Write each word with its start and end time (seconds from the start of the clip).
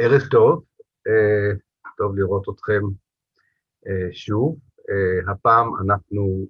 ערב 0.00 0.20
טוב, 0.30 0.64
uh, 1.08 1.58
טוב 1.96 2.16
לראות 2.16 2.48
אתכם 2.48 2.80
uh, 3.86 4.12
שוב. 4.12 4.58
Uh, 4.78 5.30
הפעם 5.30 5.68
אנחנו 5.84 6.46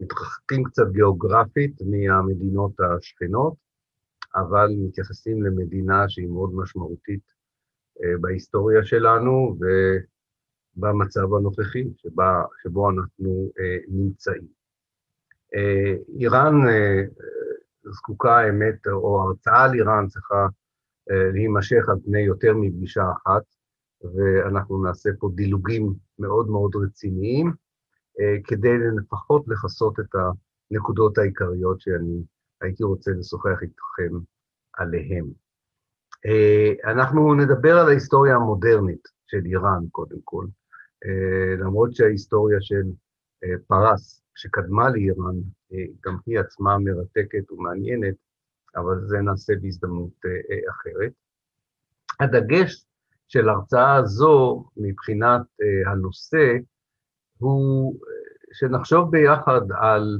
מתרחקים 0.00 0.64
קצת 0.64 0.86
גיאוגרפית 0.92 1.76
מהמדינות 1.80 2.72
השכנות, 2.80 3.54
אבל 4.34 4.68
מתייחסים 4.86 5.42
למדינה 5.42 6.08
שהיא 6.08 6.28
מאוד 6.28 6.54
משמעותית 6.54 7.34
בהיסטוריה 8.20 8.84
שלנו 8.84 9.56
ובמצב 10.76 11.34
הנוכחי 11.34 11.84
שבה, 11.96 12.42
שבו 12.62 12.90
אנחנו 12.90 13.50
נמצאים. 13.88 14.46
איראן 16.18 16.54
זקוקה, 17.84 18.38
האמת, 18.38 18.86
או 18.86 19.22
הרצאה 19.22 19.64
על 19.64 19.74
איראן 19.74 20.06
צריכה 20.08 20.34
אה, 20.44 20.48
להימשך 21.10 21.88
על 21.88 21.96
פני 22.04 22.20
יותר 22.20 22.54
מפגישה 22.54 23.02
אחת, 23.12 23.42
ואנחנו 24.14 24.82
נעשה 24.84 25.10
פה 25.18 25.30
דילוגים 25.34 25.94
מאוד 26.18 26.48
מאוד 26.48 26.76
רציניים, 26.76 27.52
אה, 28.20 28.36
כדי 28.44 28.78
לפחות 28.96 29.44
לכסות 29.48 30.00
את 30.00 30.14
הנקודות 30.14 31.18
העיקריות 31.18 31.80
שאני 31.80 32.22
הייתי 32.60 32.84
רוצה 32.84 33.10
לשוחח 33.10 33.62
איתכם 33.62 34.16
עליהן. 34.76 35.24
אה, 36.26 36.92
אנחנו 36.92 37.34
נדבר 37.34 37.78
על 37.78 37.88
ההיסטוריה 37.88 38.34
המודרנית 38.34 39.08
של 39.26 39.40
איראן, 39.44 39.84
קודם 39.90 40.18
כל, 40.24 40.46
למרות 41.58 41.94
שההיסטוריה 41.94 42.58
של 42.60 42.82
פרס, 43.66 44.22
שקדמה 44.34 44.90
לאיראן, 44.90 45.36
גם 46.04 46.16
היא 46.26 46.38
עצמה 46.40 46.78
מרתקת 46.78 47.50
ומעניינת, 47.52 48.14
אבל 48.76 49.06
זה 49.06 49.18
נעשה 49.18 49.52
בהזדמנות 49.62 50.10
אה, 50.24 50.30
אה, 50.30 50.70
אחרת. 50.70 51.12
הדגש 52.20 52.84
של 53.28 53.48
ההרצאה 53.48 53.94
הזו 53.94 54.64
מבחינת 54.76 55.40
אה, 55.62 55.92
הנושא 55.92 56.56
הוא 57.38 57.94
שנחשוב 58.52 59.10
ביחד 59.10 59.60
על 59.80 60.18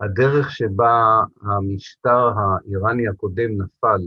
הדרך 0.00 0.50
שבה 0.50 1.20
המשטר 1.42 2.28
האיראני 2.38 3.08
הקודם 3.08 3.62
נפל, 3.62 4.00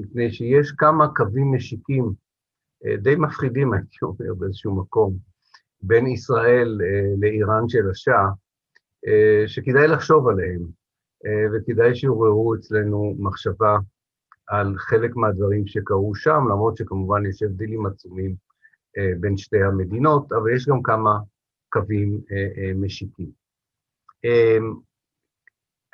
מפני 0.00 0.32
שיש 0.32 0.72
כמה 0.72 1.08
קווים 1.16 1.54
משיקים 1.54 2.12
די 3.02 3.16
מפחידים, 3.16 3.72
הייתי 3.74 3.96
אומר, 4.02 4.34
באיזשהו 4.38 4.76
מקום, 4.76 5.16
בין 5.82 6.06
ישראל 6.06 6.78
לאיראן 7.18 7.68
של 7.68 7.90
השאה, 7.90 8.28
שכדאי 9.46 9.88
לחשוב 9.88 10.28
עליהם. 10.28 10.77
אה, 11.26 11.46
וכדאי 11.52 11.94
שיעוררו 11.94 12.54
אצלנו 12.54 13.14
מחשבה 13.18 13.76
על 14.46 14.74
חלק 14.78 15.16
מהדברים 15.16 15.66
שקרו 15.66 16.14
שם, 16.14 16.40
למרות 16.50 16.76
שכמובן 16.76 17.26
יש 17.26 17.42
הבדלים 17.42 17.86
עצומים 17.86 18.34
אה, 18.98 19.12
בין 19.20 19.36
שתי 19.36 19.62
המדינות, 19.62 20.32
אבל 20.32 20.54
יש 20.56 20.68
גם 20.68 20.82
כמה 20.82 21.18
קווים 21.68 22.20
אה, 22.32 22.72
משיקים. 22.74 23.30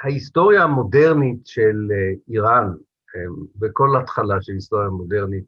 ההיסטוריה 0.02 0.62
המודרנית 0.62 1.46
של 1.46 1.88
איראן, 2.28 2.72
וכל 3.60 3.88
התחלה 4.00 4.42
של 4.42 4.52
היסטוריה 4.52 4.88
מודרנית, 4.88 5.44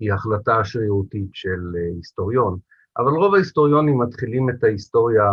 היא 0.00 0.12
החלטה 0.12 0.64
שרירותית 0.64 1.28
של 1.32 1.60
היסטוריון, 1.96 2.58
אבל 2.98 3.12
רוב 3.12 3.34
ההיסטוריונים 3.34 3.98
מתחילים 3.98 4.50
את 4.50 4.64
ההיסטוריה 4.64 5.24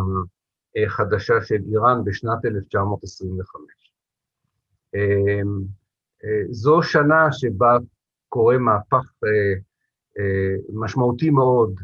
החדשה 0.85 1.33
של 1.41 1.61
איראן 1.71 2.03
בשנת 2.03 2.45
1925. 2.45 3.84
אמ, 4.95 5.61
אה, 6.23 6.43
זו 6.49 6.83
שנה 6.83 7.27
שבה 7.31 7.77
קורה 8.29 8.57
מהפך 8.57 9.13
אה, 9.23 9.53
אה, 10.19 10.55
משמעותי 10.73 11.29
מאוד 11.29 11.79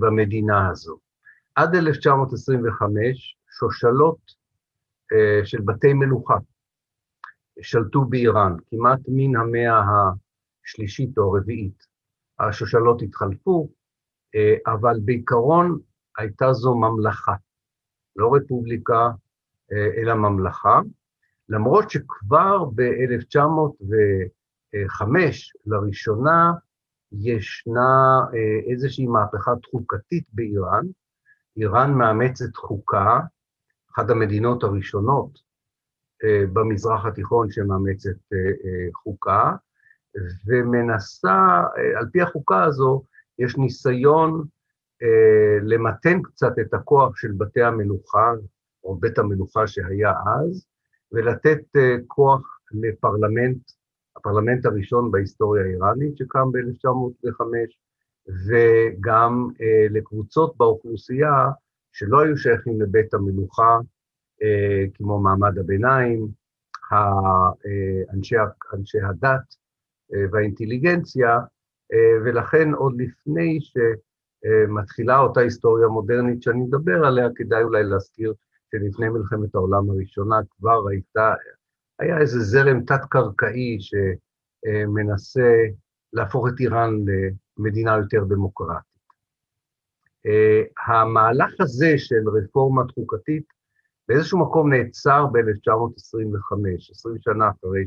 במדינה 0.00 0.68
הזו. 0.70 0.98
עד 1.54 1.74
1925 1.74 3.36
שושלות 3.58 4.42
של 5.44 5.60
בתי 5.60 5.92
מלוכה 5.92 6.34
שלטו 7.60 8.04
באיראן, 8.04 8.56
כמעט 8.70 9.00
מן 9.08 9.36
המאה 9.36 9.80
השלישית 10.64 11.18
או 11.18 11.36
הרביעית. 11.36 11.86
השושלות 12.38 13.02
התחלפו, 13.02 13.68
אבל 14.66 15.00
בעיקרון 15.04 15.78
הייתה 16.18 16.52
זו 16.52 16.74
ממלכה, 16.74 17.34
לא 18.16 18.34
רפובליקה, 18.34 19.10
אלא 19.72 20.14
ממלכה, 20.14 20.80
למרות 21.52 21.90
שכבר 21.90 22.64
ב-1905, 22.64 25.04
לראשונה, 25.66 26.52
ישנה 27.12 28.20
אה, 28.34 28.70
איזושהי 28.72 29.06
מהפכה 29.06 29.52
חוקתית 29.70 30.24
באיראן. 30.32 30.86
איראן 31.56 31.92
מאמצת 31.92 32.56
חוקה, 32.56 33.20
אחת 33.94 34.10
המדינות 34.10 34.62
הראשונות 34.62 35.38
אה, 36.24 36.44
במזרח 36.52 37.06
התיכון 37.06 37.50
שמאמצת 37.50 38.32
אה, 38.32 38.38
חוקה, 38.94 39.52
ומנסה, 40.46 41.62
על 41.96 42.06
פי 42.12 42.22
החוקה 42.22 42.64
הזו, 42.64 43.02
יש 43.38 43.56
ניסיון 43.56 44.44
למתן 45.62 46.22
קצת 46.22 46.52
את 46.60 46.74
הכוח 46.74 47.16
של 47.16 47.32
בתי 47.38 47.62
המלוכה, 47.62 48.32
או 48.84 48.96
בית 48.96 49.18
המלוכה 49.18 49.66
שהיה 49.66 50.10
אז, 50.10 50.66
ולתת 51.12 51.76
אה, 51.76 51.96
כוח 52.06 52.58
לפרלמנט, 52.72 53.58
הפרלמנט 54.16 54.66
הראשון 54.66 55.10
בהיסטוריה 55.10 55.64
האיראנית 55.64 56.16
שקם 56.16 56.52
ב-1905, 56.52 57.44
וגם 58.46 59.48
אה, 59.60 59.86
לקבוצות 59.90 60.56
באוכלוסייה 60.56 61.50
שלא 61.92 62.20
היו 62.20 62.36
שייכים 62.36 62.80
לבית 62.80 63.14
המלוכה, 63.14 63.78
אה, 64.42 64.84
כמו 64.94 65.20
מעמד 65.20 65.58
הביניים, 65.58 66.28
אנשי, 68.14 68.36
אנשי 68.74 69.00
הדת 69.00 69.54
והאינטליגנציה, 70.32 71.38
ולכן 72.24 72.72
עוד 72.72 72.94
לפני 73.00 73.58
שמתחילה 73.60 75.18
אותה 75.18 75.40
היסטוריה 75.40 75.88
מודרנית 75.88 76.42
שאני 76.42 76.60
מדבר 76.60 77.04
עליה, 77.04 77.28
כדאי 77.34 77.62
אולי 77.62 77.84
להזכיר 77.84 78.34
שלפני 78.72 79.08
מלחמת 79.08 79.54
העולם 79.54 79.90
הראשונה 79.90 80.36
כבר 80.50 80.88
הייתה, 80.88 81.34
היה 81.98 82.18
איזה 82.18 82.40
זרם 82.40 82.84
תת-קרקעי 82.84 83.78
שמנסה 83.80 85.56
להפוך 86.12 86.46
את 86.48 86.60
איראן 86.60 86.90
למדינה 87.58 87.96
יותר 87.96 88.24
דמוקרטית. 88.24 88.92
המהלך 90.86 91.60
הזה 91.60 91.94
של 91.96 92.28
רפורמה 92.28 92.82
חוקתית 92.94 93.44
באיזשהו 94.08 94.38
מקום 94.38 94.72
נעצר 94.72 95.26
ב-1925, 95.26 96.90
20 96.90 97.16
שנה 97.20 97.50
אחרי 97.50 97.84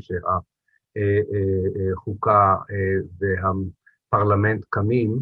שהחוקה 1.92 2.56
והפרלמנט 3.18 4.64
קמים, 4.70 5.18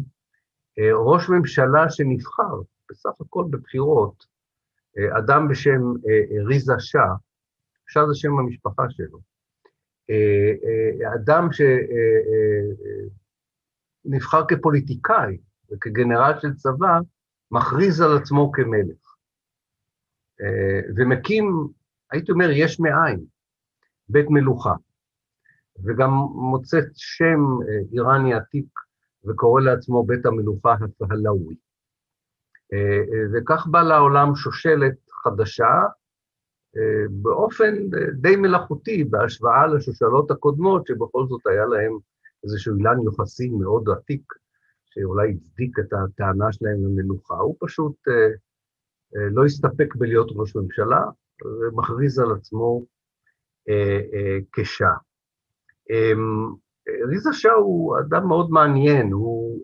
ראש 0.93 1.29
ממשלה 1.29 1.89
שנבחר, 1.89 2.61
בסך 2.91 3.21
הכל 3.21 3.45
בבחירות, 3.49 4.34
אדם 4.97 5.47
בשם 5.47 5.81
אה, 6.07 6.43
ריזה 6.45 6.73
שאה, 6.79 7.15
שאה 7.87 8.07
זה 8.07 8.15
שם 8.15 8.39
המשפחה 8.39 8.83
שלו, 8.89 9.19
אה, 10.09 10.53
אה, 10.63 11.15
אדם 11.15 11.47
שנבחר 14.05 14.45
כפוליטיקאי 14.47 15.37
וכגנרל 15.71 16.39
של 16.41 16.53
צבא, 16.53 16.99
מכריז 17.51 18.01
על 18.01 18.17
עצמו 18.17 18.51
כמלך. 18.51 19.15
ומקים, 20.97 21.67
הייתי 22.11 22.31
אומר, 22.31 22.49
יש 22.51 22.79
מאין, 22.79 23.25
בית 24.09 24.25
מלוכה, 24.29 24.73
וגם 25.83 26.09
מוצא 26.51 26.77
שם 26.95 27.39
איראני 27.93 28.33
עתיק 28.33 28.65
וקורא 29.25 29.61
לעצמו 29.61 30.05
בית 30.05 30.25
המלוכה 30.25 30.73
הפהלאווי. 30.73 31.55
אה, 32.73 32.97
אה, 32.97 33.25
וכך 33.33 33.67
בא 33.71 33.81
לעולם 33.81 34.35
שושלת 34.35 34.95
חדשה, 35.23 35.73
אה, 36.77 37.05
באופן 37.09 37.89
די 38.21 38.35
מלאכותי 38.35 39.03
בהשוואה 39.03 39.67
לשושלות 39.67 40.31
הקודמות, 40.31 40.87
שבכל 40.87 41.25
זאת 41.27 41.47
היה 41.47 41.65
להם 41.65 41.97
איזשהו 42.43 42.77
אילן 42.77 43.01
יוחסי 43.03 43.49
מאוד 43.49 43.89
עתיק, 43.89 44.33
שאולי 44.85 45.31
הצדיק 45.31 45.79
את 45.79 45.93
הטענה 45.93 46.51
שלהם 46.51 46.77
למלוכה. 46.85 47.35
הוא 47.35 47.55
פשוט 47.59 47.95
לא 49.13 49.45
הסתפק 49.45 49.95
בלהיות 49.95 50.27
ראש 50.35 50.55
ממשלה, 50.55 51.01
ומכריז 51.45 52.19
על 52.19 52.31
עצמו 52.31 52.85
כשעה. 54.51 54.97
ריזה 57.07 57.33
שאה 57.33 57.53
הוא 57.53 57.99
אדם 57.99 58.27
מאוד 58.27 58.49
מעניין, 58.49 59.11
הוא 59.11 59.61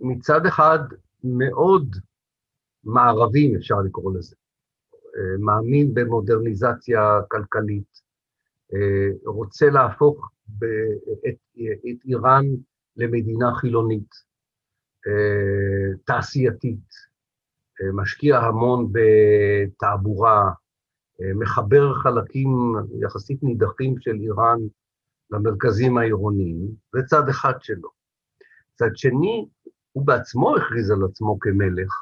מצד 0.00 0.46
אחד 0.46 0.78
מאוד 1.24 1.96
מערבי, 2.84 3.56
אפשר 3.56 3.80
לקרוא 3.80 4.14
לזה. 4.18 4.36
אה, 5.16 5.38
מאמין 5.38 5.94
במודרניזציה 5.94 7.20
כלכלית, 7.28 8.00
אה, 8.74 9.08
רוצה 9.26 9.70
להפוך 9.70 10.30
את, 11.28 11.36
את 11.90 12.04
איראן 12.04 12.44
למדינה 12.96 13.54
חילונית, 13.54 14.10
אה, 15.06 15.96
תעשייתית, 16.04 17.10
משקיע 17.94 18.38
המון 18.38 18.92
בתעבורה, 18.92 20.50
מחבר 21.34 21.94
חלקים 21.94 22.50
יחסית 23.00 23.42
נידחים 23.42 23.94
של 23.98 24.14
איראן 24.20 24.58
למרכזים 25.30 25.98
העירוניים, 25.98 26.68
זה 26.92 27.02
צד 27.06 27.28
אחד 27.28 27.52
שלו. 27.60 27.88
צד 28.74 28.96
שני, 28.96 29.48
הוא 29.92 30.06
בעצמו 30.06 30.56
הכריז 30.56 30.90
על 30.90 31.04
עצמו 31.04 31.38
כמלך, 31.40 31.92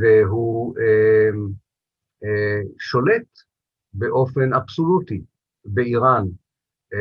והוא 0.00 0.74
שולט 2.78 3.26
באופן 3.94 4.52
אבסולוטי 4.52 5.22
באיראן 5.64 6.24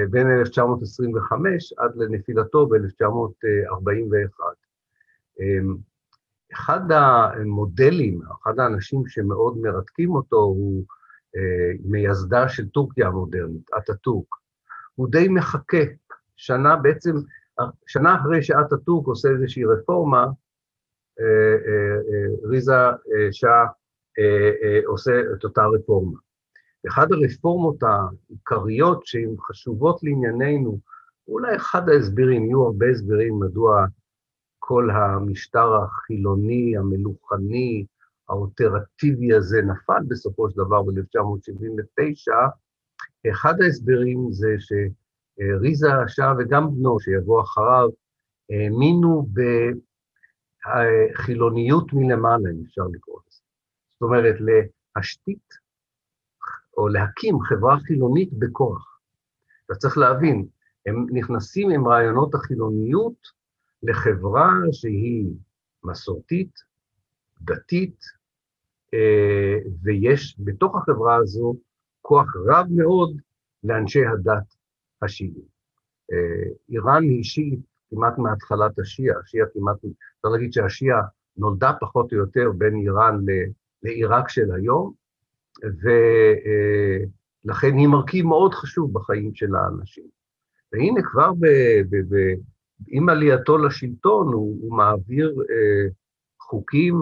בין 0.10 0.28
1925 0.40 1.74
עד 1.78 1.92
לנפילתו 1.96 2.68
ב-1941. 2.68 4.40
אחד 6.54 6.92
המודלים, 6.92 8.22
אחד 8.44 8.60
האנשים 8.60 9.08
שמאוד 9.08 9.58
מרתקים 9.58 10.10
אותו 10.10 10.38
הוא 10.38 10.84
אה, 11.36 11.72
מייסדה 11.84 12.50
של 12.50 12.70
טורקיה 12.70 13.08
המודרנית, 13.08 13.70
אטאטורק. 13.78 14.36
הוא 14.96 15.08
די 15.12 15.28
מחכה, 15.28 15.84
שנה 16.36 16.76
בעצם, 16.76 17.16
שנה 17.88 18.16
אחרי 18.16 18.44
שאטאטורק 18.44 19.08
עושה 19.08 19.30
איזושהי 19.30 19.64
רפורמה, 19.66 20.26
אה, 21.20 21.56
אה, 21.68 22.50
ריזה 22.50 22.74
שאה 23.32 23.66
עושה 24.86 25.12
את 25.38 25.44
אותה 25.44 25.66
רפורמה. 25.66 26.18
אחת 26.90 27.08
הרפורמות 27.12 27.76
העיקריות 27.84 29.06
שהן 29.06 29.36
חשובות 29.40 30.00
לענייננו, 30.04 30.80
אולי 31.28 31.56
אחד 31.56 31.90
ההסברים, 31.90 32.46
יהיו 32.46 32.64
הרבה 32.64 32.86
הסברים 32.90 33.40
מדוע 33.40 33.86
כל 34.60 34.90
המשטר 34.92 35.76
החילוני, 35.76 36.78
המלוכני, 36.78 37.86
האופרטיבי 38.30 39.34
הזה 39.34 39.62
נפל 39.62 40.04
בסופו 40.08 40.50
של 40.50 40.56
דבר 40.56 40.82
ב-1979, 40.84 42.34
אחד 43.32 43.62
ההסברים 43.62 44.28
זה 44.32 44.56
שריזה 45.40 45.88
שאה 46.08 46.34
וגם 46.40 46.68
בנו, 46.76 47.00
שיבוא 47.00 47.42
אחריו, 47.42 47.90
האמינו 48.50 49.28
בחילוניות 51.18 51.94
מלמעלה, 51.94 52.50
אם 52.50 52.64
אפשר 52.66 52.82
לקרוא 52.94 53.20
לזה. 53.28 53.42
זאת 53.94 54.02
אומרת, 54.02 54.36
להשתית 54.96 55.50
או 56.78 56.88
להקים 56.88 57.40
חברה 57.42 57.80
חילונית 57.80 58.34
בכוח. 58.34 59.00
אתה 59.66 59.76
צריך 59.76 59.98
להבין, 59.98 60.48
הם 60.86 61.06
נכנסים 61.14 61.70
עם 61.70 61.88
רעיונות 61.88 62.36
החילוניות 62.36 63.40
לחברה 63.84 64.52
שהיא 64.72 65.26
מסורתית, 65.84 66.52
דתית, 67.42 68.00
אה, 68.94 69.58
ויש 69.82 70.36
בתוך 70.40 70.76
החברה 70.76 71.16
הזו 71.16 71.56
כוח 72.02 72.28
רב 72.48 72.66
מאוד 72.70 73.18
לאנשי 73.64 74.06
הדת 74.06 74.59
השיעים. 75.02 75.60
אה, 76.12 76.50
איראן 76.70 77.04
היא 77.04 77.24
שיעית 77.24 77.60
כמעט 77.90 78.18
מהתחלת 78.18 78.80
השיעה, 78.80 79.20
השיעה 79.20 79.48
כמעט, 79.54 79.76
אפשר 79.76 80.30
להגיד 80.34 80.54
שהשיעה 80.54 81.02
נולדה 81.38 81.72
פחות 81.80 82.14
או 82.14 82.18
יותר 82.18 82.52
בין 82.58 82.76
איראן 82.76 83.26
לעיראק 83.84 84.30
של 84.30 84.52
היום, 84.52 84.94
ולכן 87.46 87.78
היא 87.78 87.88
מרכיב 87.88 88.26
מאוד 88.26 88.54
חשוב 88.54 88.94
בחיים 88.94 89.36
של 89.36 89.56
האנשים. 89.56 90.08
והנה 90.74 91.02
כבר 91.04 91.34
ב, 91.34 91.46
ב, 91.90 92.16
ב, 92.16 92.34
עם 92.88 93.10
עלייתו 93.10 93.58
לשלטון 93.58 94.34
הוא, 94.34 94.58
הוא 94.62 94.78
מעביר 94.78 95.36
אה, 95.50 95.90
חוקים 96.40 96.96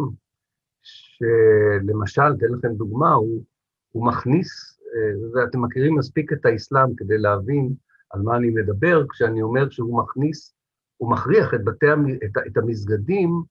שלמשל, 0.81 2.21
אתן 2.37 2.53
לכם 2.57 2.73
דוגמה, 2.73 3.13
הוא, 3.13 3.43
הוא 3.91 4.07
מכניס, 4.07 4.79
אה, 4.95 5.29
ואתם 5.33 5.61
מכירים 5.61 5.97
מספיק 5.97 6.33
את 6.33 6.45
האסלאם 6.45 6.95
כדי 6.97 7.17
להבין 7.17 7.73
על 8.09 8.21
מה 8.21 8.37
אני 8.37 8.49
מדבר, 8.49 9.07
כשאני 9.09 9.41
אומר 9.41 9.69
שהוא 9.69 10.03
מכניס, 10.03 10.55
הוא 10.97 11.11
מכריח 11.11 11.53
את, 11.53 11.63
בתי, 11.63 11.85
את, 12.25 12.31
את 12.47 12.57
המסגדים 12.57 13.43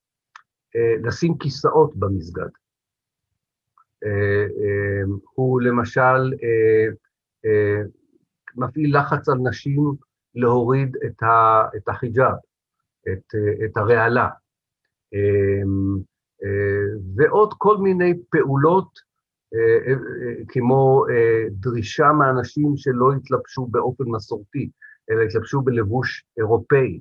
אה, 0.76 0.94
לשים 1.02 1.38
כיסאות 1.38 1.96
במסגד. 1.96 2.48
אה, 4.04 4.46
אה, 4.60 5.02
הוא 5.34 5.60
למשל 5.60 6.34
אה, 7.44 7.82
מפעיל 8.56 8.98
לחץ 8.98 9.28
על 9.28 9.38
נשים 9.38 9.94
להוריד 10.34 10.96
את 11.06 11.88
החיג'אב, 11.88 12.34
את, 13.08 13.34
את 13.64 13.76
הרעלה, 13.76 14.28
ועוד 17.16 17.54
כל 17.58 17.76
מיני 17.76 18.14
פעולות 18.30 18.98
כמו 20.48 21.04
דרישה 21.50 22.12
מאנשים 22.12 22.76
שלא 22.76 23.12
יתלבשו 23.16 23.66
באופן 23.66 24.04
מסורתי, 24.06 24.70
אלא 25.10 25.22
יתלבשו 25.22 25.60
בלבוש 25.60 26.24
אירופאי, 26.38 27.00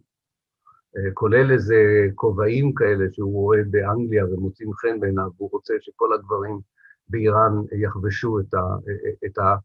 כולל 1.14 1.52
איזה 1.52 1.76
כובעים 2.16 2.74
כאלה 2.74 3.06
שהוא 3.12 3.34
רואה 3.34 3.60
באנגליה 3.70 4.26
ומוצאים 4.26 4.74
חן 4.74 5.00
בעיניו, 5.00 5.30
והוא 5.38 5.50
רוצה 5.52 5.74
שכל 5.82 6.14
הגברים 6.14 6.60
באיראן 7.08 7.52
יחבשו 7.72 8.40
את, 8.40 8.54
ה, 8.54 8.62
את, 9.26 9.38
ה, 9.38 9.56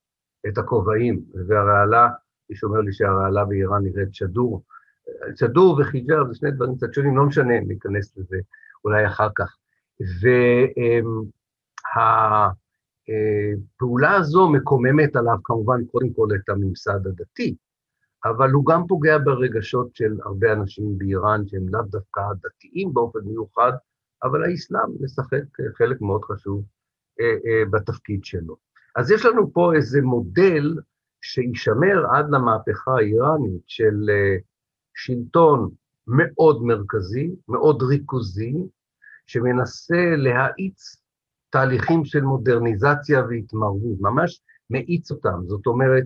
את 0.49 0.59
הכובעים, 0.59 1.21
והרעלה, 1.49 2.09
מישהו 2.51 2.69
אומר 2.69 2.81
לי 2.81 2.93
שהרעלה 2.93 3.45
באיראן 3.45 3.83
נראית 3.85 4.15
שדור. 4.15 4.63
שדור 5.37 5.81
וחיג'אב 5.81 6.29
זה 6.29 6.35
שני 6.35 6.51
דברים 6.51 6.77
קצת 6.77 6.95
שונים, 6.95 7.17
לא 7.17 7.27
משנה, 7.27 7.61
ניכנס 7.61 8.17
לזה 8.17 8.37
אולי 8.85 9.07
אחר 9.07 9.29
כך. 9.37 9.57
והפעולה 13.11 14.17
הזו 14.17 14.51
מקוממת 14.51 15.17
עליו 15.17 15.37
כמובן 15.45 15.85
קודם 15.85 16.13
כל 16.13 16.29
את 16.35 16.49
הממסד 16.49 17.07
הדתי, 17.07 17.57
אבל 18.25 18.51
הוא 18.51 18.67
גם 18.67 18.87
פוגע 18.89 19.19
ברגשות 19.19 19.97
של 19.97 20.17
הרבה 20.25 20.53
אנשים 20.53 20.99
באיראן 20.99 21.49
שהם 21.49 21.69
לאו 21.69 21.83
דווקא 21.83 22.21
דתיים 22.43 22.95
באופן 22.95 23.19
מיוחד, 23.25 23.73
אבל 24.23 24.45
האסלאם 24.45 24.91
משחק 25.01 25.43
חלק 25.79 26.01
מאוד 26.01 26.25
חשוב 26.25 26.65
אה, 27.21 27.27
אה, 27.27 27.65
בתפקיד 27.71 28.25
שלו. 28.25 28.57
אז 28.97 29.11
יש 29.11 29.25
לנו 29.25 29.53
פה 29.53 29.75
איזה 29.75 30.01
מודל 30.03 30.75
שישמר 31.23 32.07
עד 32.13 32.27
למהפכה 32.31 32.93
האיראנית 32.97 33.63
של 33.67 34.11
אה, 34.11 34.37
שלטון 34.95 35.71
מאוד 36.07 36.63
מרכזי, 36.63 37.31
מאוד 37.49 37.83
ריכוזי, 37.83 38.55
שמנסה 39.27 40.17
להאיץ 40.17 40.97
תהליכים 41.51 42.05
של 42.05 42.21
מודרניזציה 42.21 43.23
והתמרבות, 43.29 44.01
ממש 44.01 44.41
מאיץ 44.71 45.11
אותם. 45.11 45.41
זאת 45.47 45.67
אומרת, 45.67 46.05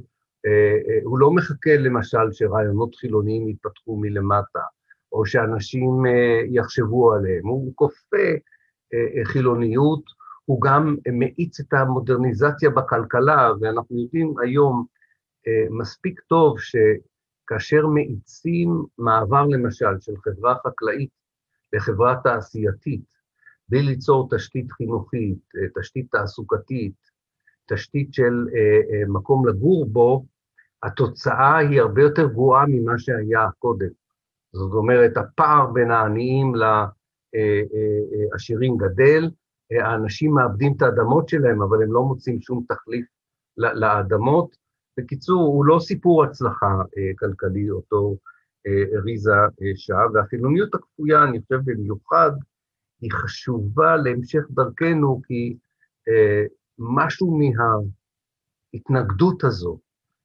הוא 1.04 1.18
לא 1.18 1.30
מחכה 1.30 1.76
למשל 1.76 2.32
שרעיונות 2.32 2.94
חילוניים 2.94 3.48
יתפתחו 3.48 3.96
מלמטה, 3.96 4.60
או 5.12 5.26
שאנשים 5.26 6.02
יחשבו 6.50 7.12
עליהם, 7.12 7.46
הוא 7.46 7.72
כופה 7.74 8.26
חילוניות, 9.24 10.02
הוא 10.44 10.60
גם 10.60 10.96
מאיץ 11.12 11.60
את 11.60 11.72
המודרניזציה 11.72 12.70
בכלכלה, 12.70 13.52
ואנחנו 13.60 13.98
יודעים 13.98 14.34
היום 14.42 14.84
אה, 15.46 15.66
מספיק 15.70 16.20
טוב 16.20 16.56
שכאשר 16.60 17.86
מאיצים 17.86 18.84
מעבר 18.98 19.46
למשל 19.46 20.00
של 20.00 20.12
חברה 20.16 20.54
חקלאית 20.66 21.10
לחברה 21.72 22.16
תעשייתית, 22.24 23.04
בלי 23.68 23.82
ליצור 23.82 24.28
תשתית 24.36 24.72
חינוכית, 24.72 25.38
אה, 25.56 25.80
תשתית 25.80 26.06
תעסוקתית, 26.12 26.94
תשתית 27.72 28.14
של 28.14 28.46
אה, 28.54 29.02
מקום 29.08 29.48
לגור 29.48 29.86
בו, 29.86 30.26
התוצאה 30.82 31.56
היא 31.56 31.80
הרבה 31.80 32.02
יותר 32.02 32.26
גרועה 32.26 32.64
ממה 32.68 32.98
שהיה 32.98 33.48
קודם. 33.58 33.88
זאת 34.52 34.72
אומרת, 34.72 35.16
הפער 35.16 35.72
בין 35.72 35.90
העניים 35.90 36.52
לעשירים 38.32 38.76
גדל, 38.76 39.30
האנשים 39.70 40.34
מאבדים 40.34 40.74
את 40.76 40.82
האדמות 40.82 41.28
שלהם, 41.28 41.62
אבל 41.62 41.82
הם 41.82 41.92
לא 41.92 42.02
מוצאים 42.02 42.40
שום 42.40 42.64
תחליף 42.68 43.06
לאדמות. 43.56 44.56
בקיצור, 44.98 45.46
הוא 45.46 45.64
לא 45.64 45.78
סיפור 45.80 46.24
הצלחה 46.24 46.74
אה, 46.98 47.10
כלכלי, 47.18 47.70
אותו 47.70 48.16
אה, 48.66 49.00
ריזה 49.00 49.32
אה, 49.32 49.72
שעה, 49.76 50.06
והחילוניות 50.14 50.74
הכפויה, 50.74 51.24
אני 51.24 51.40
חושב 51.40 51.60
במיוחד, 51.64 52.30
היא 53.00 53.12
חשובה 53.12 53.96
להמשך 53.96 54.42
דרכנו, 54.50 55.20
כי 55.26 55.56
משהו 56.78 57.38
מההתנגדות 58.74 59.44
הזו 59.44 59.78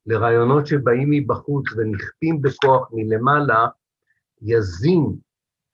לרעיונות 0.06 0.68
שבאים 0.68 1.10
מבחוץ 1.10 1.66
ונכפים 1.78 2.42
בכוח 2.42 2.90
מלמעלה, 2.94 3.68
יזין 4.42 5.16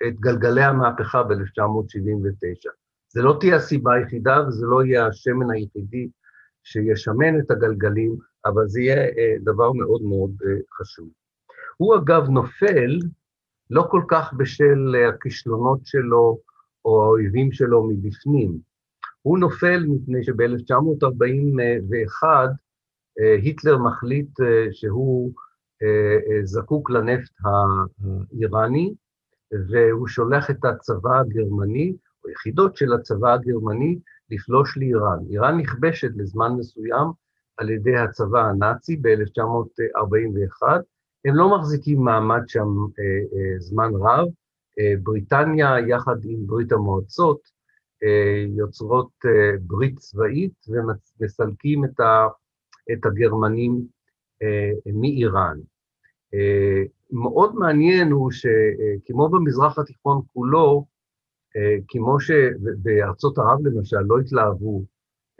את 0.07 0.19
גלגלי 0.19 0.63
המהפכה 0.63 1.23
ב-1979. 1.23 2.69
זה 3.09 3.21
לא 3.21 3.37
תהיה 3.39 3.55
הסיבה 3.55 3.93
היחידה 3.93 4.47
וזה 4.47 4.65
לא 4.65 4.83
יהיה 4.85 5.07
השמן 5.07 5.51
היחידי 5.51 6.09
שישמן 6.63 7.39
את 7.39 7.51
הגלגלים, 7.51 8.15
אבל 8.45 8.67
זה 8.67 8.81
יהיה 8.81 9.11
דבר 9.43 9.71
מאוד 9.71 10.01
מאוד 10.01 10.31
חשוב. 10.73 11.09
הוא 11.77 11.95
אגב 11.95 12.29
נופל 12.29 12.99
לא 13.69 13.87
כל 13.91 14.01
כך 14.07 14.33
בשל 14.33 14.95
הכישלונות 15.09 15.79
שלו 15.85 16.39
או 16.85 17.03
האויבים 17.03 17.51
שלו 17.51 17.83
מבפנים. 17.83 18.57
הוא 19.21 19.39
נופל 19.39 19.85
מפני 19.87 20.23
שב-1941 20.23 22.23
היטלר 23.41 23.77
מחליט 23.77 24.29
שהוא 24.71 25.31
זקוק 26.43 26.89
לנפט 26.89 27.31
האיראני, 27.45 28.93
והוא 29.69 30.07
שולח 30.07 30.49
את 30.49 30.65
הצבא 30.65 31.19
הגרמני, 31.19 31.95
או 32.23 32.29
יחידות 32.29 32.75
של 32.75 32.93
הצבא 32.93 33.33
הגרמני, 33.33 33.99
לפלוש 34.29 34.77
לאיראן. 34.77 35.19
איראן 35.29 35.57
נכבשת 35.57 36.09
לזמן 36.15 36.51
מסוים 36.59 37.07
על 37.57 37.69
ידי 37.69 37.97
הצבא 37.97 38.39
הנאצי 38.39 38.97
ב-1941. 39.01 40.63
הם 41.25 41.35
לא 41.35 41.57
מחזיקים 41.57 42.03
מעמד 42.03 42.41
שם 42.47 42.67
אה, 42.99 43.03
אה, 43.03 43.59
זמן 43.59 43.91
רב. 43.93 44.27
אה, 44.79 44.93
בריטניה, 45.03 45.79
יחד 45.87 46.15
עם 46.23 46.47
ברית 46.47 46.71
המועצות, 46.71 47.39
אה, 48.03 48.45
יוצרות 48.57 49.09
אה, 49.25 49.57
ברית 49.61 49.99
צבאית 49.99 50.53
ומסלקים 50.67 51.85
את, 51.85 51.99
ה, 51.99 52.27
את 52.93 53.05
הגרמנים 53.05 53.95
מאיראן. 54.85 55.57
מאוד 57.11 57.55
מעניין 57.55 58.11
הוא 58.11 58.31
שכמו 58.31 59.29
במזרח 59.29 59.79
התיכון 59.79 60.21
כולו, 60.33 60.85
כמו 61.87 62.19
שבארצות 62.19 63.37
ערב 63.37 63.67
למשל 63.67 63.99
לא 63.99 64.19
התלהבו 64.19 64.83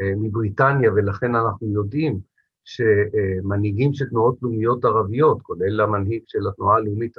מבריטניה, 0.02 0.94
ולכן 0.94 1.36
אנחנו 1.36 1.68
יודעים 1.68 2.20
שמנהיגים 2.64 3.94
של 3.94 4.06
תנועות 4.10 4.38
לאומיות 4.42 4.86
ערביות, 4.86 5.42
כולל 5.42 5.82
המנהיג 5.82 6.24
של 6.28 6.48
התנועה 6.48 6.78
הלאומית 6.78 7.18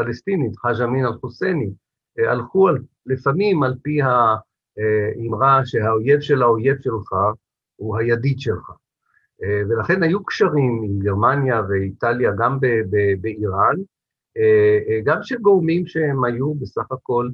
הפלסטינית, 0.00 0.56
חאג' 0.56 0.82
אמין 0.82 1.06
אל-חוסייני, 1.06 1.70
הלכו 2.18 2.68
על, 2.68 2.78
לפעמים 3.06 3.62
על 3.62 3.74
פי 3.82 3.98
האמרה 4.02 5.60
שהאויב 5.64 6.20
של 6.20 6.42
האויב 6.42 6.76
שלך 6.80 7.12
הוא 7.76 7.98
הידיד 7.98 8.40
שלך. 8.40 8.70
אה, 9.42 9.62
ולכן 9.68 10.02
היו 10.02 10.24
קשרים 10.24 10.82
עם 10.84 10.98
גרמניה 10.98 11.62
ואיטליה, 11.68 12.30
גם 12.38 12.58
באיראן, 13.20 13.76
אה, 14.36 14.78
אה, 14.88 15.00
גם 15.04 15.18
של 15.22 15.38
גורמים 15.38 15.86
שהם 15.86 16.24
היו 16.24 16.54
בסך 16.54 16.92
הכל, 16.92 17.28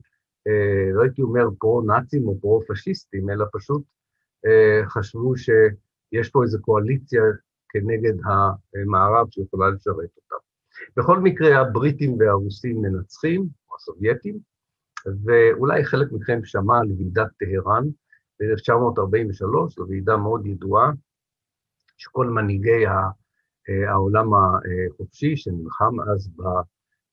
לא 0.95 1.03
הייתי 1.03 1.23
אומר 1.23 1.49
פרו-נאצים 1.59 2.29
או 2.29 2.41
פרו-פשיסטים, 2.41 3.31
אלא 3.31 3.45
פשוט 3.53 3.83
חשבו 4.85 5.37
שיש 5.37 6.31
פה 6.31 6.43
איזו 6.43 6.63
קואליציה 6.63 7.23
כנגד 7.69 8.13
המערב 8.25 9.27
שיכולה 9.31 9.69
לשרת 9.69 10.11
אותם. 10.17 10.44
בכל 10.97 11.19
מקרה, 11.19 11.61
הבריטים 11.61 12.17
והרוסים 12.19 12.83
מנצחים, 12.83 13.49
או 13.71 13.77
הסובייטים, 13.77 14.39
ואולי 15.25 15.85
חלק 15.85 16.13
מכם 16.13 16.45
שמע 16.45 16.79
על 16.79 16.93
ועידת 16.99 17.29
טהרן 17.39 17.85
ב-1943, 18.41 19.75
זו 19.77 19.87
ועידה 19.89 20.17
מאוד 20.17 20.47
ידועה, 20.47 20.91
שכל 21.97 22.27
מנהיגי 22.27 22.87
אה, 22.87 23.91
העולם 23.91 24.31
החופשי 24.35 25.37
שנלחם 25.37 26.01
אז 26.01 26.31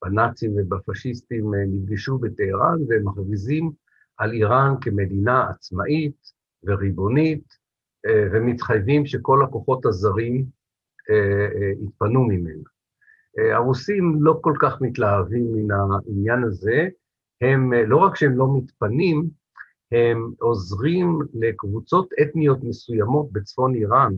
בנאצים 0.03 0.51
ובפשיסטים 0.57 1.53
אה, 1.53 1.59
נפגשו 1.67 2.17
בטהרן 2.17 2.77
והם 2.87 3.07
מכריזים 3.07 3.71
על 4.17 4.31
איראן 4.31 4.75
כמדינה 4.81 5.49
עצמאית 5.49 6.17
וריבונית 6.63 7.43
אה, 8.05 8.27
ומתחייבים 8.33 9.05
שכל 9.05 9.43
הכוחות 9.43 9.85
הזרים 9.85 10.45
יתפנו 11.81 12.23
ממנה. 12.23 12.63
הרוסים 13.37 14.17
לא 14.19 14.39
כל 14.41 14.53
כך 14.61 14.81
מתלהבים 14.81 15.53
מן 15.53 15.71
העניין 15.71 16.43
הזה, 16.43 16.87
הם, 17.41 17.73
לא 17.73 17.97
רק 17.97 18.15
שהם 18.15 18.37
לא 18.37 18.57
מתפנים, 18.57 19.29
הם 19.91 20.31
עוזרים 20.39 21.19
לקבוצות 21.33 22.09
אתניות 22.21 22.63
מסוימות 22.63 23.31
בצפון 23.31 23.75
איראן, 23.75 24.13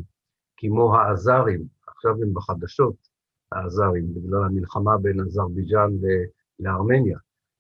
כמו 0.58 0.96
האזרים, 0.98 1.64
עכשיו 1.88 2.12
הם 2.12 2.34
בחדשות, 2.34 2.96
האזרים, 3.52 4.14
בגלל 4.14 4.44
המלחמה 4.44 4.98
בין 4.98 5.20
אזרבייג'אן 5.20 5.90
לארמניה. 6.60 7.18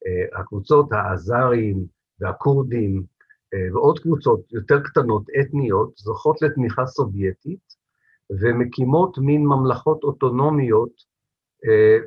אה, 0.07 0.39
הקבוצות 0.39 0.91
האזרים 0.91 1.85
והכורדים 2.19 3.03
אה, 3.53 3.73
ועוד 3.73 3.99
קבוצות 3.99 4.53
יותר 4.53 4.79
קטנות, 4.83 5.23
אתניות, 5.41 5.91
זוכות 5.97 6.41
לתמיכה 6.41 6.85
סובייטית 6.85 7.73
ומקימות 8.41 9.17
מין 9.17 9.45
ממלכות 9.45 10.03
אוטונומיות 10.03 10.91
אה, 10.91 11.12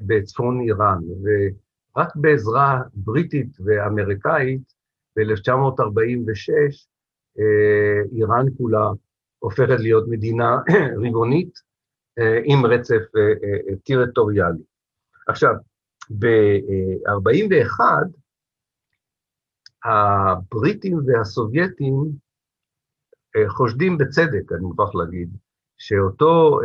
בצפון 0.07 0.61
איראן. 0.61 0.99
ורק 1.23 2.17
בעזרה 2.17 2.81
בריטית 2.95 3.57
ואמריקאית, 3.65 4.73
ב-1946, 5.17 6.53
איראן 8.13 8.47
כולה 8.59 8.91
הופכת 9.39 9.81
להיות 9.81 10.05
מדינה 10.09 10.59
ריבונית 11.03 11.59
אה, 12.19 12.41
עם 12.45 12.67
רצף 12.67 13.03
אה, 13.17 13.23
אה, 13.23 13.77
טריטוריאלי. 13.85 14.63
עכשיו, 15.29 15.55
ב-41' 16.19 17.81
הבריטים 19.85 20.99
והסובייטים 21.07 21.95
חושדים 23.49 23.99
בצדק, 23.99 24.53
אני 24.53 24.61
מוכרח 24.61 24.95
להגיד, 24.95 25.37
שאותו 25.79 26.61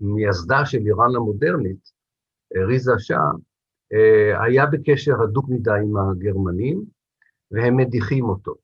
מייסדה 0.00 0.66
של 0.66 0.78
איראן 0.78 1.16
המודרנית, 1.16 1.90
ריזה 2.68 2.92
שאה, 2.98 3.30
היה 4.44 4.66
בקשר 4.66 5.22
הדוק 5.22 5.48
מדי 5.48 5.70
עם 5.70 5.96
הגרמנים, 5.96 6.84
והם 7.50 7.76
מדיחים 7.76 8.24
אותו. 8.24 8.54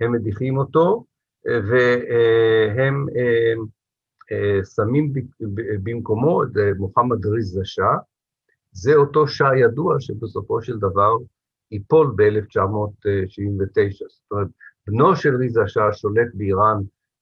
הם 0.00 0.12
מדיחים 0.12 0.58
אותו, 0.58 1.04
והם 1.44 3.06
אה, 3.16 3.52
אה, 4.32 4.64
שמים 4.64 5.12
במקומו 5.82 6.44
את 6.44 6.48
אה, 6.56 6.74
מוחמד 6.78 7.26
ריזה 7.26 7.60
שאה, 7.64 7.96
זה 8.72 8.94
אותו 8.94 9.28
שאה 9.28 9.58
ידוע 9.58 9.96
שבסופו 10.00 10.62
של 10.62 10.78
דבר 10.78 11.12
ייפול 11.70 12.14
ב-1979. 12.16 14.08
זאת 14.08 14.30
אומרת, 14.30 14.48
בנו 14.86 15.16
של 15.16 15.36
ריזה 15.36 15.60
שאה 15.66 15.92
שולט 15.92 16.28
באיראן 16.34 16.76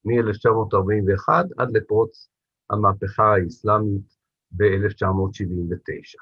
מ-1941 0.05 1.29
עד 1.59 1.77
לפרוץ 1.77 2.29
המהפכה 2.71 3.35
האסלאמית 3.35 4.17
ב-1979. 4.51 6.19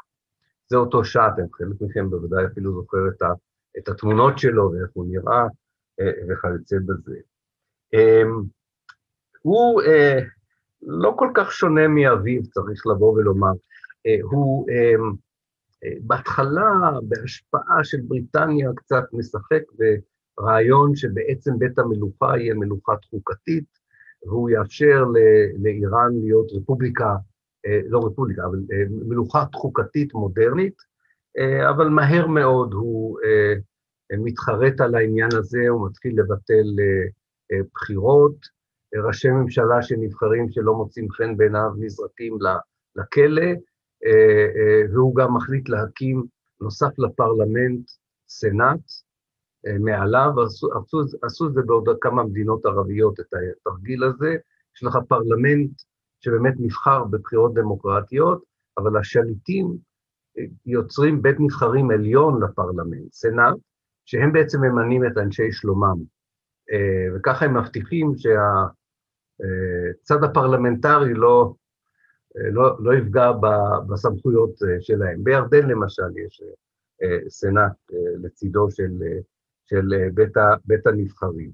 זה 0.67 0.77
אותו 0.77 1.01
אתם 1.01 1.53
חלק 1.53 1.81
מכם 1.81 2.11
בוודאי 2.11 2.47
אפילו 2.47 2.73
זוכר 2.73 2.99
את 3.79 3.89
התמונות 3.89 4.39
שלו 4.39 4.73
ואיך 4.73 4.91
הוא 4.93 5.07
נראה 5.09 5.47
וכיוצא 6.29 6.77
בזה. 6.87 7.17
אמ, 7.95 8.43
הוא 9.43 9.83
אה, 9.83 10.19
לא 10.83 11.15
כל 11.19 11.31
כך 11.35 11.53
שונה 11.53 11.89
מאביו, 11.89 12.43
צריך 12.43 12.87
לבוא 12.87 13.13
ולומר. 13.13 13.53
אה, 14.07 14.17
הוא 14.23 14.67
אמ, 14.71 15.13
אה, 15.85 15.91
בהתחלה, 16.01 16.91
בהשפעה 17.09 17.85
של 17.85 17.99
בריטניה, 18.09 18.71
קצת 18.77 19.03
משחק 19.13 19.63
ברעיון 20.39 20.97
שבעצם 20.97 21.59
בית 21.59 21.79
המלוכה 21.79 22.39
יהיה 22.39 22.55
מלוכת 22.55 23.05
חוקתית, 23.11 23.84
והוא 24.27 24.51
יאפשר 24.51 25.05
לאיראן 25.59 26.11
להיות 26.23 26.47
רפובליקה, 26.53 27.17
לא 27.89 28.01
רפובליקה, 28.07 28.43
אבל 28.45 28.59
מלוכת 28.91 29.55
חוקתית 29.55 30.15
מודרנית, 30.15 30.75
אבל 31.71 31.89
מהר 31.89 32.27
מאוד 32.27 32.73
הוא 32.73 33.19
מתחרט 34.13 34.81
על 34.81 34.95
העניין 34.95 35.29
הזה, 35.39 35.69
הוא 35.69 35.89
מתחיל 35.89 36.21
לבטל 36.21 36.65
אה, 37.53 37.59
בחירות, 37.75 38.37
אה, 38.95 39.07
ראשי 39.07 39.29
ממשלה 39.29 39.83
שנבחרים 39.83 40.47
שלא 40.51 40.75
מוצאים 40.75 41.11
חן 41.11 41.37
בעיניו 41.37 41.71
נזרקים 41.79 42.39
לכלא, 42.97 43.51
אה, 44.05 44.83
והוא 44.93 45.17
גם 45.17 45.35
מחליט 45.35 45.69
להקים, 45.69 46.25
נוסף 46.61 46.99
לפרלמנט, 46.99 47.91
סנאט 48.29 48.81
מעליו, 49.81 50.31
עשו, 50.47 50.69
עשו, 50.79 51.01
עשו 51.23 51.53
זה 51.53 51.63
בעוד 51.67 51.89
כמה 52.01 52.25
מדינות 52.25 52.67
ערביות, 52.67 53.21
את 53.21 53.27
התרגיל 53.61 54.05
הזה, 54.05 54.37
יש 54.77 54.85
לך 54.85 54.99
פרלמנט 55.09 55.71
שבאמת 56.21 56.55
נבחר 56.59 57.05
בבחירות 57.05 57.55
דמוקרטיות, 57.55 58.43
אבל 58.79 58.97
השליטים 58.97 59.77
יוצרים 60.67 61.23
בית 61.23 61.37
נבחרים 61.41 61.91
עליון 61.91 62.43
לפרלמנט, 62.43 63.13
סנאט, 63.13 63.57
שהם 64.05 64.33
בעצם 64.33 64.61
ממנים 64.61 65.07
את 65.07 65.19
אנשי 65.19 65.53
שלומם. 65.53 65.97
אה, 66.73 67.17
וככה 67.17 67.45
הם 67.45 67.57
מבטיחים 67.57 68.13
שהצד 68.17 68.35
הפרלמנטרי 70.25 71.15
לא, 71.15 71.55
אה, 72.37 72.51
לא, 72.51 72.77
לא 72.79 72.95
יפגע 72.95 73.33
בסמכויות 73.89 74.63
אה, 74.63 74.77
שלהם. 74.81 75.25
בירדן 75.25 75.69
למשל 75.69 76.19
יש 76.27 76.43
סנאט 77.29 77.73
לצידו 78.23 78.71
של, 78.71 78.91
של 79.75 80.11
בית, 80.15 80.37
ה, 80.37 80.55
בית 80.65 80.87
הנבחרים. 80.87 81.51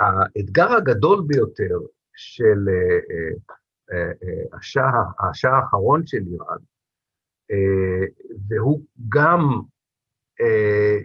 האתגר 0.00 0.72
הגדול 0.72 1.24
ביותר 1.26 1.78
של 2.16 2.68
השעה, 4.52 5.04
השעה 5.30 5.58
האחרון 5.58 6.06
של 6.06 6.22
איראן, 6.26 6.58
והוא 8.48 8.82
גם 9.08 9.40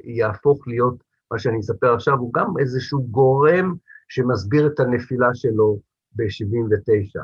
יהפוך 0.04 0.68
להיות, 0.68 1.04
מה 1.32 1.40
שאני 1.40 1.60
אספר 1.60 1.94
עכשיו, 1.94 2.18
הוא 2.18 2.34
גם 2.34 2.54
איזשהו 2.60 3.08
גורם 3.08 3.76
שמסביר 4.10 4.68
את 4.68 4.80
הנפילה 4.80 5.30
שלו 5.34 5.80
ב-79. 6.16 7.22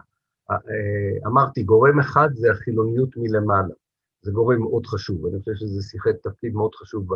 אמרתי, 1.28 1.64
גורם 1.64 2.00
אחד 2.00 2.30
זה 2.34 2.52
החילוניות 2.52 3.10
מלמעלה. 3.18 3.74
זה 4.22 4.32
גורם 4.32 4.60
מאוד 4.60 4.86
חשוב, 4.86 5.26
אני 5.26 5.40
חושב 5.40 5.56
שזה 5.56 5.82
שיחק 5.84 6.14
תפקיד 6.24 6.54
מאוד 6.54 6.76
חשוב 6.76 7.08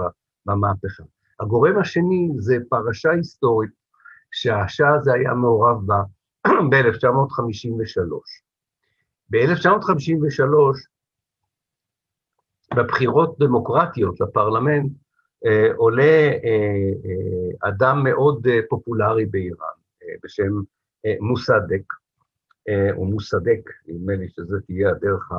במהפכה. 0.45 1.03
הגורם 1.39 1.77
השני 1.77 2.29
זה 2.37 2.57
פרשה 2.69 3.11
היסטורית 3.11 3.71
שהשאה 4.31 4.95
הזה 4.95 5.13
היה 5.13 5.33
מעורב 5.33 5.85
בה 5.85 6.03
ב-1953. 6.69 8.13
ב-1953, 9.29 10.45
בבחירות 12.75 13.39
דמוקרטיות 13.39 14.19
לפרלמנט, 14.19 14.91
אה, 15.45 15.67
עולה 15.75 16.03
אה, 16.03 16.91
אה, 17.05 17.69
אדם 17.69 18.03
מאוד 18.03 18.47
אה, 18.47 18.59
פופולרי 18.69 19.25
באיראן, 19.25 19.77
אה, 20.03 20.15
בשם 20.23 20.51
אה, 21.05 21.15
מוסדק, 21.19 21.93
אה, 22.69 22.89
או 22.95 23.05
מוסדק, 23.05 23.69
נדמה 23.87 24.15
לי 24.15 24.29
שזה 24.29 24.57
תהיה 24.65 24.89
הדרך 24.89 25.31
ה... 25.31 25.35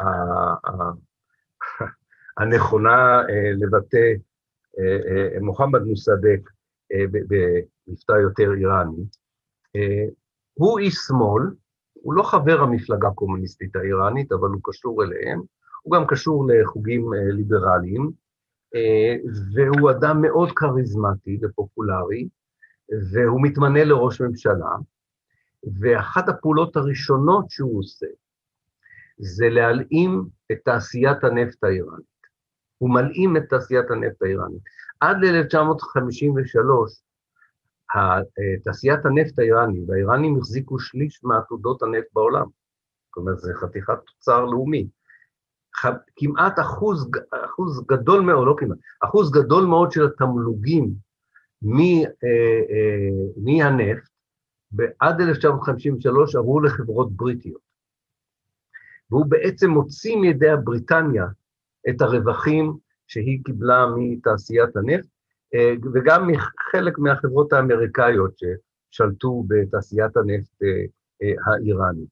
הנכונה 2.38 3.20
אה, 3.28 3.52
לבטא 3.56 3.96
אה, 3.96 4.02
אה, 4.02 4.14
מוחמד 5.40 5.82
מוסדק 5.82 6.40
במבטא 7.12 8.12
יותר 8.12 8.52
איראני. 8.52 9.04
הוא 10.54 10.78
איש 10.78 10.94
שמאל, 10.94 11.42
הוא 11.92 12.14
לא 12.14 12.22
חבר 12.22 12.60
המפלגה 12.60 13.08
הקומוניסטית 13.08 13.76
האיראנית, 13.76 14.32
אבל 14.32 14.48
הוא 14.48 14.60
קשור 14.64 15.04
אליהם, 15.04 15.40
הוא 15.82 15.96
גם 15.96 16.06
קשור 16.06 16.46
לחוגים 16.48 17.12
ליברליים, 17.12 18.10
והוא 19.54 19.90
אדם 19.90 20.22
מאוד 20.22 20.52
כריזמטי 20.56 21.38
ופופולרי, 21.42 22.28
והוא 23.12 23.42
מתמנה 23.42 23.84
לראש 23.84 24.20
ממשלה, 24.20 24.76
ואחת 25.80 26.28
הפעולות 26.28 26.76
הראשונות 26.76 27.50
שהוא 27.50 27.78
עושה, 27.78 28.06
זה 29.18 29.48
להלאים 29.48 30.24
את 30.52 30.58
תעשיית 30.64 31.24
הנפט 31.24 31.64
האיראנית. 31.64 32.09
הוא 32.80 32.90
מלאים 32.90 33.36
את 33.36 33.42
תעשיית 33.48 33.90
הנפט 33.90 34.22
האיראנית. 34.22 34.62
עד 35.00 35.24
ל-1953, 35.24 36.58
תעשיית 38.64 39.04
הנפט 39.04 39.38
האיראני, 39.38 39.84
והאיראנים 39.88 40.38
החזיקו 40.38 40.78
שליש 40.78 41.24
מעתודות 41.24 41.82
הנפט 41.82 42.08
בעולם. 42.12 42.46
זאת 43.08 43.16
אומרת, 43.16 43.38
זה 43.38 43.52
חתיכת 43.54 43.98
תוצר 44.06 44.44
לאומי. 44.44 44.88
כמעט 46.16 46.58
אחוז, 46.58 47.10
אחוז 47.44 47.86
גדול 47.86 48.20
מאוד, 48.20 48.46
לא 48.46 48.54
כמעט, 48.58 48.78
אחוז 49.00 49.32
גדול 49.32 49.64
מאוד 49.64 49.92
של 49.92 50.06
התמלוגים 50.06 50.90
מהנפט, 53.36 54.10
אה, 54.80 54.84
אה, 54.84 54.90
עד 55.00 55.20
1953 55.20 56.36
עברו 56.36 56.60
לחברות 56.60 57.12
בריטיות. 57.12 57.60
והוא 59.10 59.26
בעצם 59.26 59.70
מוציא 59.70 60.16
מידי 60.16 60.50
הבריטניה 60.50 61.26
את 61.88 62.00
הרווחים 62.00 62.76
שהיא 63.06 63.44
קיבלה 63.44 63.86
מתעשיית 63.96 64.76
הנפט, 64.76 65.08
אה, 65.54 65.74
וגם 65.94 66.28
מחלק 66.28 66.98
מהחברות 66.98 67.52
האמריקאיות 67.52 68.34
ששלטו 68.38 69.44
בתעשיית 69.48 70.16
הנפט 70.16 70.62
אה, 70.62 70.68
אה, 71.22 71.52
האיראני. 71.54 72.06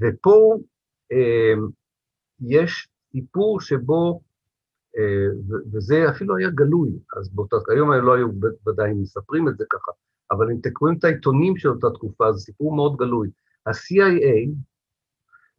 ופה 0.00 0.58
יש 2.40 2.88
סיפור 3.12 3.60
שבו, 3.60 4.20
וזה 5.72 6.10
אפילו 6.10 6.36
היה 6.36 6.50
גלוי, 6.50 6.90
אז 7.16 7.34
באותה, 7.34 7.56
היום 7.72 7.92
לא 7.92 8.14
היו 8.14 8.28
ודאי 8.66 8.92
מספרים 8.92 9.48
את 9.48 9.58
זה 9.58 9.64
ככה, 9.70 9.92
אבל 10.30 10.50
אם 10.50 10.56
תקראו 10.62 10.92
את 10.92 11.04
העיתונים 11.04 11.56
של 11.56 11.68
אותה 11.68 11.86
תקופה, 11.94 12.32
זה 12.32 12.40
סיפור 12.40 12.76
מאוד 12.76 12.96
גלוי. 12.96 13.30
ה-CIA 13.66 14.50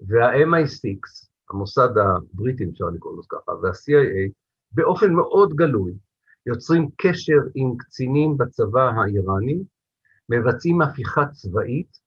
וה-MI6, 0.08 1.29
המוסד 1.50 1.90
הבריטי, 1.98 2.70
אפשר 2.72 2.86
לקרוא 2.86 3.14
לזה 3.14 3.28
ככה, 3.30 3.52
וה-CIA, 3.52 4.32
באופן 4.72 5.14
מאוד 5.14 5.54
גלוי, 5.54 5.94
יוצרים 6.46 6.90
קשר 6.98 7.40
עם 7.56 7.78
קצינים 7.78 8.38
בצבא 8.38 8.90
האיראני, 8.90 9.64
מבצעים 10.30 10.82
הפיכה 10.82 11.26
צבאית, 11.26 12.00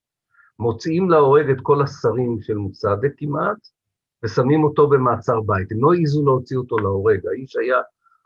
מוציאים 0.58 1.10
להורג 1.10 1.50
את 1.50 1.56
כל 1.62 1.82
השרים 1.82 2.38
של 2.40 2.54
מוסדק 2.54 3.12
כמעט, 3.16 3.58
ושמים 4.22 4.64
אותו 4.64 4.88
במעצר 4.88 5.40
בית. 5.40 5.72
הם 5.72 5.82
לא 5.82 5.94
העזו 5.94 6.24
להוציא 6.24 6.56
אותו 6.56 6.78
להורג, 6.78 7.26
האיש 7.26 7.56
היה 7.56 7.76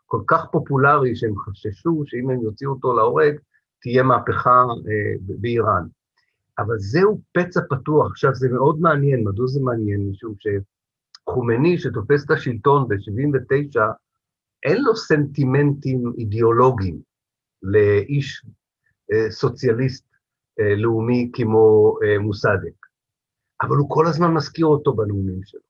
כל 0.06 0.20
כך 0.26 0.46
פופולרי 0.52 1.16
שהם 1.16 1.38
חששו 1.38 2.02
שאם 2.06 2.30
הם 2.30 2.42
יוציאו 2.42 2.70
אותו 2.72 2.96
להורג, 2.96 3.36
תהיה 3.80 4.02
מהפכה 4.02 4.64
אה, 4.88 5.14
באיראן. 5.20 5.86
אבל 6.58 6.78
זהו 6.78 7.20
פצע 7.32 7.60
פתוח. 7.70 8.10
עכשיו, 8.10 8.34
זה 8.34 8.48
מאוד 8.48 8.80
מעניין, 8.80 9.24
מדוע 9.28 9.46
זה 9.46 9.60
מעניין? 9.60 10.08
משום 10.10 10.34
שחומני, 11.30 11.78
שתופס 11.78 12.24
את 12.24 12.30
השלטון 12.30 12.88
ב-79', 12.88 13.80
אין 14.62 14.82
לו 14.82 14.96
סנטימנטים 14.96 16.12
אידיאולוגיים 16.18 17.00
לאיש 17.62 18.46
אה, 19.12 19.30
סוציאליסט 19.30 20.06
אה, 20.60 20.74
לאומי 20.76 21.30
כמו 21.32 21.94
אה, 22.02 22.18
מוסדק, 22.18 22.86
אבל 23.62 23.76
הוא 23.76 23.90
כל 23.90 24.06
הזמן 24.06 24.34
מזכיר 24.34 24.66
אותו 24.66 24.92
בנאומים 24.94 25.40
שלו. 25.44 25.60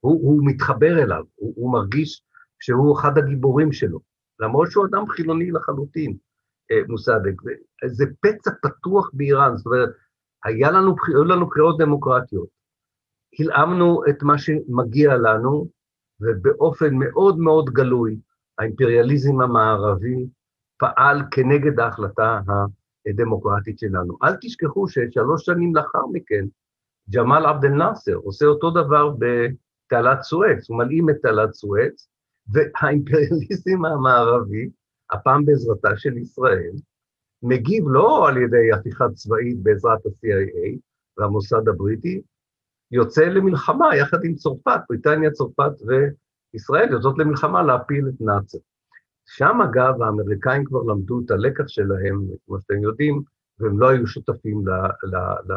הוא, 0.00 0.20
הוא 0.22 0.40
מתחבר 0.46 1.02
אליו, 1.02 1.24
הוא, 1.34 1.52
הוא 1.56 1.72
מרגיש 1.72 2.22
שהוא 2.60 2.98
אחד 2.98 3.18
הגיבורים 3.18 3.72
שלו, 3.72 4.00
למרות 4.40 4.70
שהוא 4.70 4.86
אדם 4.86 5.08
חילוני 5.08 5.50
לחלוטין. 5.50 6.16
אה, 6.70 6.76
מוסדק. 6.88 7.34
זה 7.86 8.04
פצע 8.20 8.50
פתוח 8.62 9.10
באיראן, 9.12 9.56
זאת 9.56 9.66
אומרת, 9.66 9.88
היה 10.44 10.70
לנו, 10.70 10.94
היו 11.08 11.24
לנו 11.24 11.46
בחירות 11.46 11.78
דמוקרטיות. 11.78 12.48
הלאמנו 13.38 14.00
את 14.10 14.22
מה 14.22 14.38
שמגיע 14.38 15.16
לנו, 15.16 15.68
ובאופן 16.20 16.94
מאוד 16.94 17.38
מאוד 17.38 17.70
גלוי, 17.70 18.18
האימפריאליזם 18.58 19.40
המערבי 19.40 20.26
פעל 20.78 21.22
כנגד 21.30 21.80
ההחלטה 21.80 22.40
הדמוקרטית 23.08 23.78
שלנו. 23.78 24.16
אל 24.22 24.36
תשכחו 24.40 24.88
ששלוש 24.88 25.44
שנים 25.44 25.76
לאחר 25.76 26.06
מכן, 26.12 26.44
ג'מאל 27.10 27.46
עבד 27.46 27.64
אל-נאצר 27.64 28.14
עושה 28.14 28.46
אותו 28.46 28.70
דבר 28.70 29.14
בתעלת 29.18 30.22
סואץ, 30.22 30.70
הוא 30.70 30.78
מלאים 30.78 31.10
את 31.10 31.16
תעלת 31.22 31.52
סואץ, 31.52 32.08
והאימפריאליזם 32.52 33.84
המערבי 33.84 34.70
הפעם 35.10 35.44
בעזרתה 35.44 35.96
של 35.96 36.18
ישראל, 36.18 36.72
מגיב 37.42 37.84
לא 37.88 38.28
על 38.28 38.36
ידי 38.36 38.72
הפיכה 38.72 39.04
צבאית 39.14 39.62
בעזרת 39.62 40.06
ה-CIA 40.06 40.78
והמוסד 41.18 41.68
הבריטי, 41.68 42.22
יוצא 42.90 43.24
למלחמה 43.24 43.96
יחד 43.96 44.24
עם 44.24 44.34
צרפת, 44.34 44.80
בריטניה, 44.88 45.30
צרפת 45.30 45.72
וישראל 45.86 46.92
יוצאות 46.92 47.18
למלחמה 47.18 47.62
להפיל 47.62 48.08
את 48.08 48.20
נאצר. 48.20 48.58
שם 49.26 49.58
אגב 49.70 50.02
האמריקאים 50.02 50.64
כבר 50.64 50.82
למדו 50.82 51.20
את 51.26 51.30
הלקח 51.30 51.68
שלהם, 51.68 52.26
כמו 52.46 52.60
שאתם 52.60 52.82
יודעים, 52.82 53.22
והם 53.58 53.80
לא 53.80 53.88
היו 53.88 54.06
שותפים 54.06 54.68
ל, 54.68 54.70
ל, 55.06 55.16
ל, 55.16 55.52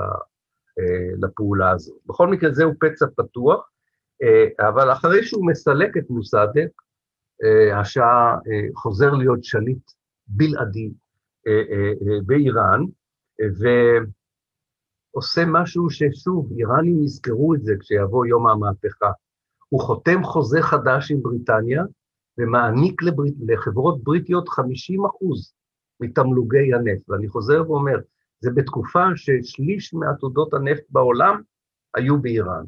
אה, 0.80 1.10
לפעולה 1.22 1.72
הזו. 1.72 1.94
בכל 2.06 2.28
מקרה 2.28 2.52
זהו 2.52 2.74
פצע 2.80 3.06
פתוח, 3.16 3.70
אה, 4.24 4.68
אבל 4.70 4.92
אחרי 4.92 5.24
שהוא 5.24 5.48
מסלק 5.48 5.98
את 5.98 6.10
מוסדק, 6.10 6.70
אה, 7.44 7.80
השעה 7.80 8.38
חוזר 8.76 9.12
להיות 9.12 9.44
שליט 9.44 9.92
בלעדי 10.28 10.92
באיראן, 12.26 12.82
ועושה 15.14 15.46
משהו 15.48 15.90
ששוב, 15.90 16.52
איראנים 16.58 17.04
יזכרו 17.04 17.56
את 17.56 17.64
זה 17.64 17.74
כשיבוא 17.80 18.26
יום 18.26 18.48
המהפכה. 18.48 19.12
הוא 19.70 19.82
חותם 19.82 20.24
חוזה 20.24 20.62
חדש 20.62 21.12
עם 21.12 21.22
בריטניה, 21.22 21.84
ומעניק 22.38 23.04
לברית, 23.04 23.34
לחברות 23.48 24.04
בריטיות 24.04 24.50
50 24.50 25.06
אחוז 25.06 25.54
מתמלוגי 26.00 26.74
הנפט. 26.74 27.10
ואני 27.10 27.28
חוזר 27.28 27.72
ואומר, 27.72 27.98
זה 28.40 28.52
בתקופה 28.52 29.06
ששליש 29.16 29.94
מעתודות 29.94 30.54
הנפט 30.54 30.84
בעולם 30.90 31.42
היו 31.96 32.22
באיראן, 32.22 32.64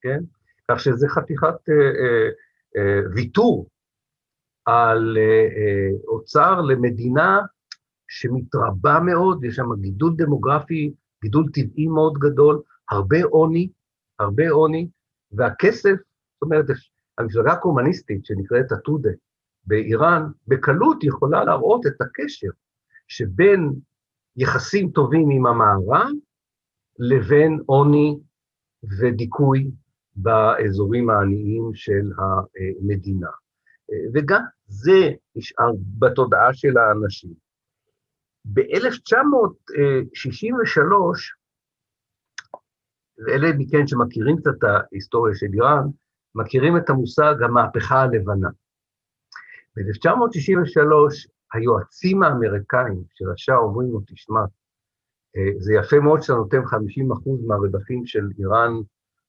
כן? 0.00 0.20
כך 0.70 0.80
שזה 0.80 1.08
חתיכת 1.08 1.68
אה, 1.68 1.74
אה, 1.74 2.28
אה, 2.76 3.00
ויתור 3.14 3.68
על 4.64 5.18
אה, 5.18 5.48
אה, 5.56 5.88
אוצר 6.08 6.60
למדינה 6.60 7.40
שמתרבה 8.08 9.00
מאוד, 9.00 9.44
יש 9.44 9.56
שם 9.56 9.74
גידול 9.80 10.14
דמוגרפי, 10.16 10.94
גידול 11.26 11.46
טבעי 11.54 11.86
מאוד 11.86 12.14
גדול, 12.18 12.62
הרבה 12.90 13.24
עוני, 13.24 13.68
הרבה 14.18 14.50
עוני, 14.50 14.88
והכסף, 15.32 15.96
זאת 16.34 16.42
אומרת, 16.42 16.64
המפלגה 17.18 17.52
הקומוניסטית 17.52 18.24
שנקראת 18.24 18.72
עתודה 18.72 19.10
באיראן, 19.64 20.22
בקלות 20.48 21.04
יכולה 21.04 21.44
להראות 21.44 21.86
את 21.86 22.00
הקשר 22.00 22.48
שבין 23.08 23.72
יחסים 24.36 24.90
טובים 24.90 25.30
עם 25.30 25.46
המערב 25.46 26.10
לבין 26.98 27.60
עוני 27.66 28.18
ודיכוי 29.00 29.70
באזורים 30.16 31.10
העניים 31.10 31.70
של 31.74 32.10
המדינה. 32.18 33.30
וגם 34.14 34.42
זה 34.66 35.10
נשאר 35.36 35.72
בתודעה 35.98 36.54
של 36.54 36.78
האנשים. 36.78 37.45
ב-1963, 38.52 40.82
ואלה 43.26 43.48
מכן 43.58 43.86
שמכירים 43.86 44.36
קצת 44.36 44.50
את 44.58 44.64
ההיסטוריה 44.64 45.34
של 45.34 45.46
איראן, 45.54 45.84
מכירים 46.34 46.76
את 46.76 46.90
המושג 46.90 47.34
המהפכה 47.42 48.02
הלבנה. 48.02 48.48
ב-1963, 49.76 51.28
היועצים 51.52 52.22
האמריקאים 52.22 53.04
של 53.14 53.30
השאה 53.34 53.56
אומרים 53.56 53.92
לו, 53.92 54.00
תשמע, 54.06 54.40
אה, 55.36 55.50
זה 55.58 55.74
יפה 55.74 56.00
מאוד 56.00 56.22
שאתה 56.22 56.32
נותן 56.32 56.64
50% 56.64 57.46
מהרווחים 57.46 58.06
של 58.06 58.28
איראן 58.38 58.72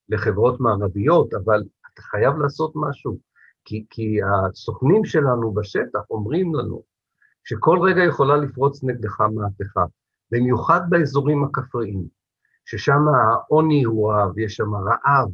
לחברות 0.08 0.60
מערביות, 0.60 1.34
אבל 1.34 1.62
אתה 1.94 2.02
חייב 2.02 2.36
לעשות 2.36 2.72
משהו, 2.76 3.18
כי, 3.64 3.86
כי 3.90 4.18
הסוכנים 4.22 5.04
שלנו 5.04 5.54
בשטח 5.54 6.00
אומרים 6.10 6.54
לנו 6.54 6.82
שכל 7.48 7.78
רגע 7.82 8.04
יכולה 8.04 8.36
לפרוץ 8.36 8.84
נגדך 8.84 9.20
מהפכה, 9.20 9.84
במיוחד 10.32 10.80
באזורים 10.88 11.44
הכפריים, 11.44 12.04
ששם 12.64 13.00
העוני 13.08 13.84
הוא 13.84 14.12
רב, 14.12 14.38
יש 14.38 14.54
שם 14.54 14.74
רעב, 14.74 15.30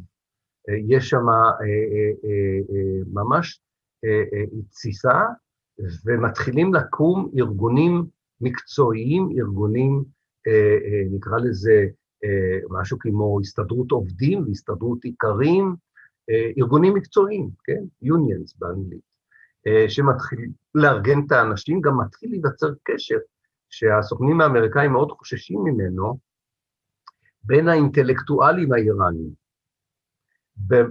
אה, 0.69 0.75
יש 0.87 1.09
שם 1.09 1.29
אה, 1.29 1.65
אה, 2.25 3.03
ממש 3.13 3.61
תסיסה, 4.69 5.21
ומתחילים 6.05 6.73
לקום 6.73 7.31
ארגונים 7.37 8.05
מקצועיים, 8.41 9.29
ארגונים, 9.39 10.03
נקרא 11.11 11.37
לזה 11.37 11.85
משהו 12.69 12.97
כמו 12.99 13.39
הסתדרות 13.41 13.91
עובדים 13.91 14.43
והסתדרות 14.47 14.99
איכרים, 15.05 15.75
ארגונים 16.57 16.93
מקצועיים, 16.93 17.49
כן? 17.63 17.83
unions 18.03 18.53
באנגלית. 18.59 19.14
אה, 19.67 19.89
שמתחיל 19.89 20.49
לארגן 20.75 21.19
את 21.27 21.31
האנשים, 21.31 21.81
גם 21.81 21.99
מתחיל 22.05 22.29
להיווצר 22.29 22.67
קשר 22.83 23.15
שהסוכנים 23.69 24.41
האמריקאים 24.41 24.91
מאוד 24.91 25.11
חוששים 25.11 25.59
ממנו, 25.63 26.19
בין 27.43 27.67
האינטלקטואלים 27.67 28.73
האיראנים 28.73 29.29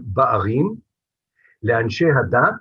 בערים, 0.02 0.74
לאנשי 1.62 2.04
הדת 2.04 2.60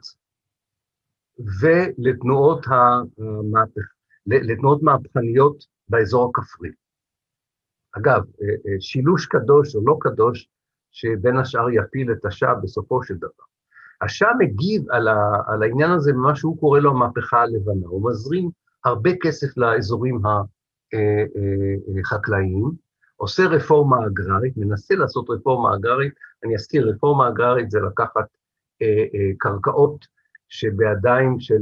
ולתנועות 1.61 2.65
המהפך, 2.67 3.81
לתנועות 4.25 4.83
מהפכניות 4.83 5.65
באזור 5.87 6.29
הכפרי. 6.29 6.69
אגב, 7.97 8.21
אה, 8.41 8.47
אה, 8.47 8.81
שילוש 8.81 9.25
קדוש 9.25 9.75
או 9.75 9.85
לא 9.85 9.97
קדוש, 9.99 10.49
שבין 10.91 11.37
השאר 11.37 11.69
יפיל 11.69 12.11
את 12.11 12.25
השעה 12.25 12.55
בסופו 12.55 13.03
של 13.03 13.15
דבר. 13.15 13.43
השאה 14.03 14.29
מגיב 14.39 14.91
על, 14.91 15.07
ה, 15.07 15.17
על 15.47 15.63
העניין 15.63 15.91
הזה 15.91 16.13
במה 16.13 16.35
שהוא 16.35 16.59
קורא 16.59 16.79
לו 16.79 16.91
המהפכה 16.91 17.41
הלבנה. 17.41 17.87
הוא 17.87 18.09
מזרים 18.09 18.49
הרבה 18.85 19.09
כסף 19.21 19.57
לאזורים 19.57 20.21
החקלאיים, 21.99 22.63
אה, 22.63 22.69
אה, 22.69 22.75
עושה 23.15 23.43
רפורמה 23.45 23.97
אגררית, 24.07 24.57
מנסה 24.57 24.95
לעשות 24.95 25.29
רפורמה 25.29 25.75
אגררית. 25.75 26.13
אני 26.43 26.55
אזכיר, 26.55 26.89
רפורמה 26.89 27.29
אגררית 27.29 27.71
זה 27.71 27.79
לקחת 27.79 28.25
אה, 28.81 29.31
קרקעות 29.37 30.05
שבידיים 30.49 31.39
של 31.39 31.61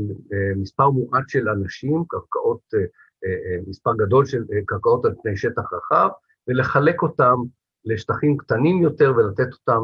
מספר 0.56 0.90
מועט 0.90 1.24
של 1.30 1.50
אנשים, 1.50 2.04
קרקעות, 2.08 2.62
מספר 3.68 3.92
גדול 3.96 4.26
של 4.26 4.44
קרקעות 4.66 5.06
על 5.06 5.14
פני 5.24 5.38
שטח 5.38 5.64
רחב, 5.74 6.10
ולחלק 6.48 7.02
אותם 7.02 7.36
לשטחים 7.86 8.38
קטנים 8.38 8.82
יותר 8.82 9.14
ולתת 9.18 9.54
אותם 9.54 9.82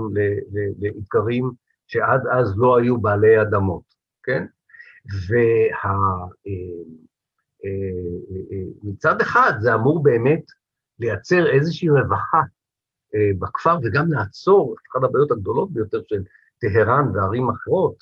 לעיקרים 0.79 1.51
שעד 1.87 2.21
אז 2.31 2.53
לא 2.57 2.77
היו 2.77 3.01
בעלי 3.01 3.41
אדמות, 3.41 3.83
כן? 4.23 4.45
ומצד 8.83 9.09
אה, 9.09 9.15
אה, 9.15 9.21
אה, 9.21 9.27
אחד 9.27 9.53
זה 9.59 9.75
אמור 9.75 10.03
באמת 10.03 10.43
לייצר 10.99 11.47
איזושהי 11.47 11.89
רווחה 11.89 12.41
בכפר 13.39 13.77
וגם 13.83 14.11
לעצור, 14.11 14.75
אחת 14.91 15.03
הבעיות 15.03 15.31
הגדולות 15.31 15.71
ביותר 15.71 16.01
של 16.07 16.23
טהרן 16.59 17.15
וערים 17.15 17.49
אחרות 17.49 17.95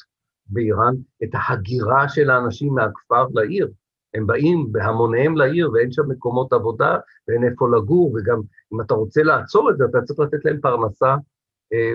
באיראן, 0.45 0.93
את 1.23 1.29
ההגירה 1.33 2.09
של 2.09 2.29
האנשים 2.29 2.73
מהכפר 2.73 3.27
לעיר. 3.33 3.71
הם 4.13 4.27
באים 4.27 4.71
בהמוניהם 4.71 5.37
לעיר 5.37 5.71
ואין 5.71 5.91
שם 5.91 6.09
מקומות 6.09 6.53
עבודה 6.53 6.97
ואין 7.27 7.43
איפה 7.43 7.69
לגור, 7.69 8.13
וגם 8.15 8.41
אם 8.73 8.81
אתה 8.81 8.93
רוצה 8.93 9.23
לעצור 9.23 9.69
את 9.69 9.77
זה, 9.77 9.83
אתה 9.85 10.01
צריך 10.01 10.19
לתת 10.19 10.45
להם 10.45 10.61
פרנסה 10.61 11.15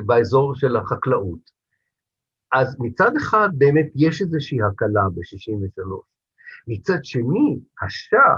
באזור 0.07 0.55
של 0.55 0.77
החקלאות. 0.77 1.60
אז 2.53 2.77
מצד 2.81 3.17
אחד 3.17 3.49
באמת 3.59 3.87
יש 3.95 4.23
איזושהי 4.23 4.63
הקלה 4.63 5.09
ב-63. 5.15 6.11
מצד 6.69 7.05
שני, 7.05 7.59
השאה 7.83 8.37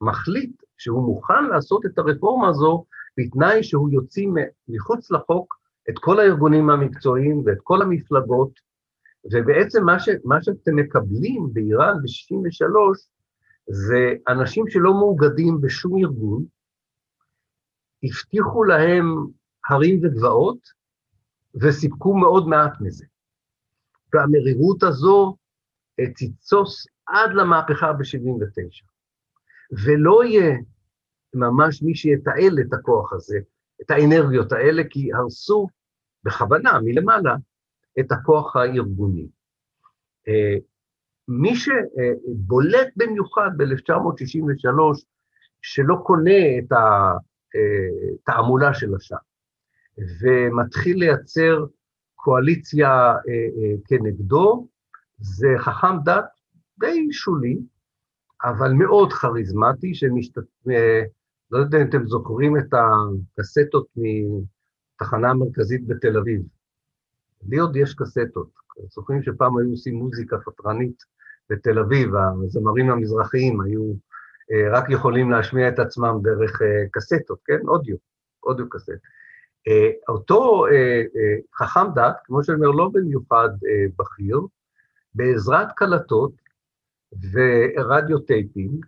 מחליט 0.00 0.62
שהוא 0.78 1.02
מוכן 1.02 1.44
לעשות 1.44 1.86
את 1.86 1.98
הרפורמה 1.98 2.48
הזו 2.48 2.84
בתנאי 3.18 3.62
שהוא 3.62 3.90
יוציא 3.90 4.28
מחוץ 4.68 5.10
לחוק 5.10 5.58
את 5.90 5.94
כל 5.98 6.20
הארגונים 6.20 6.70
המקצועיים 6.70 7.42
ואת 7.46 7.58
כל 7.62 7.82
המפלגות, 7.82 8.52
ובעצם 9.24 9.84
מה, 9.84 10.00
ש, 10.00 10.08
מה 10.24 10.42
שאתם 10.42 10.76
מקבלים 10.76 11.48
באיראן 11.52 11.94
ב-63 12.02 13.08
זה 13.68 14.14
אנשים 14.28 14.64
שלא 14.68 14.92
מאוגדים 14.92 15.60
בשום 15.60 15.98
ארגון, 15.98 16.44
הבטיחו 18.02 18.64
להם 18.64 19.26
הרים 19.68 20.00
וגבעות, 20.02 20.58
וסיפקו 21.62 22.16
מאוד 22.16 22.48
מעט 22.48 22.80
מזה. 22.80 23.04
והמרירות 24.12 24.82
הזו 24.82 25.36
אה, 26.00 26.04
תתסוס 26.16 26.86
עד 27.06 27.30
למהפכה 27.34 27.92
ב-79. 27.92 28.84
ולא 29.84 30.24
יהיה 30.24 30.56
ממש 31.34 31.82
מי 31.82 31.94
שיתעל 31.94 32.58
את 32.60 32.72
הכוח 32.72 33.12
הזה, 33.12 33.38
את 33.82 33.90
האנרגיות 33.90 34.52
האלה, 34.52 34.82
כי 34.90 35.12
הרסו 35.12 35.68
בכוונה, 36.24 36.80
מלמעלה, 36.84 37.34
את 38.00 38.12
הכוח 38.12 38.56
הארגוני. 38.56 39.28
אה, 40.28 40.56
מי 41.28 41.52
שבולט 41.56 42.88
במיוחד 42.96 43.50
ב-1963, 43.56 45.04
שלא 45.62 45.96
קונה 46.02 46.58
את 46.58 46.72
התעמולה 48.24 48.74
של 48.74 48.94
השעה, 48.94 49.18
ומתחיל 50.20 50.98
לייצר 50.98 51.64
קואליציה 52.28 52.88
אה, 52.88 53.14
אה, 53.28 53.74
כנגדו, 53.84 54.68
זה 55.18 55.48
חכם 55.58 56.02
דת 56.04 56.24
די 56.78 57.08
שולי, 57.12 57.58
אבל 58.44 58.72
מאוד 58.72 59.12
כריזמטי, 59.12 59.94
שמשת... 59.94 60.38
אה, 60.70 61.02
לא 61.50 61.58
יודע 61.58 61.78
אם 61.82 61.88
אתם 61.88 62.06
זוכרים 62.06 62.56
את 62.56 62.74
הקסטות 62.74 63.86
מתחנה 63.96 65.30
המרכזית 65.30 65.86
בתל 65.86 66.18
אביב. 66.18 66.42
לי 67.48 67.58
עוד 67.58 67.76
יש 67.76 67.94
קסטות. 67.94 68.50
זוכרים 68.94 69.22
שפעם 69.22 69.58
היו 69.58 69.70
עושים 69.70 69.94
מוזיקה 69.94 70.36
פטרנית 70.44 71.02
בתל 71.50 71.78
אביב, 71.78 72.10
הזמרים 72.44 72.90
המזרחיים 72.90 73.60
היו 73.60 73.92
רק 74.72 74.90
יכולים 74.90 75.30
להשמיע 75.30 75.68
את 75.68 75.78
עצמם 75.78 76.14
דרך 76.22 76.62
קסטות, 76.92 77.38
כן? 77.44 77.68
audio, 77.68 77.96
audio 78.42 78.68
cassette. 78.68 78.92
אה, 79.68 79.90
אותו 80.08 80.66
אה, 80.66 81.02
אה, 81.16 81.36
חכם 81.54 81.94
דת, 81.94 82.16
כמו 82.24 82.44
שאני 82.44 82.56
אומר, 82.56 82.68
לא 82.68 82.90
במיוחד 82.92 83.48
בכיר, 83.98 84.40
בעזרת 85.14 85.68
קלטות 85.76 86.32
ו 87.32 87.46
radio 87.46 88.18
taping, 88.18 88.86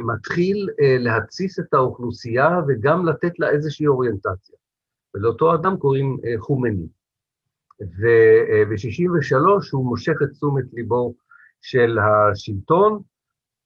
מתחיל 0.00 0.68
להתסיס 0.78 1.58
את 1.58 1.74
האוכלוסייה 1.74 2.48
וגם 2.68 3.06
לתת 3.06 3.38
לה 3.38 3.50
איזושהי 3.50 3.86
אוריינטציה. 3.86 4.56
ולאותו 5.14 5.54
אדם 5.54 5.76
קוראים 5.76 6.16
חומני. 6.38 6.86
וב-63' 7.80 9.70
הוא 9.72 9.84
מושך 9.84 10.12
את 10.22 10.30
תשומת 10.30 10.64
ליבו 10.72 11.14
של 11.60 11.98
השלטון, 11.98 13.02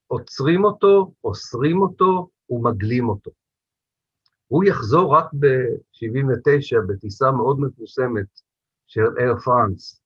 עוצרים 0.07 0.65
אותו, 0.65 1.13
אוסרים 1.25 1.83
אותו 1.83 2.29
ומגלים 2.51 3.09
אותו. 3.09 3.31
הוא 4.49 4.65
יחזור 4.65 5.17
רק 5.17 5.25
ב-79' 5.39 6.81
בטיסה 6.89 7.31
מאוד 7.31 7.61
מפורסמת 7.61 8.27
של 8.87 9.05
אייר 9.19 9.37
פרנס. 9.37 10.01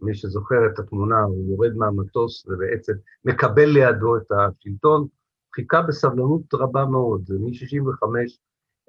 מי 0.00 0.14
שזוכר 0.14 0.66
את 0.66 0.78
התמונה, 0.78 1.20
הוא 1.20 1.50
יורד 1.50 1.76
מהמטוס 1.76 2.46
ובעצם 2.46 2.92
מקבל 3.24 3.64
לידו 3.64 4.16
את 4.16 4.32
השלטון, 4.32 5.06
חיכה 5.54 5.82
בסבלנות 5.82 6.54
רבה 6.54 6.84
מאוד, 6.84 7.22
זה 7.26 7.34
מ-65 7.38 8.06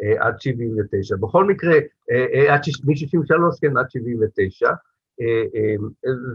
אה, 0.03 0.27
עד 0.27 0.39
79. 0.39 1.15
בכל 1.15 1.45
מקרה, 1.45 1.73
אה, 2.11 2.25
אה, 2.33 2.55
מ-63, 2.55 3.61
כן, 3.61 3.77
עד 3.77 3.89
79, 3.89 4.69
אה, 5.21 5.43
אה, 5.55 5.75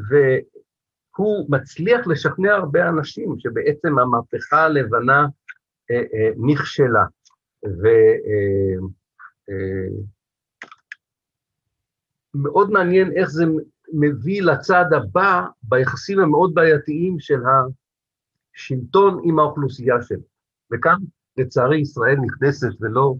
והוא 0.08 1.46
מצליח 1.48 2.06
לשכנע 2.06 2.54
הרבה 2.54 2.88
אנשים 2.88 3.34
שבעצם 3.38 3.98
המהפכה 3.98 4.64
הלבנה 4.64 5.26
אה, 5.90 5.96
אה, 5.96 6.30
נכשלה. 6.36 7.04
ומאוד 12.34 12.70
מעניין 12.70 13.12
איך 13.16 13.28
זה 13.28 13.44
מביא 13.92 14.42
לצעד 14.42 14.92
הבא 14.92 15.42
ביחסים 15.62 16.20
המאוד 16.20 16.54
בעייתיים 16.54 17.20
של 17.20 17.40
השלטון 18.54 19.20
עם 19.24 19.38
האוכלוסייה 19.38 20.02
שלו. 20.02 20.20
וכאן, 20.72 20.98
לצערי, 21.36 21.80
ישראל 21.80 22.16
נכנסת 22.16 22.68
ולא 22.80 23.14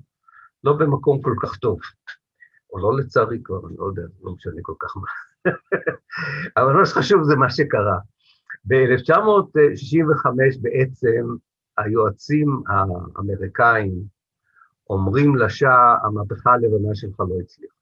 לא 0.65 0.73
במקום 0.73 1.23
כל 1.23 1.35
כך 1.43 1.57
טוב. 1.57 1.79
או 2.73 2.79
לא 2.79 2.97
לצערי 2.99 3.39
כבר, 3.45 3.69
אני 3.69 3.77
לא 3.79 3.85
יודע, 3.85 4.03
לא 4.23 4.33
משנה 4.33 4.61
כל 4.63 4.75
כך 4.79 4.97
מה. 4.97 5.07
אבל 6.57 6.73
מה 6.73 6.87
שחשוב 6.87 7.23
זה 7.23 7.37
מה 7.37 7.51
שקרה. 7.51 7.99
ב-1965 8.65 10.31
בעצם 10.63 11.27
היועצים 11.79 12.63
האמריקאים 12.69 14.16
אומרים 14.91 15.37
לשאה, 15.37 15.97
המהפכה 16.05 16.53
הלבנה 16.53 16.95
שלך 16.95 17.21
לא 17.21 17.35
הצליחה. 17.41 17.75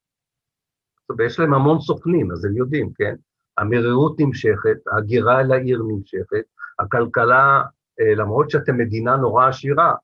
ויש 1.19 1.39
להם 1.39 1.55
המון 1.55 1.81
סוכנים, 1.81 2.33
אז 2.33 2.45
הם 2.45 2.57
יודעים, 2.57 2.93
כן? 2.95 3.15
המרירות 3.59 4.21
נמשכת, 4.21 4.87
ההגירה 4.93 5.41
אל 5.41 5.53
העיר 5.53 5.83
נמשכת, 5.89 6.45
הכלכלה, 6.79 7.63
אה, 8.01 8.15
למרות 8.17 8.51
שאתם 8.51 8.77
מדינה 8.77 9.17
נורא 9.17 9.49
עשירה, 9.49 9.95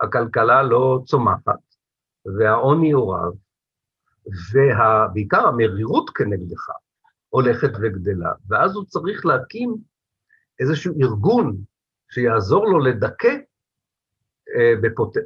הכלכלה 0.00 0.62
לא 0.62 1.02
צומחת, 1.06 1.60
והעוני 2.38 2.90
הוא 2.90 3.14
רב, 3.14 3.32
ובעיקר 4.52 5.46
המרירות 5.48 6.10
כנגדך 6.10 6.68
הולכת 7.28 7.70
וגדלה, 7.82 8.32
ואז 8.48 8.74
הוא 8.74 8.84
צריך 8.84 9.26
להקים 9.26 9.76
איזשהו 10.60 10.94
ארגון 11.00 11.56
שיעזור 12.10 12.66
לו 12.66 12.78
לדכא 12.78 13.36
אה, 14.54 14.72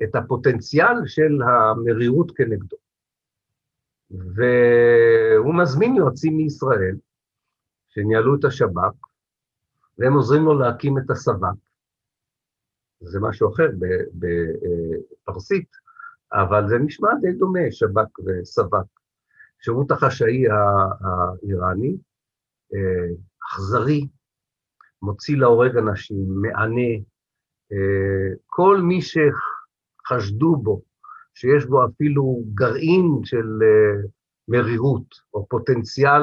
את 0.04 0.14
הפוטנציאל 0.14 1.06
של 1.06 1.42
המרירות 1.42 2.30
כנגדו. 2.36 2.76
והוא 4.10 5.54
מזמין 5.54 5.96
יועצים 5.96 6.36
מישראל, 6.36 6.96
שניהלו 7.88 8.34
את 8.34 8.44
השב"כ, 8.44 8.94
והם 9.98 10.12
עוזרים 10.12 10.42
לו 10.42 10.58
להקים 10.58 10.98
את 10.98 11.10
הסב"כ. 11.10 11.54
זה 13.00 13.20
משהו 13.20 13.52
אחר 13.52 13.68
בפרסית, 14.14 15.68
אבל 16.32 16.68
זה 16.68 16.78
נשמע 16.78 17.08
די 17.20 17.32
דומה, 17.32 17.60
שב"כ 17.70 18.18
וסב"כ. 18.18 18.86
שירות 19.60 19.90
החשאי 19.90 20.44
האיראני, 20.48 21.96
אה, 22.74 23.14
אכזרי, 23.44 24.08
מוציא 25.02 25.36
להורג 25.36 25.76
אנשים, 25.76 26.26
מענה, 26.42 26.80
אה, 26.80 27.13
כל 28.46 28.80
מי 28.80 29.00
שחשדו 29.02 30.56
בו, 30.56 30.82
שיש 31.34 31.66
בו 31.66 31.84
אפילו 31.84 32.42
גרעין 32.54 33.20
של 33.24 33.58
אה, 33.62 34.02
מרירות, 34.48 35.06
או 35.34 35.46
פוטנציאל 35.48 36.22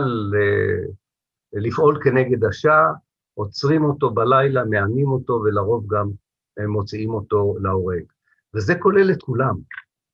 לפעול 1.53 1.99
כנגד 2.03 2.43
השעה, 2.43 2.93
עוצרים 3.33 3.83
אותו 3.83 4.09
בלילה, 4.09 4.65
מענים 4.65 5.07
אותו, 5.07 5.33
ולרוב 5.33 5.93
גם 5.93 6.09
מוציאים 6.67 7.13
אותו 7.13 7.55
להורג. 7.61 8.03
וזה 8.55 8.75
כולל 8.75 9.11
את 9.11 9.23
כולם. 9.23 9.55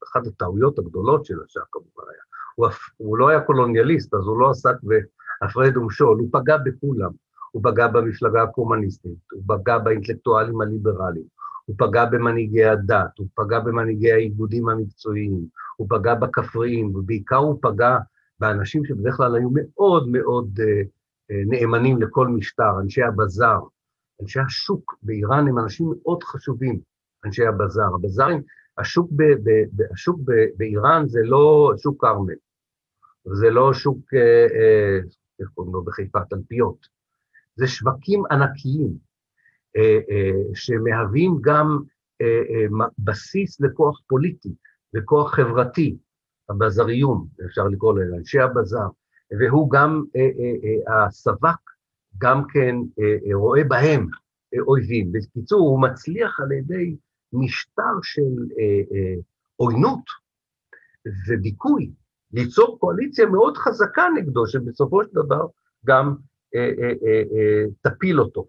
אחת 0.04 0.28
הטעויות 0.28 0.80
הגדולות 0.80 1.26
של 1.26 1.36
השעה 1.46 1.64
כמובן 1.72 2.12
היה. 2.12 2.22
הוא, 2.56 2.68
הוא 2.98 3.18
לא 3.18 3.30
היה 3.30 3.42
קולוניאליסט, 3.42 4.14
אז 4.14 4.24
הוא 4.28 4.40
לא 4.40 4.50
עסק 4.50 4.76
בהפרד 4.84 5.78
ומשול, 5.78 6.18
הוא 6.20 6.30
פגע 6.32 6.58
בכולם. 6.58 7.12
הוא 7.58 7.64
פגע 7.64 7.88
במפלגה 7.88 8.44
הקומוניסטית, 8.44 9.18
הוא 9.32 9.44
פגע 9.48 9.78
באינטלקטואלים 9.78 10.62
הליברליים, 10.62 11.26
הוא 11.66 11.76
פגע 11.80 12.06
במנהיגי 12.06 12.66
הדת, 12.66 13.18
הוא 13.18 13.28
פגע 13.36 13.60
במנהיגי 13.60 14.12
האיגודים 14.12 14.70
המקצועיים, 14.70 15.46
הוא 15.78 15.88
פגע 15.90 16.16
בכפריים, 16.16 16.96
ובעיקר 16.96 17.36
הוא 17.36 17.60
פגע 17.62 17.98
באנשים 18.40 18.86
שבדרך 18.86 19.16
כלל 19.16 19.36
היו 19.36 19.50
מאוד 19.54 20.10
מאוד 20.10 20.60
uh, 20.60 20.86
uh, 21.32 21.36
נאמנים 21.48 22.02
לכל 22.02 22.28
משטר, 22.28 22.80
אנשי 22.82 23.04
הבזאר. 23.04 23.60
אנשי 24.22 24.40
השוק 24.40 24.96
באיראן 25.04 25.48
הם 25.48 25.60
אנשים 25.60 25.94
מאוד 26.02 26.24
חשובים, 26.24 26.80
אנשי 27.26 27.46
הבזאר. 27.46 27.96
הבזארים, 27.96 28.42
השוק, 28.78 29.10
ב, 29.12 29.24
ב, 29.24 29.50
ב, 29.74 29.82
השוק 29.94 30.20
ב, 30.26 30.32
באיראן 30.58 31.08
זה 31.08 31.20
לא 31.24 31.74
שוק 31.78 32.02
כרמל, 32.02 32.34
זה 33.26 33.50
לא 33.50 33.74
שוק, 33.74 34.14
אה, 34.14 35.00
איך 35.40 35.50
קוראים 35.54 35.74
לו 35.74 35.84
בחיפה, 35.84 36.20
תלפיות. 36.30 36.97
זה 37.58 37.68
שווקים 37.68 38.24
ענקיים, 38.32 38.94
אה, 39.78 40.00
אה, 40.10 40.32
שמהווים 40.54 41.38
גם 41.42 41.80
בסיס 43.00 43.62
לכוח 43.62 44.02
פוליטי, 44.08 44.54
לכוח 44.94 45.36
חברתי, 45.36 45.98
הבזריום, 46.50 47.28
אפשר 47.46 47.68
לקרוא 47.68 48.00
להם, 48.00 48.14
אנשי 48.14 48.40
הבזר, 48.40 48.88
והוא 49.40 49.72
גם, 49.72 50.04
הסבק 50.88 51.60
גם 52.18 52.44
כן 52.54 52.76
רואה 53.34 53.64
בהם 53.64 54.08
אויבים. 54.68 55.12
בקיצור, 55.12 55.60
הוא 55.60 55.82
מצליח 55.82 56.40
על 56.40 56.52
ידי 56.52 56.96
משטר 57.34 58.00
של 58.02 58.64
עוינות 59.56 60.04
ודיכוי, 61.28 61.92
ליצור 62.34 62.80
קואליציה 62.80 63.26
מאוד 63.26 63.58
חזקה 63.58 64.04
נגדו, 64.16 64.48
שבסופו 64.48 65.04
של 65.04 65.10
דבר 65.14 65.48
גם 65.86 66.06
אה, 66.08 66.12
אה, 66.12 66.14
אה, 66.14 66.14
אה, 66.14 66.37
תפיל 67.82 68.20
אותו. 68.20 68.48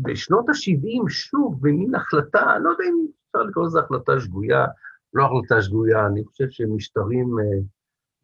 ובשנות 0.00 0.48
אה, 0.48 0.54
ה-70, 0.54 1.08
שוב, 1.08 1.58
במין 1.60 1.94
החלטה, 1.94 2.58
לא 2.58 2.70
יודע 2.70 2.84
אם 2.84 3.06
אפשר 3.26 3.42
לקרוא 3.42 3.66
לזה 3.66 3.80
החלטה 3.80 4.20
שגויה, 4.20 4.66
לא 5.14 5.24
החלטה 5.24 5.62
שגויה, 5.62 6.06
אני 6.06 6.24
חושב 6.24 6.46
שמשטרים 6.50 7.38
אה, 7.38 7.44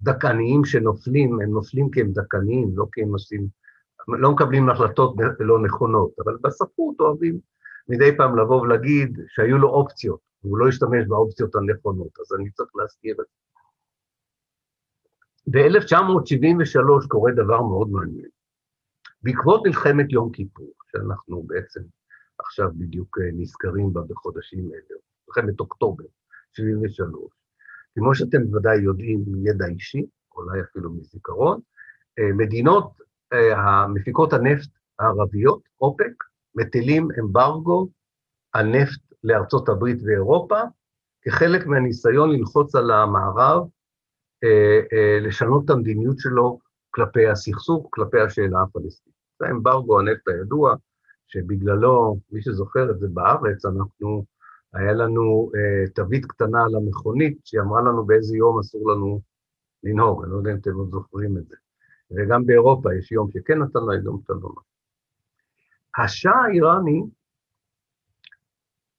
דכאניים 0.02 0.64
שנופלים, 0.64 1.40
הם 1.40 1.50
נופלים 1.50 1.90
כי 1.90 2.00
הם 2.00 2.12
דכאניים, 2.12 2.70
לא 2.74 2.86
כי 2.92 3.02
הם 3.02 3.12
עושים, 3.12 3.48
לא 4.08 4.32
מקבלים 4.32 4.70
החלטות 4.70 5.16
לא 5.38 5.62
נכונות, 5.62 6.10
אבל 6.24 6.36
בספרות 6.42 7.00
אוהבים 7.00 7.38
מדי 7.88 8.16
פעם 8.16 8.38
לבוא 8.38 8.60
ולהגיד 8.60 9.18
שהיו 9.28 9.58
לו 9.58 9.68
אופציות. 9.68 10.30
והוא 10.44 10.58
לא 10.58 10.68
השתמש 10.68 11.06
באופציות 11.08 11.54
הנכונות, 11.54 12.10
אז 12.20 12.38
אני 12.38 12.50
צריך 12.50 12.70
להזכיר 12.76 13.12
את 13.12 13.16
זה. 13.16 13.49
ב-1973 15.46 17.08
קורה 17.08 17.32
דבר 17.32 17.62
מאוד 17.62 17.90
מעניין. 17.90 18.28
בעקבות 19.22 19.66
מלחמת 19.66 20.12
יום 20.12 20.32
כיפור, 20.32 20.72
שאנחנו 20.92 21.42
בעצם 21.42 21.80
עכשיו 22.38 22.70
בדיוק 22.74 23.18
אה, 23.18 23.30
נזכרים 23.32 23.92
בה 23.92 24.00
בחודשים 24.08 24.70
אלה, 24.72 24.98
מלחמת 25.28 25.60
אוקטובר 25.60 26.04
73, 26.52 27.24
כמו 27.94 28.14
שאתם 28.14 28.44
בוודאי 28.44 28.78
יודעים 28.78 29.24
מידע 29.26 29.66
אישי, 29.66 30.06
אולי 30.36 30.60
אפילו 30.60 30.92
מזיכרון, 30.92 31.60
אה, 32.18 32.32
מדינות 32.36 32.92
אה, 33.32 33.58
המפיקות 33.58 34.32
הנפט 34.32 34.70
הערביות, 34.98 35.62
אופק, 35.80 36.12
מטילים 36.54 37.08
אמברגו 37.20 37.88
על 38.52 38.66
נפט 38.66 39.00
לארצות 39.24 39.68
הברית 39.68 39.98
ואירופה, 40.04 40.60
כחלק 41.22 41.66
מהניסיון 41.66 42.30
ללחוץ 42.30 42.74
על 42.74 42.90
המערב 42.90 43.68
לשנות 45.20 45.64
את 45.64 45.70
המדיניות 45.70 46.18
שלו 46.18 46.58
כלפי 46.90 47.26
הסכסוך, 47.26 47.86
כלפי 47.90 48.20
השאלה 48.20 48.62
הפלסטינית. 48.62 49.18
זה 49.40 49.46
אמברגו 49.50 50.00
הנפט 50.00 50.28
הידוע, 50.28 50.74
שבגללו, 51.28 52.18
מי 52.32 52.42
שזוכר 52.42 52.90
את 52.90 52.98
זה 52.98 53.08
בארץ, 53.08 53.64
אנחנו, 53.64 54.24
היה 54.74 54.92
לנו 54.92 55.50
אה, 55.54 55.90
תווית 55.94 56.26
קטנה 56.26 56.64
על 56.64 56.74
המכונית, 56.74 57.38
שהיא 57.44 57.60
אמרה 57.60 57.80
לנו 57.80 58.06
באיזה 58.06 58.36
יום 58.36 58.58
אסור 58.58 58.90
לנו 58.90 59.20
לנהוג, 59.84 60.24
אני 60.24 60.32
לא 60.32 60.36
יודע 60.36 60.52
אם 60.52 60.56
אתם 60.56 60.74
עוד 60.74 60.90
זוכרים 60.90 61.38
את 61.38 61.48
זה. 61.48 61.56
וגם 62.10 62.46
באירופה 62.46 62.94
יש 62.94 63.12
יום 63.12 63.30
שכן 63.30 63.58
נתן 63.58 63.78
לה, 63.88 63.94
יום 64.04 64.20
נתן 64.22 64.34
לו. 64.34 64.54
השאה 65.98 66.44
האיראני 66.44 67.02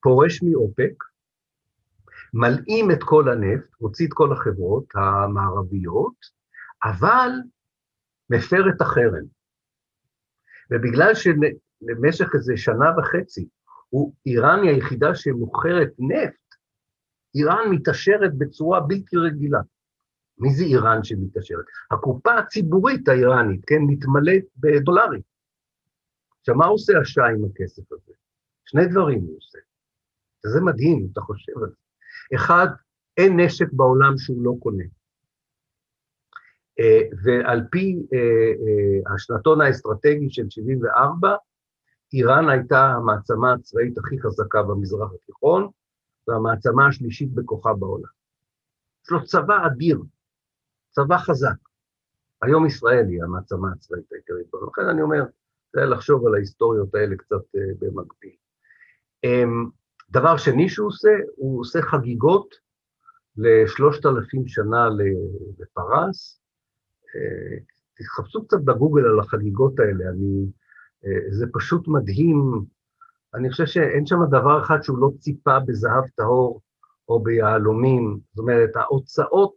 פורש 0.01 0.43
מאופק, 0.43 1.03
מלאים 2.33 2.91
את 2.91 3.03
כל 3.03 3.29
הנפט, 3.29 3.69
הוציא 3.77 4.07
את 4.07 4.13
כל 4.13 4.33
החברות 4.33 4.85
המערביות, 4.95 6.15
אבל 6.83 7.29
מפר 8.29 8.69
את 8.75 8.81
החרם. 8.81 9.25
ובגלל 10.71 11.11
שלמשך 11.13 12.29
איזה 12.35 12.53
שנה 12.57 12.85
וחצי, 12.97 13.47
הוא, 13.89 14.13
איראן 14.25 14.59
היא 14.63 14.69
היחידה 14.69 15.15
שמוכרת 15.15 15.91
נפט, 15.99 16.55
איראן 17.35 17.69
מתעשרת 17.71 18.37
בצורה 18.37 18.79
בלתי 18.79 19.17
רגילה. 19.17 19.59
מי 20.37 20.53
זה 20.53 20.63
איראן 20.63 21.03
שמתעשרת? 21.03 21.65
הקופה 21.91 22.37
הציבורית 22.37 23.07
האיראנית, 23.07 23.61
כן, 23.67 23.81
מתמלאת 23.87 24.43
בדולרים. 24.57 25.21
עכשיו, 26.39 26.55
מה 26.55 26.65
עושה 26.65 26.93
השעה 27.01 27.29
עם 27.29 27.45
הכסף 27.45 27.91
הזה? 27.91 28.13
שני 28.65 28.85
דברים 28.85 29.19
הוא 29.19 29.37
עושה. 29.37 29.59
וזה 30.45 30.61
מדהים, 30.61 31.07
אתה 31.13 31.21
חושב 31.21 31.51
על 31.63 31.69
זה. 31.69 31.80
אחד, 32.35 32.67
אין 33.17 33.39
נשק 33.39 33.67
בעולם 33.73 34.17
שהוא 34.17 34.43
לא 34.43 34.53
קונה. 34.59 34.83
Uh, 36.79 37.15
ועל 37.23 37.61
פי 37.71 37.95
uh, 37.99 38.15
uh, 39.07 39.13
השנתון 39.13 39.61
האסטרטגי 39.61 40.29
של 40.29 40.49
74, 40.49 41.35
איראן 42.13 42.49
הייתה 42.49 42.85
המעצמה 42.85 43.53
הצבאית 43.53 43.97
הכי 43.97 44.21
חזקה 44.21 44.63
במזרח 44.63 45.11
התיכון, 45.13 45.69
והמעצמה 46.27 46.87
השלישית 46.87 47.33
בכוחה 47.33 47.73
בעולם. 47.73 48.09
יש 49.05 49.11
לו 49.11 49.25
צבא 49.25 49.67
אדיר, 49.67 50.01
צבא 50.89 51.17
חזק. 51.17 51.55
היום 52.41 52.65
ישראל 52.65 53.05
היא 53.07 53.23
המעצמה 53.23 53.71
הצבאית 53.71 54.11
העיקרית 54.11 54.47
בעולם. 54.51 54.67
לכן 54.67 54.89
אני 54.89 55.01
אומר, 55.01 55.23
זה 55.73 55.81
לחשוב 55.81 56.27
על 56.27 56.35
ההיסטוריות 56.35 56.95
האלה 56.95 57.15
קצת 57.15 57.41
במקביל. 57.53 58.35
דבר 60.11 60.37
שני 60.37 60.69
שהוא 60.69 60.87
עושה, 60.87 61.09
הוא 61.35 61.61
עושה 61.61 61.81
חגיגות 61.81 62.55
לשלושת 63.37 64.05
אלפים 64.05 64.47
שנה 64.47 64.89
לפרס. 65.59 66.41
Uh, 67.01 67.63
תחפשו 67.97 68.45
קצת 68.47 68.61
בגוגל 68.65 69.05
על 69.05 69.19
החגיגות 69.19 69.79
האלה, 69.79 70.09
אני, 70.09 70.45
uh, 71.03 71.33
זה 71.33 71.45
פשוט 71.53 71.87
מדהים. 71.87 72.65
אני 73.33 73.51
חושב 73.51 73.65
שאין 73.65 74.05
שם 74.05 74.17
דבר 74.29 74.61
אחד 74.61 74.81
שהוא 74.81 74.97
לא 74.97 75.09
ציפה 75.19 75.59
בזהב 75.59 76.03
טהור 76.15 76.61
או 77.09 77.23
ביהלומים. 77.23 78.19
זאת 78.29 78.39
אומרת, 78.39 78.75
ההוצאות 78.75 79.55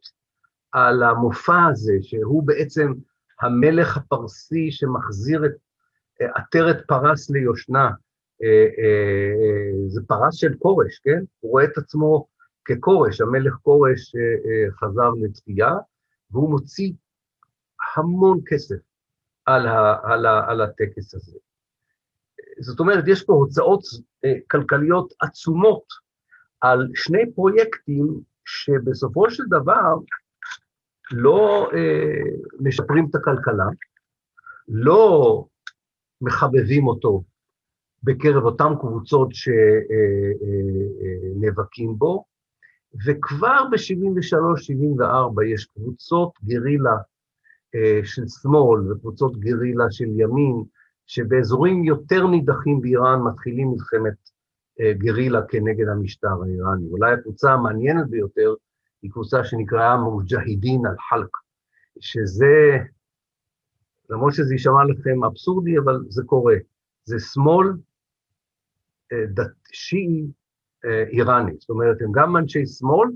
על 0.72 1.02
המופע 1.02 1.64
הזה, 1.70 1.92
שהוא 2.00 2.46
בעצם 2.46 2.92
המלך 3.40 3.96
הפרסי 3.96 4.72
שמחזיר 4.72 5.44
את 5.44 5.52
עטרת 6.34 6.84
פרס 6.86 7.30
ליושנה, 7.30 7.84
אה, 7.84 7.90
אה, 7.90 8.03
זה 9.88 10.00
פרס 10.06 10.34
של 10.34 10.54
כורש, 10.58 10.98
כן? 10.98 11.24
הוא 11.40 11.50
רואה 11.50 11.64
את 11.64 11.78
עצמו 11.78 12.26
ככורש, 12.64 13.20
המלך 13.20 13.54
כורש 13.62 14.14
אה, 14.16 14.72
חזר 14.72 15.10
לתביעה, 15.22 15.76
והוא 16.30 16.50
מוציא 16.50 16.92
המון 17.96 18.40
כסף 18.46 18.76
על, 19.44 19.66
ה, 19.66 19.96
על, 20.02 20.26
ה, 20.26 20.50
על 20.50 20.60
הטקס 20.60 21.14
הזה. 21.14 21.38
זאת 22.60 22.80
אומרת, 22.80 23.04
יש 23.06 23.24
פה 23.24 23.32
הוצאות 23.32 23.82
כלכליות 24.50 25.12
עצומות 25.20 25.84
על 26.60 26.88
שני 26.94 27.32
פרויקטים 27.34 28.20
שבסופו 28.44 29.30
של 29.30 29.42
דבר 29.50 29.94
לא 31.10 31.70
אה, 31.74 32.36
משפרים 32.60 33.06
את 33.10 33.14
הכלכלה, 33.14 33.66
לא 34.68 35.44
מחבבים 36.20 36.86
אותו 36.86 37.22
בקרב 38.04 38.44
אותן 38.44 38.72
קבוצות 38.80 39.28
שנאבקים 39.32 40.68
אה, 41.88 41.92
אה, 41.92 41.98
בו, 41.98 42.24
וכבר 43.06 43.64
ב-73-74 43.70 45.44
יש 45.44 45.64
קבוצות 45.64 46.32
גרילה 46.44 46.96
של 48.04 48.28
שמאל 48.28 48.92
וקבוצות 48.92 49.36
גרילה 49.40 49.84
של 49.90 50.08
ימין, 50.16 50.62
שבאזורים 51.06 51.84
יותר 51.84 52.26
נידחים 52.26 52.80
באיראן 52.80 53.20
מתחילים 53.22 53.70
מלחמת 53.70 54.14
גרילה 54.98 55.40
כנגד 55.48 55.88
המשטר 55.88 56.42
האיראני. 56.42 56.86
אולי 56.90 57.12
הקבוצה 57.12 57.52
המעניינת 57.52 58.10
ביותר 58.10 58.54
היא 59.02 59.10
קבוצה 59.10 59.44
שנקראה 59.44 59.96
מוג'הידין 59.96 60.86
אל-חלק, 60.86 61.36
שזה, 62.00 62.78
למרות 64.10 64.34
שזה 64.34 64.54
יישמע 64.54 64.84
לכם 64.84 65.24
אבסורדי, 65.24 65.78
אבל 65.78 66.00
זה 66.08 66.22
קורה. 66.26 66.54
זה 67.04 67.16
שמאל 67.18 67.66
אה, 67.66 67.72
שיעי 69.72 70.26
אה, 70.84 71.04
איראני, 71.08 71.52
זאת 71.58 71.70
אומרת, 71.70 71.96
הם 72.02 72.12
גם 72.14 72.36
אנשי 72.36 72.66
שמאל 72.66 73.08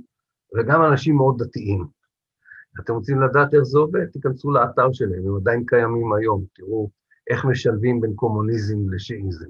וגם 0.56 0.84
אנשים 0.84 1.16
מאוד 1.16 1.42
דתיים. 1.42 1.84
אתם 2.80 2.92
רוצים 2.92 3.22
לדעת 3.22 3.54
איך 3.54 3.62
זה 3.62 3.78
עובד? 3.78 4.06
תיכנסו 4.06 4.50
לאתר 4.50 4.92
שלהם, 4.92 5.26
הם 5.26 5.36
עדיין 5.36 5.64
קיימים 5.66 6.12
היום, 6.12 6.44
תראו 6.54 6.90
איך 7.30 7.44
משלבים 7.44 8.00
בין 8.00 8.12
קומוניזם 8.14 8.90
לשיעיזם. 8.90 9.48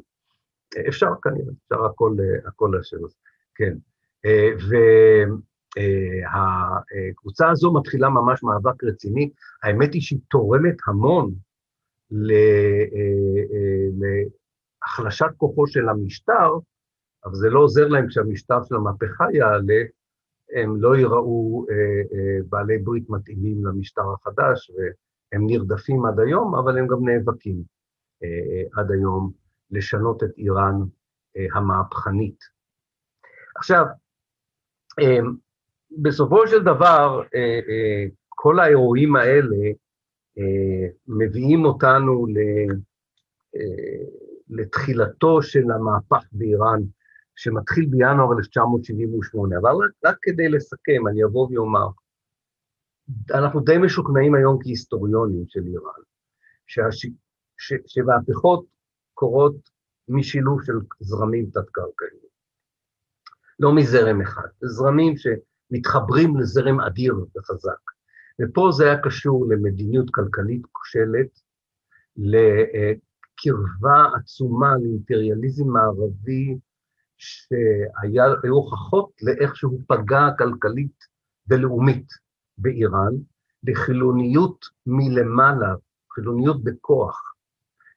אפשר 0.88 1.10
כנראה, 1.22 1.52
אפשר 1.64 1.84
הכל, 1.84 2.16
הכל 2.46 2.72
לשבת, 2.78 3.10
כן. 3.54 3.76
אה, 4.26 4.50
ו... 4.70 4.74
הקבוצה 6.34 7.50
הזו 7.50 7.72
מתחילה 7.72 8.08
ממש 8.08 8.42
מאבק 8.42 8.84
רציני. 8.84 9.30
האמת 9.62 9.94
היא 9.94 10.02
שהיא 10.02 10.18
תורמת 10.30 10.76
המון 10.86 11.34
להחלשת 14.88 15.30
כוחו 15.36 15.66
של 15.66 15.88
המשטר, 15.88 16.50
אבל 17.24 17.34
זה 17.34 17.50
לא 17.50 17.60
עוזר 17.60 17.88
להם 17.88 18.08
כשהמשטר 18.08 18.64
של 18.64 18.74
המהפכה 18.74 19.24
יעלה, 19.32 19.82
הם 20.56 20.82
לא 20.82 20.96
ייראו 20.96 21.66
אה, 21.70 21.74
אה, 22.18 22.38
בעלי 22.48 22.78
ברית 22.78 23.10
מתאימים 23.10 23.66
למשטר 23.66 24.02
החדש, 24.14 24.70
והם 24.70 25.46
נרדפים 25.46 26.06
עד 26.06 26.20
היום, 26.20 26.54
אבל 26.54 26.78
הם 26.78 26.86
גם 26.86 27.08
נאבקים 27.08 27.62
אה, 28.22 28.80
עד 28.80 28.90
היום 28.90 29.32
לשנות 29.70 30.22
את 30.22 30.30
איראן 30.38 30.74
המהפכנית. 31.54 32.38
עכשיו, 33.56 33.84
בסופו 35.90 36.46
של 36.46 36.62
דבר, 36.62 37.22
אה, 37.34 37.60
אה, 37.68 38.04
כל 38.28 38.60
האירועים 38.60 39.16
האלה 39.16 39.66
אה, 40.38 40.88
מביאים 41.08 41.64
אותנו 41.64 42.26
לתחילתו 44.50 45.42
של 45.42 45.70
המהפך 45.70 46.24
באיראן, 46.32 46.80
שמתחיל 47.36 47.86
בינואר 47.90 48.38
1978. 48.38 49.58
אבל 49.58 49.70
רק, 49.70 49.90
רק 50.04 50.16
כדי 50.22 50.48
לסכם, 50.48 51.08
אני 51.10 51.24
אבוא 51.24 51.48
ואומר, 51.52 51.88
אנחנו 53.34 53.60
די 53.60 53.78
משוכנעים 53.78 54.34
היום 54.34 54.58
כהיסטוריונים 54.62 55.44
של 55.48 55.60
איראן, 55.66 56.02
שהש... 56.66 57.06
ש... 57.58 57.72
שמהפכות 57.86 58.66
קורות 59.14 59.56
משילוב 60.08 60.62
של 60.62 60.72
זרמים 61.00 61.46
תת-קרקעיים. 61.46 62.28
לא 63.60 63.74
מזרם 63.76 64.20
אחד, 64.20 64.48
זרמים 64.60 65.16
ש... 65.16 65.26
מתחברים 65.70 66.36
לזרם 66.36 66.80
אדיר 66.80 67.14
וחזק. 67.36 67.80
ופה 68.42 68.68
זה 68.76 68.84
היה 68.84 69.02
קשור 69.02 69.46
למדיניות 69.50 70.10
כלכלית 70.10 70.62
כושלת, 70.72 71.40
לקרבה 73.38 74.06
עצומה 74.16 74.76
לאימפריאליזם 74.76 75.68
מערבי, 75.68 76.58
שהיו 77.16 78.54
הוכחות 78.54 79.10
לאיך 79.22 79.56
שהוא 79.56 79.80
פגע 79.88 80.28
כלכלית 80.38 81.04
ולאומית 81.48 82.06
באיראן, 82.58 83.12
לחילוניות 83.62 84.64
מלמעלה, 84.86 85.74
חילוניות 86.14 86.64
בכוח, 86.64 87.34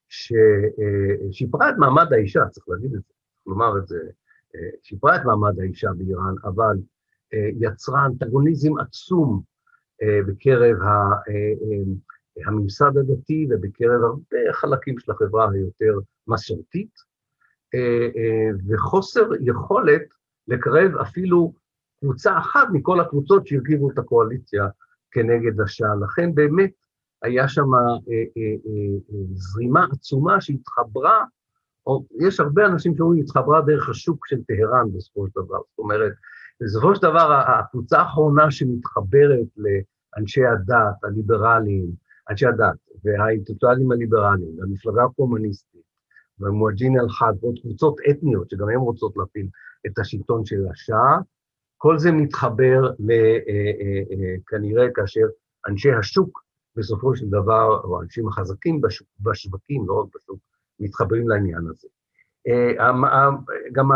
ששיפרה 0.10 1.69
את 1.69 1.75
מעמד 1.77 2.13
האישה, 2.13 2.45
צריך 2.51 2.69
להגיד 2.69 2.95
את 2.95 3.01
זה, 3.04 3.13
כלומר 3.43 3.77
את 3.77 3.88
זה, 3.88 3.99
שיפרה 4.84 5.15
את 5.15 5.21
מעמד 5.25 5.60
האישה 5.60 5.89
באיראן, 5.97 6.34
אבל 6.43 6.77
יצרה 7.62 8.06
אנטגוניזם 8.06 8.77
עצום 8.80 9.41
אה, 10.01 10.19
בקרב 10.27 10.82
אה, 10.82 11.34
הממסד 12.46 12.98
הדתי 12.98 13.48
ובקרב 13.50 14.04
הרבה 14.04 14.54
חלקים 14.54 15.00
של 15.00 15.12
החברה 15.12 15.52
היותר 15.52 16.00
מסורתית, 16.28 17.12
אה, 17.76 18.50
וחוסר 18.67 19.30
יכולת 19.41 20.02
לקרב 20.48 20.96
אפילו 21.02 21.54
קבוצה 22.00 22.38
אחת 22.38 22.67
מכל 22.74 23.00
הקבוצות 23.00 23.48
שהרכיבו 23.48 23.91
את 23.91 23.98
הקואליציה 23.98 24.67
כנגד 25.12 25.62
השעה. 25.62 25.96
לכן 25.96 26.36
באמת 26.36 26.72
היה 27.22 27.48
שם 27.48 27.67
זרימה 29.34 29.86
עצומה 29.91 30.41
שהתחברה, 30.41 31.24
או 31.86 32.06
יש 32.20 32.39
הרבה 32.39 32.65
אנשים 32.65 32.96
שאומרים, 32.98 33.24
התחברה 33.24 33.62
דרך 33.62 33.89
השוק 33.89 34.28
של 34.28 34.38
טהרן 34.48 34.88
בסופו 34.94 35.28
של 35.28 35.32
דבר. 35.36 35.58
זאת 35.58 35.80
אומרת, 35.80 36.13
בסופו 36.62 36.96
של 36.96 37.02
דבר, 37.02 37.44
הקבוצה 37.48 38.00
האחרונה 38.00 38.52
שמתחברת 38.52 39.48
לאנשי 39.58 40.46
הדת, 40.46 41.04
הליברליים, 41.04 41.91
אנשי 42.32 42.46
הדת, 42.46 42.76
והאינטלקטואלים 43.04 43.91
הליברליים, 43.91 44.60
והמפלגה 44.60 45.04
הקומוניסטית, 45.04 45.82
ומואג'ין 46.39 46.99
אל-חד, 46.99 47.34
ועוד 47.41 47.60
קבוצות 47.62 47.95
אתניות, 48.10 48.49
שגם 48.49 48.70
הן 48.70 48.76
רוצות 48.76 49.18
להפיל 49.18 49.47
את 49.88 49.99
השלטון 49.99 50.45
של 50.45 50.68
השאה, 50.72 51.18
כל 51.78 51.97
זה 51.97 52.12
מתחבר 52.12 52.86
אה, 52.86 53.16
אה, 53.47 54.01
אה, 54.12 54.36
כנראה 54.47 54.88
כאשר 54.93 55.26
אנשי 55.68 55.91
השוק, 55.91 56.43
בסופו 56.76 57.16
של 57.16 57.26
דבר, 57.30 57.82
או 57.84 57.99
האנשים 57.99 58.28
החזקים 58.28 58.82
בשווקים, 59.20 59.88
לא 59.88 59.93
רק 59.93 60.05
בשוק, 60.16 60.39
מתחברים 60.80 61.30
לעניין 61.30 61.68
הזה. 61.70 61.88
גם 63.74 63.91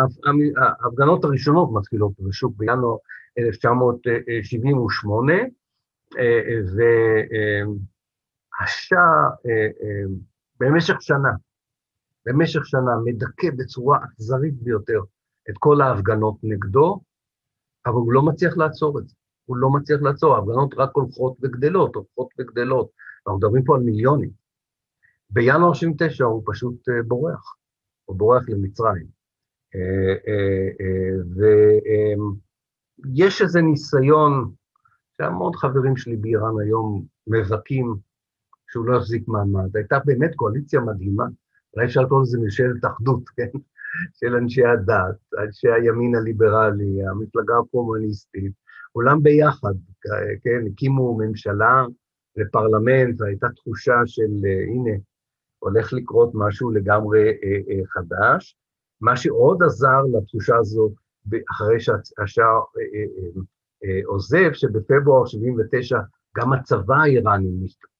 ההפגנות 0.57 1.25
הראשונות 1.25 1.69
מתחילות 1.73 2.11
בשוק 2.19 2.53
בינואר 2.57 2.97
1978, 3.37 5.33
והשאה 8.59 9.29
במשך 10.59 10.95
שנה, 10.99 11.31
במשך 12.25 12.65
שנה 12.65 12.91
מדכא 13.05 13.47
בצורה 13.57 13.99
אכזרית 14.05 14.53
ביותר 14.53 14.99
את 15.49 15.55
כל 15.59 15.81
ההפגנות 15.81 16.35
נגדו, 16.43 17.01
אבל 17.85 17.95
הוא 17.95 18.13
לא 18.13 18.21
מצליח 18.21 18.57
לעצור 18.57 18.99
את 18.99 19.07
זה. 19.07 19.15
הוא 19.45 19.57
לא 19.57 19.69
מצליח 19.69 20.01
לעצור, 20.01 20.35
ההפגנות 20.35 20.73
רק 20.77 20.89
הולכות 20.93 21.37
וגדלות, 21.41 21.95
הולכות 21.95 22.27
וגדלות. 22.39 22.89
אנחנו 23.27 23.37
מדברים 23.37 23.63
פה 23.63 23.75
על 23.75 23.81
מיליונים. 23.81 24.29
בינואר 25.29 25.73
79 25.73 26.23
הוא 26.23 26.43
פשוט 26.45 26.89
אה, 26.89 27.03
בורח. 27.07 27.55
או 28.07 28.15
בורח 28.15 28.49
למצרים. 28.49 29.07
ויש 32.97 33.41
איזה 33.41 33.61
ניסיון, 33.61 34.51
שהמון 35.17 35.53
חברים 35.55 35.97
שלי 35.97 36.15
באיראן 36.15 36.59
היום 36.63 37.05
מבכים 37.27 37.95
שהוא 38.75 38.85
לא 38.85 38.97
יחזיק 38.97 39.27
מעמד. 39.27 39.77
הייתה 39.77 39.99
באמת 40.05 40.35
קואליציה 40.35 40.79
מדהימה, 40.79 41.25
אולי 41.73 41.85
אפשר 41.85 42.01
לקרוא 42.01 42.21
לזה 42.21 42.39
ממשלת 42.39 42.85
אחדות, 42.85 43.29
כן? 43.35 43.57
של 44.13 44.35
אנשי 44.35 44.65
הדת, 44.65 45.15
אנשי 45.45 45.67
הימין 45.71 46.15
הליברלי, 46.15 47.07
המפלגה 47.07 47.53
הקומוניסטית, 47.57 48.51
כולם 48.93 49.23
ביחד, 49.23 49.73
כן? 50.43 50.67
הקימו 50.71 51.17
ממשלה 51.17 51.85
ופרלמנט, 52.37 53.21
והייתה 53.21 53.47
תחושה 53.55 53.95
של, 54.05 54.31
הנה, 54.67 54.97
הולך 55.59 55.93
לקרות 55.93 56.31
משהו 56.33 56.71
לגמרי 56.71 57.27
אה, 57.27 57.59
אה, 57.69 57.85
חדש. 57.87 58.57
מה 59.01 59.17
שעוד 59.17 59.63
עזר 59.63 60.01
לתחושה 60.13 60.55
הזו, 60.57 60.93
אחרי 61.51 61.79
שהשאר 61.79 62.59
אה, 63.83 63.99
עוזב, 64.05 64.53
שבפברואר 64.53 65.25
79' 65.25 65.99
גם 66.37 66.53
הצבא 66.53 66.95
האיראני 66.95 67.51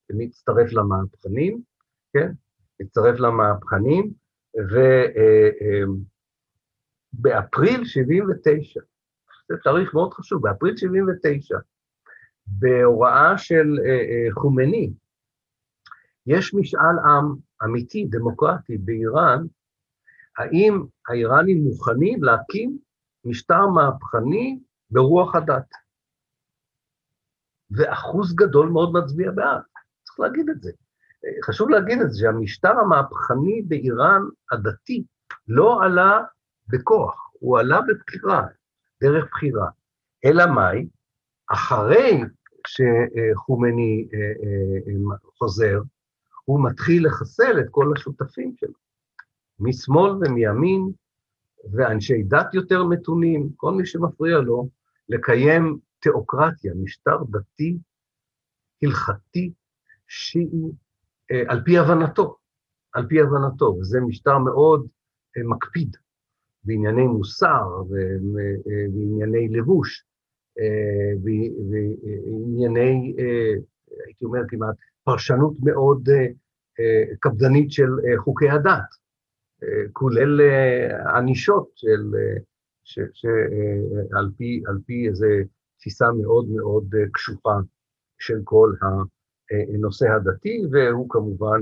מצטרף 0.10 0.74
למהפכנים, 0.74 1.62
כן? 2.14 2.32
מצטרף 2.82 3.20
למהפכנים, 3.20 4.14
ובאפריל 7.14 7.86
79', 7.86 8.80
זה 9.50 9.56
תאריך 9.64 9.94
מאוד 9.94 10.14
חשוב, 10.14 10.42
באפריל 10.42 10.78
79', 10.78 11.58
בהוראה 12.48 13.38
של 13.38 13.78
חומני, 14.32 14.94
יש 16.28 16.54
משאל 16.54 17.00
עם 17.06 17.36
אמיתי, 17.64 18.06
דמוקרטי, 18.10 18.78
באיראן, 18.78 19.46
האם 20.38 20.84
האיראנים 21.08 21.64
מוכנים 21.64 22.24
להקים 22.24 22.78
משטר 23.26 23.68
מהפכני 23.68 24.60
ברוח 24.90 25.36
הדת. 25.36 25.72
ואחוז 27.72 28.36
גדול 28.36 28.70
מאוד 28.70 28.94
מצביע 28.94 29.32
בעד, 29.32 29.62
צריך 30.16 30.20
להגיד 30.20 30.50
את 30.50 30.62
זה. 30.62 30.72
חשוב 31.46 31.70
להגיד 31.70 32.02
את 32.02 32.12
זה, 32.12 32.20
שהמשטר 32.20 32.80
המהפכני 32.80 33.62
באיראן 33.62 34.22
הדתי 34.52 35.04
לא 35.48 35.84
עלה 35.84 36.22
בכוח, 36.68 37.32
הוא 37.40 37.60
עלה 37.60 37.80
בבחירה, 37.82 38.44
דרך 39.02 39.26
בחירה. 39.32 39.70
אלא 40.26 40.46
מאי? 40.56 40.88
אחרי 41.48 42.22
שחומני 42.68 44.08
אה, 44.14 44.20
אה, 44.20 45.14
אה, 45.14 45.18
חוזר, 45.38 45.82
הוא 46.46 46.70
מתחיל 46.70 47.08
לחסל 47.08 47.60
את 47.60 47.66
כל 47.72 47.94
השותפים 47.96 48.54
שלו, 48.60 48.74
משמאל 49.60 50.12
ומימין, 50.12 50.92
ואנשי 51.74 52.24
דת 52.24 52.54
יותר 52.54 52.84
מתונים, 52.84 53.50
כל 53.56 53.74
מי 53.74 53.86
שמפריע 53.86 54.38
לו, 54.38 54.70
לקיים 55.10 55.78
תיאוקרטיה, 56.00 56.74
משטר 56.76 57.18
דתי, 57.30 57.78
הלכתי, 58.84 59.52
שיעי, 60.08 60.72
אה, 61.32 61.44
על 61.48 61.62
פי 61.66 61.78
הבנתו, 61.78 62.38
על 62.94 63.06
פי 63.08 63.22
הבנתו, 63.22 63.66
וזה 63.66 64.00
משטר 64.02 64.38
מאוד 64.38 64.88
אה, 65.38 65.44
מקפיד 65.44 65.98
בענייני 66.64 67.08
מוסר 67.08 67.84
ובענייני 67.90 69.48
אה, 69.48 69.60
לבוש, 69.60 70.06
וענייני, 71.24 73.16
הייתי 74.06 74.26
אומר 74.26 74.40
כמעט, 74.48 74.76
פרשנות 75.04 75.54
מאוד 75.64 76.10
קפדנית 77.20 77.72
של 77.72 77.90
חוקי 78.18 78.50
הדת, 78.50 78.90
כולל 79.94 80.42
ענישות 81.16 81.70
של, 81.76 82.12
שעל 82.84 84.32
פי, 84.38 84.64
פי 84.86 85.08
איזו 85.08 85.26
תפיסה 85.80 86.06
מאוד 86.22 86.50
מאוד 86.50 86.96
קשוחה 87.14 87.60
של 88.20 88.42
כל 88.44 88.74
הנושא 89.74 90.06
הדתי, 90.12 90.62
והוא 90.72 91.10
כמובן 91.10 91.62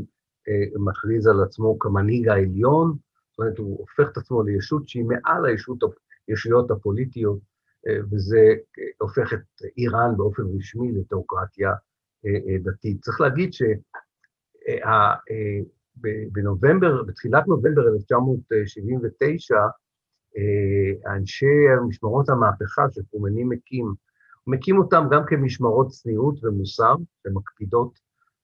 מכריז 0.76 1.28
על 1.28 1.44
עצמו 1.44 1.80
כמנהיג 1.80 2.28
העליון, 2.28 2.98
זאת 3.32 3.40
אומרת, 3.40 3.58
הוא 3.58 3.80
הופך 3.80 4.12
את 4.12 4.18
עצמו 4.18 4.44
לישות 4.44 4.88
שהיא 4.88 5.06
מעל 5.06 5.46
הישויות 6.28 6.72
הפוליטיות, 6.72 7.40
וזה 8.12 8.56
הופך 9.02 9.34
את 9.34 9.62
איראן 9.78 10.18
באופן 10.18 10.44
רשמי 10.58 10.92
לתיאוקרטיה 10.92 11.72
דתית. 12.64 13.02
צריך 13.02 13.22
להגיד 13.22 13.50
שבנובמבר, 16.34 17.04
בתחילת 17.04 17.48
נובמבר 17.48 17.88
1979, 17.88 19.56
אנשי 21.08 21.46
משמרות 21.88 22.30
המהפכה 22.30 22.86
שפומני 22.92 23.44
מקים, 23.44 23.86
הוא 23.86 23.96
מקים 24.48 24.78
אותם 24.78 25.04
גם 25.12 25.22
כמשמרות 25.28 25.88
צניעות 25.88 26.44
ומוסר, 26.44 26.96
שמקפידות 27.24 28.00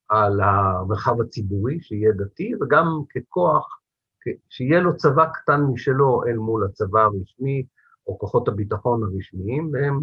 על 0.09 0.39
המרחב 0.41 1.21
הציבורי, 1.21 1.81
שיהיה 1.81 2.11
דתי, 2.11 2.51
וגם 2.61 2.85
ככוח, 3.15 3.79
שיהיה 4.49 4.79
לו 4.79 4.97
צבא 4.97 5.25
קטן 5.33 5.61
משלו 5.61 6.23
אל 6.27 6.37
מול 6.37 6.65
הצבא 6.65 7.01
הרשמי, 7.01 7.65
או 8.07 8.19
כוחות 8.19 8.47
הביטחון 8.47 9.03
הרשמיים, 9.03 9.69
והם 9.73 9.99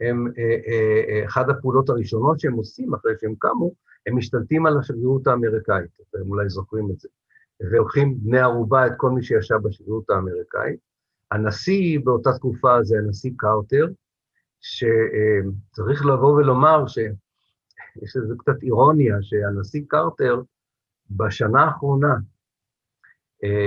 הם, 0.00 0.26
אה, 0.38 0.42
אה, 0.42 1.02
אה, 1.08 1.26
אחת 1.26 1.48
הפעולות 1.48 1.88
הראשונות 1.88 2.40
שהם 2.40 2.52
עושים 2.52 2.94
אחרי 2.94 3.12
שהם 3.20 3.34
קמו, 3.38 3.72
הם 4.06 4.16
משתלטים 4.16 4.66
על 4.66 4.78
השגרירות 4.78 5.26
האמריקאית, 5.26 5.90
אתם 6.10 6.30
אולי 6.30 6.48
זוכרים 6.48 6.90
את 6.90 6.98
זה, 6.98 7.08
והולכים 7.70 8.18
בני 8.20 8.38
ערובה 8.38 8.86
את 8.86 8.92
כל 8.96 9.10
מי 9.10 9.22
שישב 9.22 9.56
בשגרירות 9.62 10.10
האמריקאית. 10.10 10.80
הנשיא 11.30 12.00
באותה 12.04 12.32
תקופה 12.32 12.82
זה 12.82 12.98
הנשיא 12.98 13.30
קרטר, 13.36 13.86
שצריך 14.60 16.06
לבוא 16.06 16.32
ולומר 16.32 16.86
שיש 16.86 18.16
איזו 18.16 18.38
קצת 18.38 18.62
אירוניה, 18.62 19.16
שהנשיא 19.20 19.82
קרטר 19.88 20.42
בשנה 21.10 21.64
האחרונה 21.64 22.14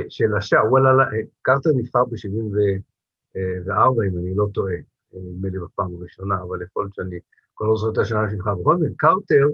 של 0.10 0.36
השעה, 0.38 0.62
הוא 0.62 0.80
עלה, 0.80 1.06
קרטר 1.42 1.70
נבחר 1.76 2.06
ב-74, 2.06 4.04
אם 4.08 4.18
אני 4.18 4.36
לא 4.36 4.48
טועה, 4.54 4.74
נדמה 5.14 5.50
לי 5.50 5.60
בפעם 5.60 5.96
הראשונה, 5.96 6.36
אבל 6.42 6.62
יכול 6.62 6.84
להיות 6.84 6.96
שאני 6.96 7.20
כל 7.54 7.66
לא 7.66 7.76
זוכר 7.76 7.92
את 7.92 7.98
השנה 7.98 8.30
שנבחר. 8.30 8.56
בכל 8.56 8.78
זאת, 8.78 8.88
קרטר 8.98 9.48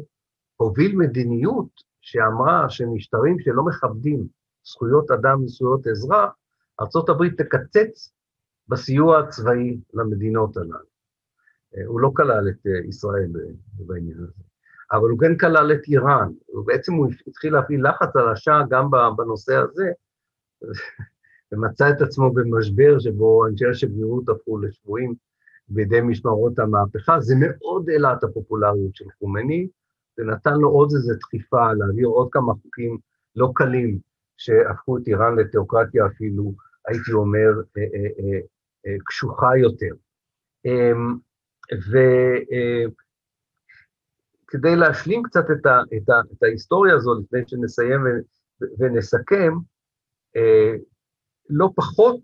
הוביל 0.56 0.96
מדיניות 0.96 1.70
שאמרה 2.02 2.70
שמשטרים 2.70 3.40
שלא 3.40 3.66
מכבדים 3.66 4.28
זכויות 4.64 5.12
אדם 5.12 5.44
וזכויות 5.44 5.88
אזרח, 5.88 6.32
ארה"ב 6.80 7.30
תקצץ 7.38 8.14
בסיוע 8.68 9.20
הצבאי 9.20 9.80
למדינות 9.94 10.58
הללו. 10.58 10.97
אה, 11.76 11.86
הוא 11.86 12.00
לא 12.02 12.12
כלל 12.16 12.50
את 12.50 12.68
אה, 12.68 12.88
ישראל 12.88 13.32
בעניין 13.74 14.18
הזה, 14.18 14.44
אבל 14.92 15.10
הוא 15.10 15.20
כן 15.20 15.38
כלל 15.38 15.72
את 15.72 15.82
איראן, 15.88 16.32
ובעצם 16.54 16.94
הוא 16.94 17.08
התחיל 17.28 17.54
להפעיל 17.54 17.88
לחץ 17.88 18.16
על 18.16 18.30
השאה 18.30 18.62
גם 18.70 18.90
בנושא 19.18 19.56
הזה, 19.56 19.92
ומצא 21.52 21.90
את 21.90 22.02
עצמו 22.02 22.34
במשבר 22.34 23.00
שבו 23.00 23.48
אנשי 23.48 23.66
השגרירות 23.66 24.30
הפכו 24.30 24.58
לשבויים 24.58 25.14
בידי 25.70 26.02
משמרות 26.02 26.60
המהפכה. 26.60 27.20
זה 27.20 27.36
מאוד 27.40 27.90
העלה 27.90 28.14
את 28.14 28.24
הפופולריות 28.24 28.96
של 28.96 29.06
חומני, 29.20 29.68
זה 30.18 30.24
נתן 30.24 30.54
לו 30.54 30.70
עוד 30.70 30.90
איזו 30.96 31.14
דחיפה 31.20 31.74
להעביר 31.74 32.08
עוד 32.08 32.28
כמה 32.32 32.54
חוקים 32.54 32.98
לא 33.36 33.52
קלים 33.56 34.00
שהפכו 34.38 34.98
את 34.98 35.08
איראן 35.08 35.36
לתיאוקרטיה 35.36 36.06
אפילו, 36.06 36.54
הייתי 36.88 37.12
אומר, 37.12 37.50
אה, 37.78 37.84
אה, 37.84 38.40
אה, 38.88 38.98
קשוחה 39.06 39.58
יותר. 39.58 39.94
וכדי 44.46 44.76
להשלים 44.76 45.24
קצת 45.24 45.46
את, 45.52 45.66
ה, 45.66 45.82
את, 45.98 46.10
ה, 46.10 46.22
את 46.34 46.44
ההיסטוריה 46.44 46.96
הזו 46.96 47.14
לפני 47.14 47.40
שנסיים 47.48 48.02
ונסכם, 48.80 49.54
לא 51.50 51.70
פחות 51.76 52.22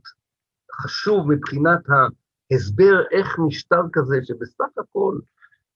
חשוב 0.81 1.31
מבחינת 1.31 1.79
ההסבר 1.89 3.03
איך 3.11 3.39
משטר 3.47 3.81
כזה, 3.93 4.15
שבסך 4.23 4.77
הכל 4.77 5.17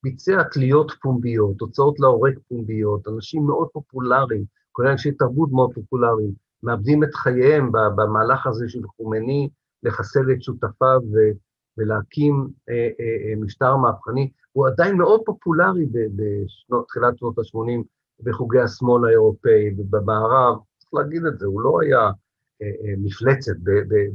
ביצע 0.04 0.44
תליות 0.52 0.92
פומביות, 1.02 1.62
הוצאות 1.62 2.00
להורג 2.00 2.40
פומביות, 2.48 3.08
אנשים 3.08 3.46
מאוד 3.46 3.68
פופולריים, 3.74 4.44
כולל 4.72 4.88
אנשי 4.88 5.12
תרבות 5.12 5.52
מאוד 5.52 5.74
פופולריים, 5.74 6.32
מאבדים 6.64 7.04
את 7.04 7.16
חייהם 7.16 7.72
במהלך 7.72 8.48
הזה 8.48 8.70
של 8.70 8.88
חומני 8.88 9.50
לחסל 9.84 10.32
את 10.32 10.44
שותפיו 10.44 11.00
ולהקים 11.78 12.48
אה, 12.70 12.74
אה, 12.74 13.30
אה, 13.30 13.36
משטר 13.36 13.76
מהפכני, 13.76 14.32
הוא 14.52 14.68
עדיין 14.68 14.98
מאוד 14.98 15.22
פופולרי 15.26 15.86
בתחילת 15.86 17.18
שנות 17.18 17.38
ה-80 17.38 17.84
בחוגי 18.24 18.60
השמאל 18.60 19.06
האירופאי 19.06 19.76
ובמערב, 19.78 20.58
צריך 20.78 20.94
להגיד 20.94 21.26
את 21.26 21.40
זה, 21.40 21.46
הוא 21.46 21.62
לא 21.62 21.82
היה 21.82 22.12
מפלצת 22.98 23.56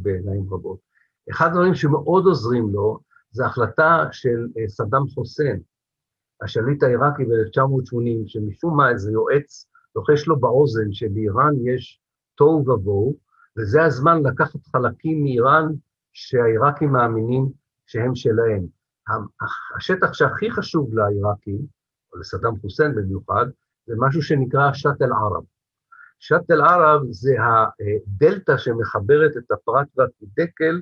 בעיניים 0.02 0.46
רבות. 0.50 0.78
אחד 1.30 1.46
הדברים 1.46 1.74
שמאוד 1.74 2.24
עוזרים 2.24 2.68
לו, 2.72 2.98
זה 3.30 3.46
החלטה 3.46 4.06
של 4.12 4.46
סדאם 4.68 5.08
חוסיין, 5.14 5.60
השליט 6.42 6.82
העיראקי 6.82 7.24
ב-1980, 7.24 8.26
שמשום 8.26 8.76
מה 8.76 8.90
איזה 8.90 9.12
יועץ 9.12 9.66
לוחש 9.96 10.26
לו 10.26 10.40
באוזן 10.40 10.92
שבאיראן 10.92 11.52
יש 11.64 12.00
תוהו 12.34 12.68
ובוהו, 12.68 13.16
וזה 13.58 13.82
הזמן 13.82 14.22
לקחת 14.22 14.60
חלקים 14.66 15.22
מאיראן 15.22 15.66
שהעיראקים 16.12 16.92
מאמינים 16.92 17.48
שהם 17.86 18.14
שלהם. 18.14 18.66
השטח 19.76 20.12
שהכי 20.12 20.50
חשוב 20.50 20.94
לעיראקים, 20.94 21.58
או 22.12 22.18
לסדאם 22.18 22.60
חוסיין 22.60 22.94
במיוחד, 22.94 23.46
זה 23.86 23.94
משהו 23.98 24.22
שנקרא 24.22 24.72
שאטל 24.72 25.12
ערב. 25.12 25.44
שאטל 26.18 26.60
ערב 26.60 27.02
זה 27.10 27.34
הדלתא 27.40 28.56
שמחברת 28.56 29.36
את 29.36 29.50
הפרת 29.50 29.86
והקידקל 29.96 30.80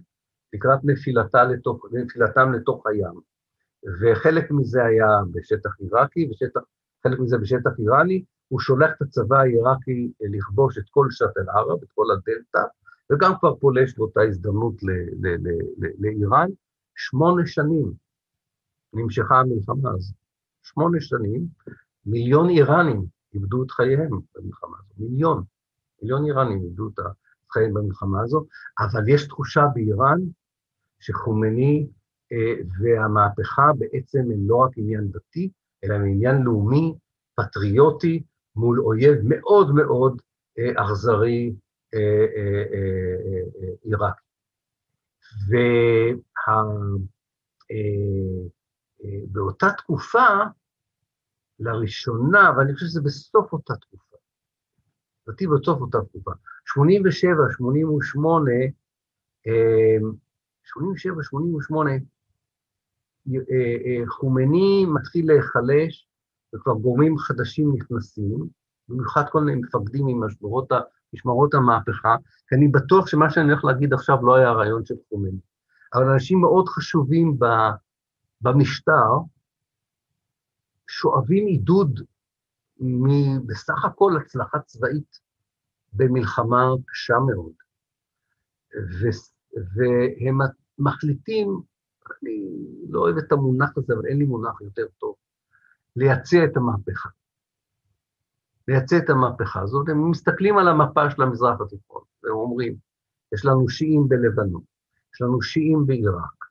לקראת 0.52 0.78
נפילתה 0.84 1.44
לתוך, 1.44 1.86
נפילתם 1.92 2.52
לתוך 2.52 2.86
הים. 2.86 3.20
וחלק 4.00 4.50
מזה 4.50 4.84
היה 4.84 5.08
בשטח 5.32 5.70
עיראקי, 5.78 6.30
וחלק 6.30 7.18
מזה 7.18 7.38
בשטח 7.38 7.70
איראני, 7.78 8.24
הוא 8.48 8.60
שולח 8.60 8.90
את 8.96 9.02
הצבא 9.02 9.38
העיראקי 9.38 10.12
לכבוש 10.20 10.78
את 10.78 10.84
כל 10.90 11.06
שאטל 11.10 11.50
ערב, 11.54 11.82
את 11.82 11.88
כל 11.94 12.04
הדלתא, 12.12 12.58
וגם 13.10 13.32
כבר 13.40 13.54
פולש 13.54 13.94
באותה 13.98 14.20
הזדמנות 14.22 14.74
לאיראן. 15.98 16.48
שמונה 16.96 17.46
שנים 17.46 17.92
נמשכה 18.92 19.40
המלחמה 19.40 19.90
הזו. 19.90 20.14
שמונה 20.62 21.00
שנים, 21.00 21.46
מיליון 22.06 22.48
איראנים 22.48 23.04
איבדו 23.34 23.62
את 23.62 23.70
חייהם 23.70 24.10
במלחמה 24.34 24.76
הזו, 24.80 24.94
מיליון. 24.98 25.44
מיליון 26.02 26.24
איראנים 26.24 26.62
איבדו 26.62 26.88
את 26.88 26.98
חייהם 27.52 27.74
במלחמה 27.74 28.22
הזו, 28.22 28.44
אבל 28.78 29.08
יש 29.08 29.28
תחושה 29.28 29.62
באיראן 29.74 30.18
שחומני 31.00 31.86
אה, 32.32 32.54
והמהפכה 32.80 33.70
בעצם 33.78 34.18
הם 34.18 34.48
לא 34.48 34.56
רק 34.56 34.70
עניין 34.76 35.08
דתי, 35.10 35.50
אלא 35.84 35.94
הם 35.94 36.04
עניין 36.04 36.42
לאומי, 36.42 36.94
פטריוטי, 37.34 38.22
מול 38.56 38.80
אויב 38.80 39.16
מאוד 39.24 39.74
מאוד 39.74 40.22
אה, 40.58 40.84
אכזרי 40.84 41.54
עיראקי. 43.82 44.22
ובאותה 49.32 49.66
תקופה, 49.78 50.28
לראשונה, 51.58 52.52
ואני 52.56 52.74
חושב 52.74 52.86
שזה 52.86 53.00
בסוף 53.00 53.52
אותה 53.52 53.74
תקופה, 53.76 54.16
לדעתי 55.26 55.46
בסוף 55.46 55.80
אותה 55.80 55.98
תקופה, 56.08 56.30
87, 56.66 57.34
88, 57.50 58.50
87, 60.64 61.22
88, 61.22 61.90
חומני 64.08 64.86
מתחיל 64.94 65.26
להיחלש, 65.26 66.08
וכבר 66.54 66.74
גורמים 66.74 67.18
חדשים 67.18 67.72
נכנסים, 67.74 68.48
במיוחד 68.88 69.22
כל 69.30 69.40
מיני 69.40 69.60
מפקדים 69.60 70.06
ממשמרות, 70.06 70.72
משמרות 71.12 71.54
המהפכה, 71.54 72.16
כי 72.48 72.54
אני 72.54 72.68
בטוח 72.68 73.06
שמה 73.06 73.30
שאני 73.30 73.50
הולך 73.50 73.64
להגיד 73.64 73.92
עכשיו 73.92 74.26
לא 74.26 74.36
היה 74.36 74.48
הרעיון 74.48 74.84
של 74.84 74.94
חומני. 75.08 75.40
אבל 75.94 76.08
אנשים 76.08 76.40
מאוד 76.40 76.68
חשובים 76.68 77.38
ב, 77.38 77.44
במשטר, 78.40 79.10
שואבים 80.88 81.46
עידוד 81.46 82.00
מבסך 82.80 83.84
הכל 83.84 84.16
הצלחה 84.16 84.58
צבאית 84.58 85.20
במלחמה 85.92 86.68
קשה 86.86 87.14
מאוד. 87.18 87.52
ו, 88.74 89.08
והם 89.74 90.38
מחליטים, 90.78 91.60
אני 92.22 92.44
לא 92.88 93.00
אוהב 93.00 93.18
את 93.18 93.32
המונח 93.32 93.70
הזה, 93.76 93.94
אבל 93.94 94.06
אין 94.06 94.18
לי 94.18 94.24
מונח 94.24 94.60
יותר 94.60 94.86
טוב, 94.98 95.14
לייצא 95.96 96.44
את 96.44 96.56
המהפכה. 96.56 97.08
לייצא 98.70 98.98
את 98.98 99.10
המהפכה 99.10 99.60
הזאת. 99.60 99.88
הם 99.88 100.10
מסתכלים 100.10 100.58
על 100.58 100.68
המפה 100.68 101.10
של 101.10 101.22
המזרח 101.22 101.60
התיכון, 101.60 102.02
והם 102.22 102.32
אומרים, 102.32 102.76
יש 103.34 103.44
לנו 103.44 103.68
שיעים 103.68 104.08
בלבנון, 104.08 104.62
יש 105.14 105.20
לנו 105.20 105.42
שיעים 105.42 105.86
בעיראק, 105.86 106.44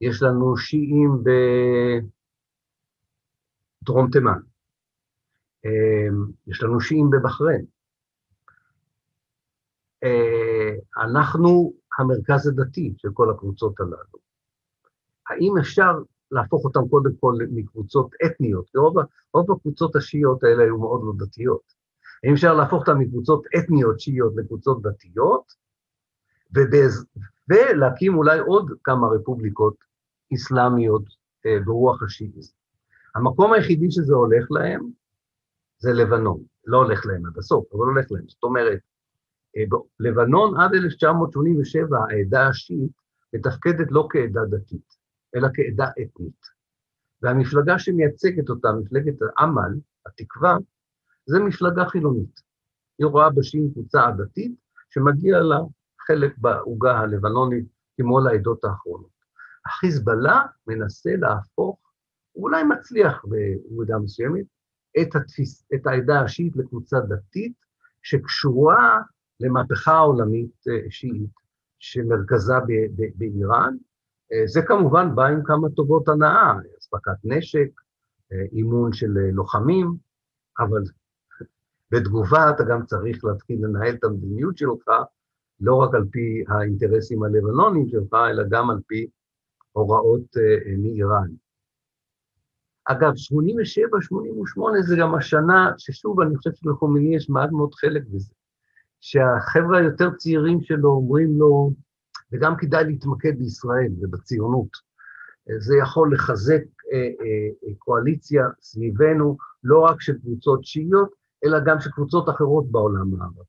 יש 0.00 0.22
לנו 0.22 0.56
שיעים 0.56 1.10
בדרום 3.82 4.10
תימן, 4.12 4.38
אמ, 5.64 6.24
יש 6.46 6.62
לנו 6.62 6.80
שיעים 6.80 7.10
בבחריין. 7.10 7.64
אה, 10.04 10.70
אנחנו 11.04 11.72
המרכז 11.98 12.48
הדתי 12.48 12.94
של 12.98 13.08
כל 13.14 13.30
הקבוצות 13.30 13.80
הללו. 13.80 14.18
האם 15.28 15.58
אפשר 15.60 15.92
להפוך 16.30 16.64
אותם 16.64 16.88
קודם 16.88 17.10
כל 17.20 17.34
מקבוצות 17.50 18.10
אתניות, 18.26 18.70
כי 18.70 18.78
רוב, 18.78 19.50
הקבוצות 19.50 19.96
השיעיות 19.96 20.44
האלה 20.44 20.62
היו 20.62 20.78
מאוד 20.78 21.00
לא 21.04 21.12
דתיות. 21.26 21.74
האם 22.24 22.32
אפשר 22.32 22.54
להפוך 22.54 22.80
אותם 22.80 22.98
מקבוצות 22.98 23.44
אתניות 23.58 24.00
שיעיות 24.00 24.32
לקבוצות 24.36 24.82
דתיות, 24.82 25.52
ובאז, 26.56 27.06
ולהקים 27.48 28.16
אולי 28.16 28.38
עוד 28.38 28.70
כמה 28.84 29.06
רפובליקות 29.08 29.76
אסלאמיות 30.34 31.04
אה, 31.46 31.58
ברוח 31.64 32.02
השיעיזם. 32.02 32.52
המקום 33.14 33.52
היחידי 33.52 33.90
שזה 33.90 34.14
הולך 34.14 34.50
להם 34.50 34.90
זה 35.78 35.92
לבנון. 35.92 36.42
לא 36.66 36.76
הולך 36.76 37.06
להם 37.06 37.26
עד 37.26 37.38
הסוף, 37.38 37.66
אבל 37.72 37.84
הולך 37.84 38.06
להם. 38.12 38.24
זאת 38.28 38.42
אומרת, 38.42 38.78
אה, 39.56 39.62
לבנון 40.00 40.60
עד 40.60 40.74
1987, 40.74 41.98
העדה 42.10 42.48
השיעית 42.48 42.92
מתפקדת 43.34 43.86
לא 43.90 44.08
כעדה 44.10 44.40
דתית, 44.50 44.93
אלא 45.34 45.48
כעדה 45.54 45.90
אתנית. 45.90 46.46
והמפלגה 47.22 47.78
שמייצגת 47.78 48.48
אותה, 48.48 48.68
מפלגת 48.72 49.14
עמל, 49.38 49.72
התקווה, 50.06 50.56
זה 51.26 51.38
מפלגה 51.38 51.84
חילונית. 51.88 52.40
היא 52.98 53.06
רואה 53.06 53.30
בשיעים 53.30 53.70
קבוצה 53.72 54.06
עדתית, 54.06 54.52
שמגיע 54.90 55.40
לה 55.40 55.58
חלק 56.06 56.38
בעוגה 56.38 56.98
הלבנונית, 56.98 57.64
כמו 57.96 58.20
לעדות 58.20 58.64
האחרונות. 58.64 59.14
החיזבאללה 59.66 60.42
מנסה 60.66 61.10
להפוך, 61.16 61.78
אולי 62.36 62.62
מצליח 62.64 63.24
במידה 63.24 63.98
מסוימת, 63.98 64.44
את, 65.02 65.16
התפיס, 65.16 65.66
את 65.74 65.86
העדה 65.86 66.20
השיעית 66.20 66.56
לקבוצה 66.56 67.00
דתית, 67.00 67.52
שקשורה 68.02 69.00
למהפכה 69.40 69.92
העולמית 69.92 70.64
אה, 70.68 70.90
שיעית, 70.90 71.30
שמרכזה 71.78 72.54
באיראן, 73.14 73.76
זה 74.46 74.62
כמובן 74.62 75.14
בא 75.14 75.26
עם 75.26 75.42
כמה 75.44 75.68
טובות 75.76 76.08
הנאה, 76.08 76.52
אספקת 76.78 77.18
נשק, 77.24 77.68
אה, 78.32 78.38
אימון 78.52 78.92
של 78.92 79.18
אה, 79.18 79.30
לוחמים, 79.32 79.96
אבל 80.58 80.82
בתגובה 81.90 82.50
אתה 82.50 82.64
גם 82.64 82.84
צריך 82.84 83.24
להתחיל 83.24 83.64
לנהל 83.64 83.94
את 83.94 84.04
המדיניות 84.04 84.58
שלך, 84.58 84.88
לא 85.60 85.76
רק 85.76 85.94
על 85.94 86.04
פי 86.10 86.44
האינטרסים 86.48 87.22
הלבנונים 87.22 87.88
שלך, 87.88 88.14
אלא 88.30 88.42
גם 88.50 88.70
על 88.70 88.78
פי 88.86 89.06
הוראות 89.72 90.36
מאיראן. 90.78 91.28
אגב, 92.84 93.12
87-88 93.12 94.82
זה 94.82 94.96
גם 95.00 95.14
השנה 95.14 95.72
ששוב, 95.78 96.20
אני 96.20 96.36
חושב 96.36 96.50
שלחומיני 96.54 97.16
יש 97.16 97.30
מעט 97.30 97.50
מאוד 97.50 97.74
חלק 97.74 98.02
בזה, 98.06 98.34
שהחבר'ה 99.00 99.78
היותר 99.78 100.10
צעירים 100.16 100.62
שלו 100.62 100.90
אומרים 100.90 101.38
לו, 101.38 101.70
וגם 102.34 102.56
כדאי 102.56 102.84
להתמקד 102.84 103.38
בישראל 103.38 103.92
ובציונות. 104.00 104.68
זה 105.58 105.76
יכול 105.82 106.14
לחזק 106.14 106.62
אה, 106.92 106.98
אה, 106.98 107.74
קואליציה 107.78 108.44
סביבנו, 108.60 109.36
לא 109.64 109.80
רק 109.80 110.00
של 110.00 110.18
קבוצות 110.18 110.64
שיעיות, 110.64 111.10
אלא 111.44 111.58
גם 111.66 111.80
של 111.80 111.90
קבוצות 111.90 112.28
אחרות 112.28 112.70
בעולם 112.70 113.20
הערבי. 113.20 113.40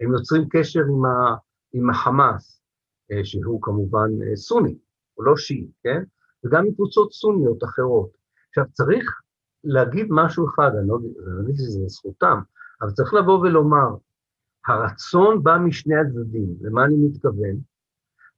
הם 0.00 0.12
יוצרים 0.12 0.48
קשר 0.50 0.80
עם, 0.80 1.04
ה, 1.04 1.36
עם 1.72 1.90
החמאס, 1.90 2.62
אה, 3.12 3.24
שהוא 3.24 3.62
כמובן 3.62 4.10
סוני, 4.34 4.78
הוא 5.14 5.24
לא 5.24 5.36
שיעי, 5.36 5.70
כן? 5.82 6.02
וגם 6.44 6.66
עם 6.66 6.74
קבוצות 6.74 7.12
סוניות 7.12 7.64
אחרות. 7.64 8.10
עכשיו, 8.48 8.64
צריך 8.72 9.20
להגיד 9.64 10.06
משהו 10.10 10.48
אחד, 10.48 10.70
אני 10.78 10.88
לא 10.88 10.98
אגיד 11.44 11.54
שזה 11.56 11.80
זכותם, 11.86 12.40
אבל 12.82 12.90
צריך 12.90 13.14
לבוא 13.14 13.38
ולומר, 13.38 13.88
הרצון 14.66 15.42
בא 15.42 15.58
משני 15.58 15.96
הצדדים, 15.96 16.54
למה 16.60 16.84
אני 16.84 16.96
מתכוון? 16.96 17.56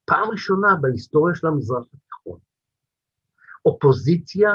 פעם 0.05 0.29
ראשונה 0.29 0.75
בהיסטוריה 0.81 1.35
של 1.35 1.47
המזרח 1.47 1.83
התיכון, 1.93 2.39
אופוזיציה 3.65 4.51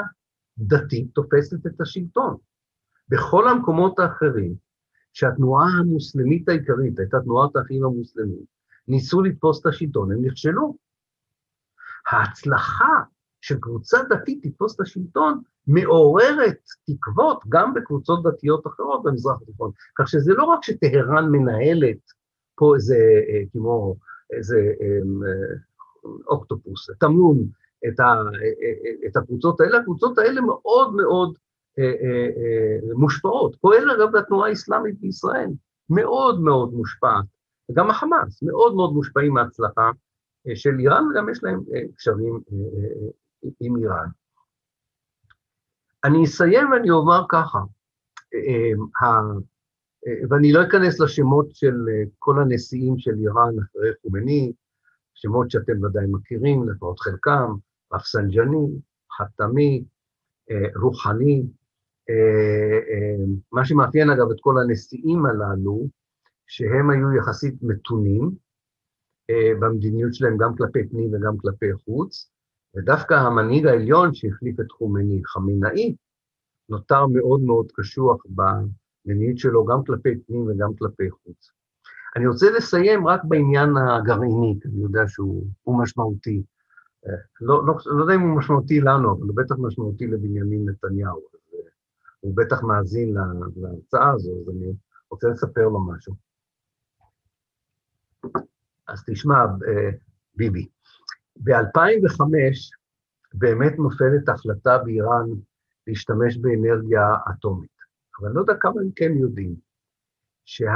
דתית 0.57 1.07
תופסת 1.13 1.65
את 1.65 1.81
השלטון. 1.81 2.37
בכל 3.09 3.47
המקומות 3.47 3.99
האחרים, 3.99 4.55
שהתנועה 5.13 5.67
המוסלמית 5.79 6.49
העיקרית 6.49 6.99
הייתה 6.99 7.17
תנועת 7.23 7.55
האחים 7.55 7.83
המוסלמים, 7.85 8.43
ניסו 8.87 9.21
לתפוס 9.21 9.61
את 9.61 9.65
השלטון, 9.65 10.11
הם 10.11 10.25
נכשלו. 10.25 10.77
ההצלחה 12.11 12.93
של 13.41 13.59
קבוצה 13.59 13.97
דתית 14.09 14.45
לתפוס 14.45 14.75
את 14.75 14.81
השלטון 14.81 15.41
מעוררת 15.67 16.57
תקוות 16.85 17.43
גם 17.49 17.73
בקבוצות 17.73 18.23
דתיות 18.23 18.67
אחרות 18.67 19.03
במזרח 19.03 19.41
התיכון. 19.41 19.71
כך 19.99 20.07
שזה 20.07 20.33
לא 20.33 20.43
רק 20.43 20.63
שטהרן 20.63 21.29
מנהלת 21.31 21.97
פה 22.55 22.75
איזה, 22.75 22.95
אה, 23.29 23.43
כמו 23.51 23.95
איזה 24.31 24.73
אמ, 24.81 25.23
אה, 25.23 25.57
אוקטופוס, 26.27 26.89
תמנון, 26.99 27.37
את, 27.87 27.99
ה, 27.99 28.03
אה, 28.03 28.11
אה, 28.61 29.07
את 29.07 29.17
הקבוצות 29.17 29.61
האלה, 29.61 29.77
הקבוצות 29.77 30.17
האלה 30.17 30.41
מאוד 30.41 30.95
מאוד 30.95 31.37
מושפעות, 32.95 33.55
כולל 33.55 33.91
אגב 33.91 34.15
התנועה 34.15 34.49
האסלאמית 34.49 34.99
בישראל, 34.99 35.49
מאוד 35.89 36.41
מאוד 36.41 36.73
מושפעת 36.73 37.25
וגם 37.71 37.89
החמאס, 37.89 38.43
מאוד 38.43 38.75
מאוד 38.75 38.93
מושפעים 38.93 39.33
מההצלחה 39.33 39.91
של 40.55 40.79
איראן, 40.79 41.03
וגם 41.07 41.29
יש 41.29 41.43
להם 41.43 41.63
קשרים 41.95 42.39
עם 43.59 43.77
איראן. 43.77 44.07
אני 46.03 46.23
אסיים 46.25 46.71
ואני 46.71 46.89
אומר 46.89 47.25
ככה, 47.29 47.59
ואני 50.29 50.51
לא 50.51 50.63
אכנס 50.63 50.99
לשמות 50.99 51.47
של 51.51 51.75
כל 52.19 52.39
הנשיאים 52.41 52.97
של 52.97 53.11
איראן 53.11 53.53
אחרי 53.59 53.89
חומני, 54.01 54.53
שמות 55.13 55.51
שאתם 55.51 55.83
ודאי 55.83 56.05
מכירים, 56.07 56.69
לפחות 56.69 56.99
חלקם, 56.99 57.53
רפסנג'ני, 57.93 58.67
חתמי, 59.17 59.83
רוחני, 60.81 61.43
מה 63.51 63.65
שמאפיין 63.65 64.09
אגב 64.09 64.31
את 64.31 64.37
כל 64.41 64.55
הנשיאים 64.61 65.25
הללו, 65.25 65.87
שהם 66.47 66.89
היו 66.89 67.13
יחסית 67.13 67.53
מתונים 67.61 68.31
במדיניות 69.59 70.13
שלהם 70.13 70.37
גם 70.37 70.55
כלפי 70.55 70.87
פנים 70.89 71.13
וגם 71.13 71.37
כלפי 71.37 71.73
חוץ, 71.73 72.31
ודווקא 72.75 73.13
המנהיג 73.13 73.65
העליון 73.65 74.13
שהחליף 74.13 74.59
את 74.59 74.71
חומני, 74.71 75.21
חמינאי, 75.25 75.95
נותר 76.69 77.07
מאוד 77.07 77.41
מאוד 77.41 77.71
קשוח 77.75 78.25
במדיניות 79.07 79.37
שלו 79.37 79.65
גם 79.65 79.83
כלפי 79.83 80.19
פנים 80.27 80.47
וגם 80.47 80.73
כלפי 80.79 81.11
חוץ. 81.11 81.51
אני 82.15 82.27
רוצה 82.27 82.45
לסיים 82.57 83.07
רק 83.07 83.23
בעניין 83.23 83.69
הגרעיני, 83.77 84.59
כי 84.61 84.67
אני 84.67 84.81
יודע 84.81 85.01
שהוא 85.07 85.81
משמעותי. 85.81 86.43
לא, 87.41 87.65
לא, 87.65 87.73
לא 87.85 88.01
יודע 88.01 88.15
אם 88.15 88.21
הוא 88.21 88.37
משמעותי 88.37 88.81
לנו, 88.81 89.11
אבל 89.11 89.27
הוא 89.27 89.35
בטח 89.35 89.55
משמעותי 89.59 90.07
לבנימין 90.07 90.69
נתניהו. 90.69 91.21
הוא 92.19 92.35
בטח 92.35 92.63
מאזין 92.63 93.15
להרצאה 93.55 94.11
הזו, 94.11 94.31
אז 94.31 94.49
אני 94.49 94.73
רוצה 95.11 95.27
לספר 95.27 95.67
לו 95.67 95.87
משהו. 95.87 96.13
אז 98.87 99.03
תשמע, 99.07 99.45
ביבי, 100.35 100.67
ב-2005 101.43 102.21
באמת 103.33 103.73
נופלת 103.77 104.29
החלטה 104.29 104.77
באיראן 104.77 105.29
להשתמש 105.87 106.37
באנרגיה 106.37 107.15
אטומית. 107.31 107.76
אבל 108.19 108.27
אני 108.27 108.35
לא 108.35 108.41
יודע 108.41 108.53
כמה 108.59 108.81
הם 108.81 108.91
כן 108.95 109.11
יודעים 109.17 109.55
שהמנהיג 110.45 110.69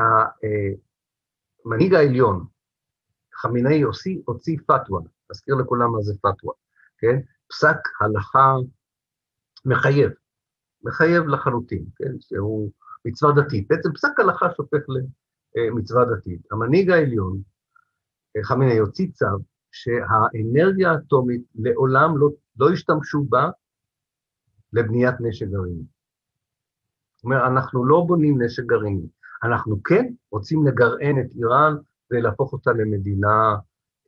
העליון, 1.94 2.46
חמינאי, 3.34 3.82
הוציא, 3.82 4.22
הוציא 4.26 4.58
פתווה, 4.68 5.02
אזכיר 5.32 5.56
לכולם 5.56 5.92
מה 5.92 6.02
זה 6.02 6.14
פתווה, 6.22 6.54
כן? 6.98 7.20
פסק 7.48 7.78
הלכה 8.02 8.56
מחייב, 9.66 10.12
מחייב 10.84 11.24
לחלוטין, 11.28 11.86
כן? 11.96 12.20
שהוא 12.20 12.72
מצווה 13.06 13.32
דתית. 13.36 13.68
בעצם 13.68 13.94
פסק 13.94 14.20
הלכה 14.20 14.46
שהופך 14.56 14.82
למצווה 15.56 16.06
דתית. 16.06 16.42
המנהיג 16.52 16.90
העליון, 16.90 17.42
חמינאי, 18.44 18.78
הוציא 18.78 19.08
צו 19.12 19.26
שהאנרגיה 19.72 20.92
האטומית 20.92 21.42
לעולם 21.56 22.18
לא, 22.18 22.30
לא 22.60 22.70
השתמשו 22.74 23.24
בה 23.24 23.50
לבניית 24.74 25.16
נשק 25.20 25.48
גרעיני. 25.48 25.84
זאת 27.22 27.26
אומרת, 27.26 27.42
אנחנו 27.52 27.86
לא 27.86 28.04
בונים 28.08 28.42
נשק 28.42 28.64
גרעיני, 28.64 29.08
אנחנו 29.44 29.84
כן 29.84 30.14
רוצים 30.32 30.68
לגרען 30.68 31.20
את 31.20 31.26
איראן 31.36 31.76
ולהפוך 32.12 32.54
אותה 32.54 32.72
למדינה 32.72 33.56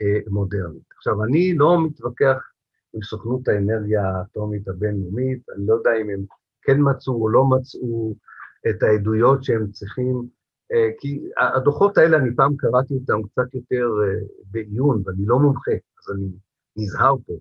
אה, 0.02 0.20
מודרנית. 0.28 0.84
עכשיו, 0.98 1.24
אני 1.24 1.54
לא 1.54 1.86
מתווכח 1.86 2.38
עם 2.94 3.02
סוכנות 3.02 3.48
האנרגיה 3.48 4.10
האטומית 4.10 4.68
הבינלאומית, 4.68 5.50
אני 5.56 5.68
לא 5.68 5.74
יודע 5.74 5.92
אם 6.02 6.10
הם 6.10 6.26
כן 6.62 6.78
מצאו 6.80 7.14
או 7.14 7.30
לא 7.30 7.46
מצאו 7.46 8.16
את 8.70 8.84
העדויות 8.84 9.44
שהם 9.44 9.72
צריכים, 9.72 10.28
אה, 10.72 10.90
כי 11.00 11.22
הדוחות 11.38 11.98
האלה, 11.98 12.18
אני 12.18 12.36
פעם 12.36 12.56
קראתי 12.58 12.94
אותם 12.94 13.28
קצת 13.28 13.54
יותר 13.54 13.88
אה, 14.04 14.26
בעיון, 14.52 15.02
ואני 15.06 15.26
לא 15.26 15.40
מומחה, 15.40 15.72
אז 15.72 16.16
אני 16.16 16.28
נזהר 16.78 17.16
פה, 17.28 17.34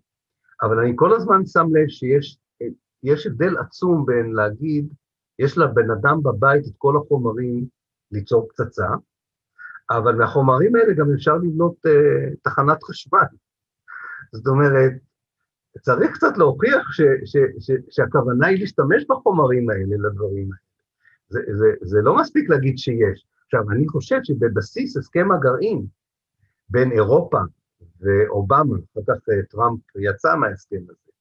אבל 0.62 0.79
אני 0.79 0.93
כל 0.97 1.12
הזמן 1.12 1.47
שם 1.47 1.66
לב 1.73 1.89
שיש 1.89 2.39
יש 3.03 3.27
הבדל 3.27 3.57
עצום 3.59 4.07
בין 4.07 4.33
להגיד, 4.33 4.89
יש 5.43 5.59
לבן 5.59 5.90
אדם 5.90 6.22
בבית 6.22 6.66
את 6.66 6.72
כל 6.78 6.97
החומרים 6.97 7.66
ליצור 8.11 8.49
פצצה, 8.49 8.86
אבל 9.90 10.14
מהחומרים 10.14 10.76
האלה 10.76 10.95
גם 10.95 11.07
אפשר 11.14 11.36
לבנות 11.36 11.74
uh, 11.86 12.34
תחנת 12.43 12.82
חשמל. 12.82 13.26
זאת 14.32 14.47
אומרת, 14.47 14.93
צריך 15.80 16.12
קצת 16.14 16.38
להוכיח 16.38 16.93
ש, 16.93 17.01
ש, 17.24 17.36
ש, 17.61 17.70
שהכוונה 17.90 18.47
היא 18.47 18.61
להשתמש 18.61 19.05
בחומרים 19.09 19.70
האלה 19.70 19.97
לדברים 20.09 20.51
האלה. 20.53 20.62
זה, 21.28 21.40
זה, 21.57 21.66
זה 21.80 22.01
לא 22.03 22.16
מספיק 22.16 22.51
להגיד 22.51 22.78
שיש. 22.78 23.26
עכשיו, 23.45 23.70
אני 23.70 23.88
חושב 23.88 24.18
שבבסיס 24.22 24.97
הסכם 24.97 25.32
הגרעין 25.32 25.86
בין 26.68 26.93
אירופה 26.93 27.38
ואובמה, 28.01 28.76
אחר 28.95 29.01
כך 29.07 29.28
אה, 29.30 29.43
טראמפ 29.51 29.80
יצא 29.97 30.36
מההסכם 30.36 30.82
הזה, 30.88 31.12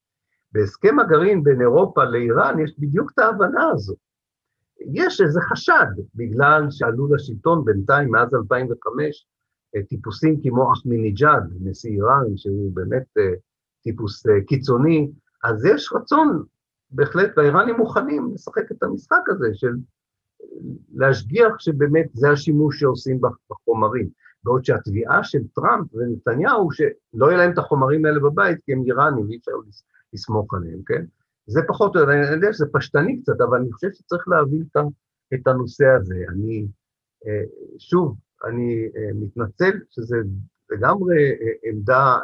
בהסכם 0.52 1.00
הגרעין 1.00 1.44
בין 1.44 1.62
אירופה 1.62 2.04
לאיראן 2.04 2.60
יש 2.60 2.80
בדיוק 2.80 3.12
את 3.14 3.20
ההבנה 3.20 3.70
הזו. 3.74 3.96
יש 4.94 5.22
איזה 5.22 5.40
חשד, 5.42 5.86
בגלל 6.16 6.68
שעלו 6.70 7.14
לשלטון 7.16 7.66
בינתיים, 7.66 8.12
מאז 8.12 8.34
2005, 8.34 9.28
טיפוסים 9.90 10.42
כמו 10.44 10.74
אחמיניג'אד, 10.74 11.44
נשיא 11.62 11.92
איראן, 11.92 12.38
שהוא 12.38 12.72
באמת 12.74 13.06
אה, 13.18 13.34
טיפוס 13.84 14.28
אה, 14.28 14.34
קיצוני, 14.48 15.12
אז 15.44 15.66
יש 15.66 15.94
רצון, 15.96 16.44
בהחלט, 16.92 17.38
והאיראנים 17.38 17.76
מוכנים 17.76 18.32
לשחק 18.34 18.72
את 18.72 18.84
המשחק 18.84 19.30
הזה 19.30 19.48
של 19.54 19.76
להשגיח 20.94 21.60
שבאמת 21.60 22.06
זה 22.14 22.30
השימוש 22.30 22.80
שעושים 22.80 23.22
בחומרים. 23.50 24.10
בעוד 24.44 24.66
שהתביעה 24.66 25.24
של 25.24 25.40
טראמפ 25.56 25.96
ונתניהו, 25.96 26.72
שלא 26.72 27.26
יהיה 27.26 27.38
להם 27.38 27.52
את 27.54 27.58
החומרים 27.58 28.06
האלה 28.06 28.20
בבית, 28.20 28.58
כי 28.66 28.74
הם 28.74 28.84
איראנים, 28.86 29.32
אי 29.32 29.38
אפשר 29.38 29.52
לסמוך 30.14 30.54
עליהם, 30.54 30.80
כן? 30.86 31.06
זה 31.48 31.62
פחות, 31.68 31.96
אני 31.96 32.32
יודע 32.32 32.54
שזה 32.54 32.66
פשטני 32.74 33.22
קצת, 33.22 33.42
אבל 33.50 33.58
אני 33.58 33.72
חושב 33.72 33.88
שצריך 33.92 34.28
להבין 34.28 34.64
את 35.34 35.48
הנושא 35.48 35.86
הזה. 35.86 36.16
אני, 36.30 36.68
אה, 37.28 37.44
שוב, 37.78 38.18
אני 38.46 38.90
אה, 38.96 39.10
מתנצל 39.16 39.72
שזה 39.90 40.16
לגמרי 40.70 41.32
אה, 41.32 41.70
עמדה 41.70 42.18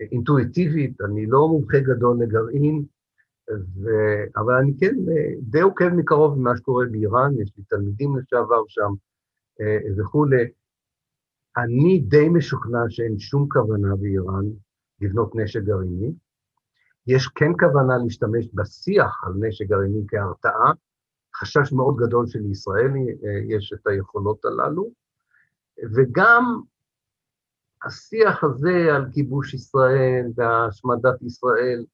אינטואיטיבית, 0.00 1.00
אני 1.00 1.26
לא 1.26 1.48
מומחה 1.48 1.80
גדול 1.80 2.18
לגרעין, 2.22 2.84
ו... 3.50 3.88
אבל 4.36 4.54
אני 4.54 4.72
כן 4.80 4.94
די 5.40 5.60
עוקב 5.60 5.88
מקרוב 5.88 6.38
ממה 6.38 6.56
שקורה 6.56 6.86
באיראן, 6.90 7.40
יש 7.40 7.52
לי 7.56 7.64
תלמידים 7.68 8.16
לשעבר 8.16 8.62
שם 8.68 8.92
וכולי. 9.98 10.44
אני 11.56 11.98
די 11.98 12.28
משוכנע 12.28 12.78
שאין 12.88 13.18
שום 13.18 13.48
כוונה 13.48 13.96
באיראן 13.96 14.44
לבנות 15.00 15.34
נשק 15.34 15.62
גרעיני. 15.62 16.12
יש 17.08 17.28
כן 17.34 17.52
כוונה 17.60 17.98
להשתמש 18.04 18.48
בשיח 18.54 19.24
על 19.24 19.32
נשק 19.40 19.66
גרעיני 19.66 20.04
כהרתעה, 20.08 20.72
חשש 21.36 21.72
מאוד 21.72 21.96
גדול 21.96 22.26
של 22.26 22.46
ישראל, 22.50 22.90
אה, 23.24 23.56
יש 23.56 23.72
את 23.72 23.86
היכולות 23.86 24.44
הללו, 24.44 24.90
וגם 25.94 26.60
השיח 27.84 28.44
הזה 28.44 28.96
על 28.96 29.04
כיבוש 29.12 29.54
ישראל 29.54 30.26
והשמדת 30.34 31.22
ישראל, 31.22 31.84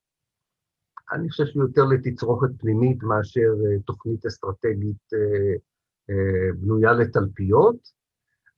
אני 1.13 1.31
חושב 1.31 1.45
שהוא 1.47 1.63
יותר 1.63 1.85
לתצרוכת 1.85 2.49
פנימית 2.59 3.03
מאשר 3.03 3.53
אה, 3.67 3.83
תוכנית 3.87 4.27
אסטרטגית 4.27 5.13
אה, 5.15 5.57
בנויה 6.61 6.93
לתלפיות. 6.93 7.77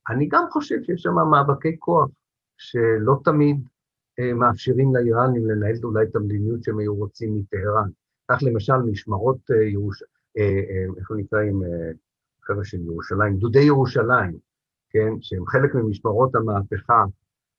אני 0.09 0.27
גם 0.27 0.45
חושב 0.51 0.75
שיש 0.83 1.01
שם 1.01 1.15
מאבקי 1.31 1.75
כוח, 1.79 2.09
שלא 2.57 3.19
תמיד 3.23 3.67
מאפשרים 4.35 4.95
לאיראנים 4.95 5.47
לנהל 5.47 5.75
אולי 5.83 6.05
את 6.05 6.15
המדיניות 6.15 6.63
שהם 6.63 6.79
היו 6.79 6.95
רוצים 6.95 7.35
מטהרן. 7.35 7.89
כך 8.31 8.37
למשל 8.41 8.77
משמרות 8.77 9.37
אה, 9.51 9.55
אה, 10.37 10.85
איך 10.97 11.09
הוא 11.09 11.17
נקרא 11.17 11.41
עם 11.41 11.61
חבר'ה 12.41 12.65
של 12.65 12.81
ירושלים, 12.81 13.37
דודי 13.37 13.59
ירושלים, 13.59 14.37
כן, 14.89 15.13
שהם 15.21 15.45
חלק 15.45 15.75
ממשמרות 15.75 16.35
המהפכה, 16.35 17.03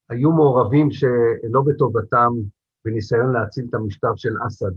היו 0.09 0.33
מעורבים 0.33 0.91
שלא 0.91 1.63
בטובתם 1.67 2.33
בניסיון 2.85 3.33
להציל 3.33 3.67
את 3.69 3.75
המשטר 3.75 4.17
של 4.17 4.35
אסד 4.47 4.73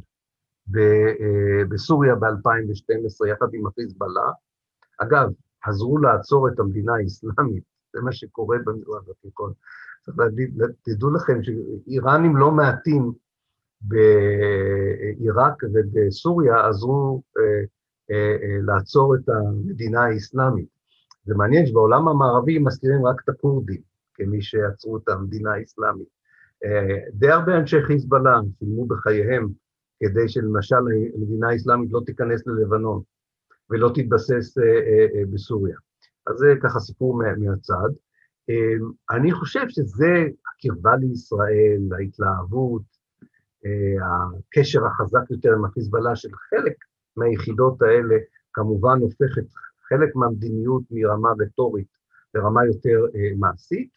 בסוריה 1.70 2.16
ב-2012, 2.16 3.28
יחד 3.28 3.48
עם 3.54 3.68
החיזבאללה. 3.68 4.32
אגב, 4.98 5.30
עזרו 5.64 5.98
לעצור 5.98 6.48
את 6.48 6.60
המדינה 6.60 6.92
האסלאמית, 6.96 7.64
זה 7.94 8.02
מה 8.02 8.12
שקורה 8.12 8.58
במזרח 8.66 9.04
התיכון. 9.10 9.54
צריך 10.06 10.20
להגיד, 10.20 10.62
תדעו 10.82 11.12
לכם 11.12 11.40
שאיראנים 11.44 12.38
לא 12.38 12.52
מעטים 12.52 13.14
בעיראק 13.82 15.64
ובסוריה 15.74 16.68
עזרו 16.68 17.24
אה, 17.38 17.44
אה, 18.12 18.36
אה, 18.44 18.58
לעצור 18.62 19.16
את 19.16 19.30
המדינה 19.30 20.04
האסלאמית. 20.04 20.68
זה 21.26 21.36
מעניין 21.36 21.66
שבעולם 21.66 22.08
המערבי 22.08 22.60
מזכירים 22.60 23.06
רק 23.06 23.22
את 23.24 23.30
הכורדים 23.30 23.82
כמי 24.14 24.42
שעצרו 24.42 24.98
את 24.98 25.10
המדינה 25.10 25.54
האסלאמית. 25.54 26.22
די 27.14 27.30
הרבה 27.30 27.58
אנשי 27.58 27.82
חיזבאללה 27.82 28.40
שילמו 28.60 28.86
בחייהם 28.86 29.48
כדי 30.00 30.30
שלמשל 30.30 30.76
המדינה 31.16 31.50
האסלאמית 31.50 31.90
לא 31.92 32.02
תיכנס 32.06 32.48
ללבנון 32.48 33.02
ולא 33.70 33.92
תתבסס 33.96 34.58
בסוריה. 35.34 35.78
אז 36.28 36.36
זה 36.38 36.54
ככה 36.64 36.80
סיפור 36.80 37.24
מהצד. 37.38 37.90
אני 39.12 39.32
חושב 39.32 39.70
שזה 39.70 40.26
הקרבה 40.48 40.96
לישראל, 40.96 41.82
ההתלהבות, 41.98 42.82
הקשר 44.02 44.86
החזק 44.86 45.32
יותר 45.32 45.54
עם 45.54 45.66
החיזבאללה 45.66 46.16
של 46.16 46.30
חלק 46.50 46.74
מהיחידות 47.18 47.82
האלה, 47.82 48.16
כמובן 48.54 49.00
הופכת 49.00 49.44
חלק 49.90 50.16
מהמדיניות 50.16 50.84
מרמה 50.92 51.30
רטורית 51.40 51.88
לרמה 52.34 52.66
יותר 52.66 53.06
מעשית, 53.40 53.90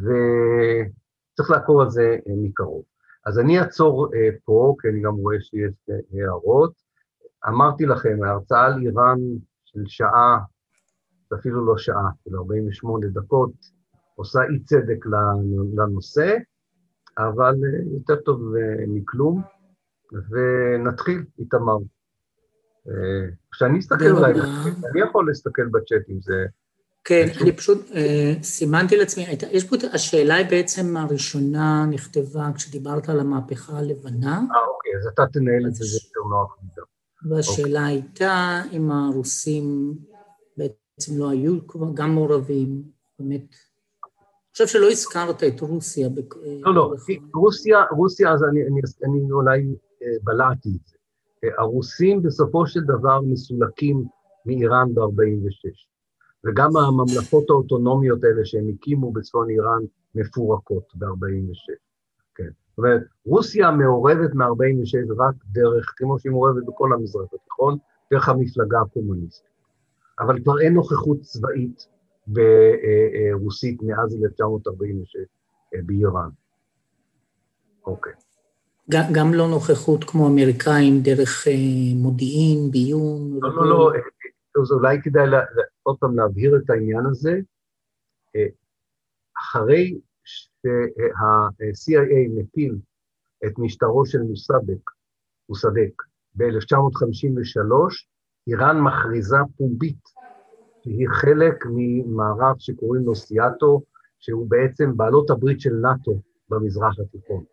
וצריך 0.00 1.50
לעקוב 1.50 1.80
על 1.80 1.90
זה 1.90 2.16
מקרוב. 2.26 2.82
אז 3.26 3.38
אני 3.38 3.60
אעצור 3.60 4.10
פה, 4.44 4.76
כי 4.80 4.88
אני 4.88 5.00
גם 5.02 5.14
רואה 5.14 5.40
שיש 5.40 5.74
הערות. 6.12 6.72
אמרתי 7.48 7.86
לכם, 7.86 8.18
ההרצאה 8.24 8.66
על 8.66 8.82
איראן 8.82 9.18
של 9.64 9.80
שעה, 9.86 10.38
אפילו 11.34 11.66
לא 11.66 11.78
שעה, 11.78 12.10
של 12.24 12.36
48 12.36 13.06
דקות, 13.06 13.52
עושה 14.14 14.40
אי 14.42 14.64
צדק 14.64 15.06
לנושא, 15.76 16.36
אבל 17.18 17.54
יותר 17.92 18.16
טוב 18.16 18.40
מכלום, 18.88 19.42
ונתחיל, 20.12 21.24
איתמר. 21.38 21.76
כשאני 23.52 23.78
אסתכל 23.78 24.10
אולי, 24.10 24.32
אני 24.92 25.00
יכול 25.08 25.28
להסתכל 25.28 25.66
בצ'אט 25.66 26.10
אם 26.10 26.20
זה... 26.20 26.44
כן, 27.04 27.26
אני 27.42 27.52
פשוט 27.52 27.90
אה, 27.94 28.34
סימנתי 28.42 28.96
לעצמי, 28.96 29.24
יש 29.50 29.68
פה, 29.68 29.76
השאלה 29.92 30.34
היא 30.34 30.46
בעצם 30.50 30.96
הראשונה 30.96 31.86
נכתבה 31.90 32.50
כשדיברת 32.54 33.08
על 33.08 33.20
המהפכה 33.20 33.78
הלבנה. 33.78 34.34
אה, 34.36 34.66
אוקיי, 34.68 34.92
אז 35.00 35.06
אתה 35.14 35.22
תנהל 35.32 35.66
את 35.66 35.74
זה, 35.74 35.84
יותר 35.84 36.28
נוח 36.30 36.56
מדי. 36.62 36.80
והשאלה. 37.36 37.86
הייתה 37.86 38.62
אם 38.72 38.90
הרוסים 38.90 39.94
בעצם 40.98 41.18
לא 41.18 41.30
היו 41.30 41.58
גם 41.94 42.14
מעורבים, 42.14 42.82
באמת. 43.18 43.40
אני 43.40 44.52
חושב 44.52 44.66
שלא 44.66 44.90
הזכרת 44.90 45.42
את 45.44 45.60
רוסיה. 45.60 46.08
לא, 46.62 46.74
לא, 46.74 46.94
רוסיה, 47.34 47.84
רוסיה, 47.90 48.32
אז 48.32 48.44
אני, 48.44 48.62
אני, 48.62 48.80
אני 49.04 49.32
אולי 49.32 49.74
אה, 50.02 50.06
בלעתי 50.22 50.68
את 50.68 50.86
זה. 50.86 50.96
אה, 51.44 51.48
הרוסים 51.58 52.22
בסופו 52.22 52.66
של 52.66 52.80
דבר 52.80 53.20
מסולקים 53.20 54.04
מאיראן 54.46 54.94
ב-46', 54.94 55.86
וגם 56.46 56.76
הממלכות 56.76 57.50
האוטונומיות 57.50 58.24
האלה 58.24 58.44
שהם 58.44 58.68
הקימו 58.74 59.12
בצפון 59.12 59.50
איראן 59.50 59.82
מפורקות 60.14 60.84
ב-46'. 60.94 61.76
כן. 62.34 62.50
זאת 62.68 62.78
אומרת, 62.78 63.02
רוסיה 63.26 63.70
מעורבת 63.70 64.34
מ-46' 64.34 65.12
רק 65.18 65.34
דרך, 65.52 65.94
כמו 65.96 66.18
שהיא 66.18 66.32
מעורבת 66.32 66.66
בכל 66.66 66.92
המזרח 66.92 67.28
התיכון, 67.34 67.78
דרך 68.12 68.28
המפלגה 68.28 68.80
הקומוניסטית. 68.80 69.57
אבל 70.20 70.42
כבר 70.42 70.60
אין 70.60 70.74
נוכחות 70.74 71.20
צבאית 71.20 71.86
ברוסית 72.26 73.82
מאז 73.82 74.16
1946 74.24 75.16
אה, 75.74 75.80
באיראן. 75.86 76.28
אוקיי. 77.86 78.12
גם, 78.90 79.02
גם 79.12 79.34
לא 79.34 79.48
נוכחות 79.48 80.04
כמו 80.04 80.28
אמריקאים 80.28 81.00
דרך 81.02 81.48
אה, 81.48 81.52
מודיעין, 81.94 82.70
ביון. 82.70 83.38
לא, 83.42 83.56
לא, 83.56 83.68
לא, 83.68 83.92
אז 84.62 84.72
אולי 84.72 85.02
כדאי 85.02 85.26
לה, 85.26 85.40
עוד 85.82 85.96
פעם 86.00 86.16
להבהיר 86.16 86.56
את 86.56 86.70
העניין 86.70 87.06
הזה. 87.06 87.40
אה, 88.36 88.46
אחרי 89.38 89.98
שה-CIA 90.24 92.30
מפיל 92.36 92.76
את 93.46 93.58
משטרו 93.58 94.06
של 94.06 94.18
מוסדק, 94.18 94.90
מוסדק, 95.48 96.02
ב-1953, 96.34 97.72
איראן 98.48 98.80
מכריזה 98.80 99.36
פומבית 99.56 100.08
שהיא 100.82 101.08
חלק 101.08 101.64
ממערב 101.74 102.54
שקוראים 102.58 103.04
לו 103.04 103.14
סיאטו, 103.14 103.82
שהוא 104.18 104.50
בעצם 104.50 104.96
בעלות 104.96 105.30
הברית 105.30 105.60
של 105.60 105.74
נאט"ו 105.74 106.20
במזרח 106.48 106.94
התיכון. 106.98 107.44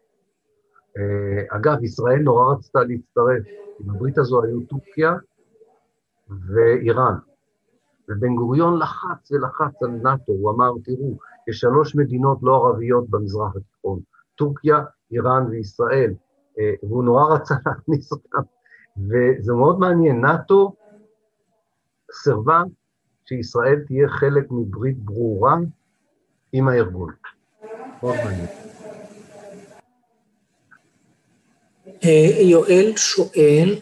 אה, 0.97 1.57
אגב, 1.57 1.83
ישראל 1.83 2.19
נורא 2.19 2.53
רצתה 2.53 2.79
להצטרף. 2.79 3.43
עם 3.79 3.89
הברית 3.89 4.17
הזו 4.17 4.43
היו 4.43 4.59
טורקיה 4.61 5.13
ואיראן. 6.29 7.13
ובן 8.09 8.35
גוריון 8.35 8.79
לחץ 8.79 9.31
ולחץ 9.31 9.83
על 9.83 9.89
נאט"ו, 9.89 10.31
הוא 10.31 10.51
אמר, 10.51 10.71
תראו, 10.83 11.17
יש 11.47 11.59
שלוש 11.59 11.95
מדינות 11.95 12.37
לא 12.41 12.55
ערביות 12.55 13.09
במזרח 13.09 13.55
התיכון, 13.55 13.99
טורקיה, 14.35 14.83
איראן 15.11 15.47
וישראל, 15.49 16.13
אה, 16.59 16.73
והוא 16.83 17.03
נורא 17.03 17.33
רצה 17.33 17.55
להכניס 17.65 18.11
אותם. 18.11 18.41
וזה 18.97 19.53
מאוד 19.53 19.79
מעניין, 19.79 20.21
נאט"ו 20.21 20.75
סירבה 22.23 22.63
שישראל 23.25 23.79
תהיה 23.87 24.07
חלק 24.09 24.51
מברית 24.51 24.97
ברורה 24.97 25.55
עם 26.53 26.67
הארגון. 26.67 27.11
אה, 32.03 32.41
יואל 32.41 32.93
שואל, 32.95 33.75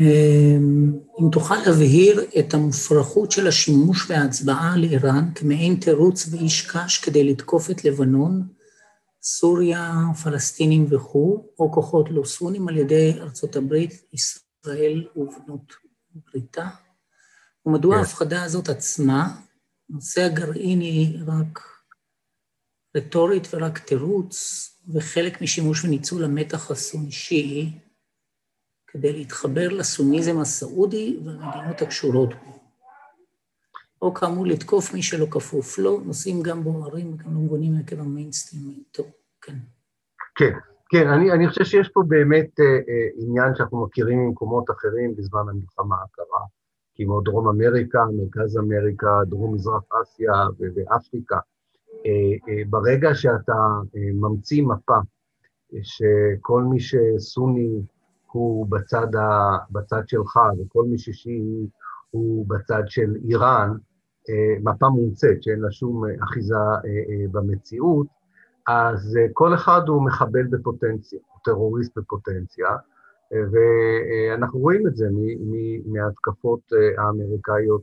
אמ, 0.00 0.92
אם 1.20 1.30
תוכל 1.32 1.54
להבהיר 1.66 2.24
את 2.38 2.54
המופרכות 2.54 3.32
של 3.32 3.46
השימוש 3.46 4.10
וההצבעה 4.10 4.74
על 4.74 4.84
איראן 4.84 5.34
כמעין 5.34 5.74
תירוץ 5.74 6.28
ואיש 6.30 6.70
קש 6.70 6.98
כדי 6.98 7.24
לתקוף 7.24 7.70
את 7.70 7.84
לבנון, 7.84 8.42
סוריה, 9.22 9.94
פלסטינים 10.22 10.86
וכו', 10.90 11.46
או 11.58 11.72
כוחות 11.72 12.06
לא 12.10 12.24
סונים 12.24 12.68
על 12.68 12.76
ידי 12.76 13.12
ארצות 13.20 13.56
הברית, 13.56 14.02
ישראל 14.12 15.06
ובנות 15.16 15.72
בריתה, 16.14 16.68
ומדוע 17.66 17.94
כן. 17.94 17.98
ההפחדה 17.98 18.42
הזאת 18.42 18.68
עצמה, 18.68 19.28
נושא 19.90 20.20
הגרעין 20.20 20.80
היא 20.80 21.18
רק 21.26 21.60
רטורית 22.96 23.48
ורק 23.52 23.78
תירוץ, 23.78 24.36
וחלק 24.94 25.42
משימוש 25.42 25.84
וניצול 25.84 26.24
המתח 26.24 26.70
הסוני-שיעי 26.70 27.78
כדי 28.86 29.12
להתחבר 29.12 29.68
לסוניזם 29.68 30.38
הסעודי 30.38 31.18
והמדינות 31.24 31.82
הקשורות 31.82 32.34
בו. 32.34 32.56
או 34.02 34.14
כאמור 34.14 34.46
לתקוף 34.46 34.94
מי 34.94 35.02
שלא 35.02 35.26
כפוף 35.30 35.78
לו, 35.78 36.00
נושאים 36.00 36.42
גם 36.42 36.64
בוערים 36.64 37.14
וגם 37.14 37.34
לא 37.34 37.40
מובנים 37.40 37.72
עקב 37.80 38.00
המיינסטרים. 38.00 38.82
טוב, 38.90 39.06
כן. 39.40 39.56
כן, 40.34 40.52
כן, 40.88 41.08
אני, 41.08 41.32
אני 41.32 41.48
חושב 41.48 41.64
שיש 41.64 41.88
פה 41.88 42.02
באמת 42.08 42.60
אה, 42.60 42.64
אה, 42.64 43.26
עניין 43.26 43.54
שאנחנו 43.54 43.84
מכירים 43.84 44.18
ממקומות 44.18 44.64
אחרים 44.70 45.16
בזמן 45.16 45.40
המלחמה 45.40 45.96
הקרה, 46.04 46.40
כמו 46.96 47.20
דרום 47.20 47.48
אמריקה, 47.48 48.04
מרכז 48.16 48.58
אמריקה, 48.58 49.20
דרום 49.26 49.54
מזרח 49.54 49.82
אסיה 50.02 50.32
ואפריקה. 50.74 51.38
אה, 52.06 52.10
אה, 52.48 52.62
ברגע 52.70 53.14
שאתה 53.14 53.52
אה, 53.96 54.10
ממציא 54.14 54.62
מפה 54.62 54.98
שכל 55.82 56.62
מי 56.62 56.80
שסוני 56.80 57.80
הוא 58.32 58.66
בצד, 58.70 59.16
ה, 59.16 59.56
בצד 59.70 60.02
שלך 60.08 60.38
וכל 60.58 60.84
מי 60.84 60.98
ששיעי 60.98 61.68
הוא 62.10 62.46
בצד 62.48 62.82
של 62.86 63.14
איראן, 63.28 63.70
מפה 64.60 64.88
מומצאת 64.88 65.42
שאין 65.42 65.60
לה 65.60 65.70
שום 65.70 66.02
אחיזה 66.24 66.54
במציאות, 67.30 68.06
אז 68.66 69.18
כל 69.32 69.54
אחד 69.54 69.80
הוא 69.88 70.06
מחבל 70.06 70.46
בפוטנציה, 70.46 71.18
הוא 71.32 71.40
טרוריסט 71.44 71.98
בפוטנציה, 71.98 72.66
ואנחנו 73.32 74.60
רואים 74.60 74.86
את 74.86 74.96
זה 74.96 75.06
מההתקפות 75.86 76.60
האמריקאיות 76.98 77.82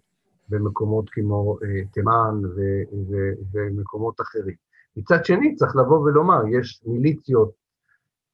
במקומות 0.49 1.09
כמו 1.09 1.57
אה, 1.63 1.85
תימן 1.93 2.41
ומקומות 3.53 4.21
אחרים. 4.21 4.55
מצד 4.97 5.25
שני, 5.25 5.55
צריך 5.55 5.75
לבוא 5.75 5.99
ולומר, 5.99 6.41
יש 6.59 6.81
מיליציות 6.85 7.51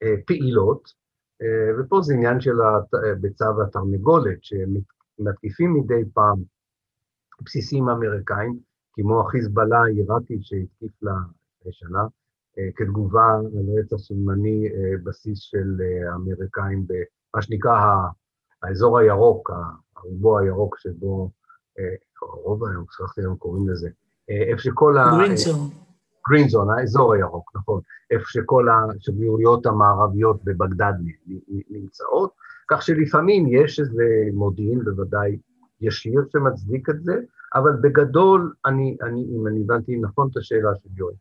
אה, 0.03 0.15
פעילות, 0.25 0.93
אה, 1.41 1.79
ופה 1.79 2.01
זה 2.01 2.13
עניין 2.13 2.41
של 2.41 2.55
הביצה 3.11 3.51
והתרנגולת, 3.51 4.37
שמתקיפים 4.41 5.73
מדי 5.73 6.01
פעם 6.13 6.37
בסיסים 7.41 7.89
אמריקאים, 7.89 8.59
כמו 8.93 9.21
החיזבאללה 9.21 9.79
העיראקי 9.79 10.37
שהתקיף 10.41 11.03
לה 11.03 11.13
שנה, 11.71 12.03
כתגובה 12.75 13.33
על 13.33 13.79
רצח 13.79 13.97
סולמני 13.97 14.69
בסיס 15.03 15.39
של 15.39 15.77
האמריקאים 16.11 16.85
במה 16.87 17.41
שנקרא 17.41 17.97
האזור 18.63 18.99
הירוק, 18.99 19.51
הריבוע 19.95 20.41
הירוק 20.41 20.77
שבו 20.77 21.31
רוב 22.21 22.65
היום, 22.65 22.85
שכחתי 22.91 23.21
היום 23.21 23.35
קוראים 23.35 23.69
לזה, 23.69 23.89
אה, 24.29 24.43
איפה 24.51 24.61
שכל 24.61 24.97
ה... 24.97 25.11
גרינזון. 25.17 25.69
גרינזון, 26.29 26.67
האזור 26.69 27.13
הירוק, 27.13 27.51
נכון. 27.55 27.81
איפה 28.11 28.25
שכל 28.27 28.67
השגרירויות 28.69 29.65
המערביות 29.65 30.43
בבגדד 30.43 30.93
נמצאות, 31.69 32.31
כך 32.71 32.81
שלפעמים 32.81 33.47
יש 33.47 33.79
איזה 33.79 34.03
מודיעין, 34.33 34.83
בוודאי 34.83 35.37
ישיר 35.81 36.21
שמצדיק 36.31 36.89
את 36.89 37.03
זה, 37.03 37.13
אבל 37.55 37.71
בגדול, 37.81 38.53
אני, 38.65 38.97
אני, 39.01 39.25
אם 39.35 39.47
אני 39.47 39.61
הבנתי 39.61 39.97
נכון 39.97 40.27
את 40.31 40.37
השאלה 40.37 40.69
של 40.83 40.89
יואל, 40.95 41.13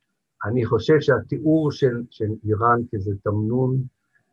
אני 0.45 0.65
חושב 0.65 1.01
שהתיאור 1.01 1.73
של, 1.73 2.03
של 2.11 2.29
איראן 2.45 2.81
כאיזה 2.91 3.13
תמנון 3.25 3.77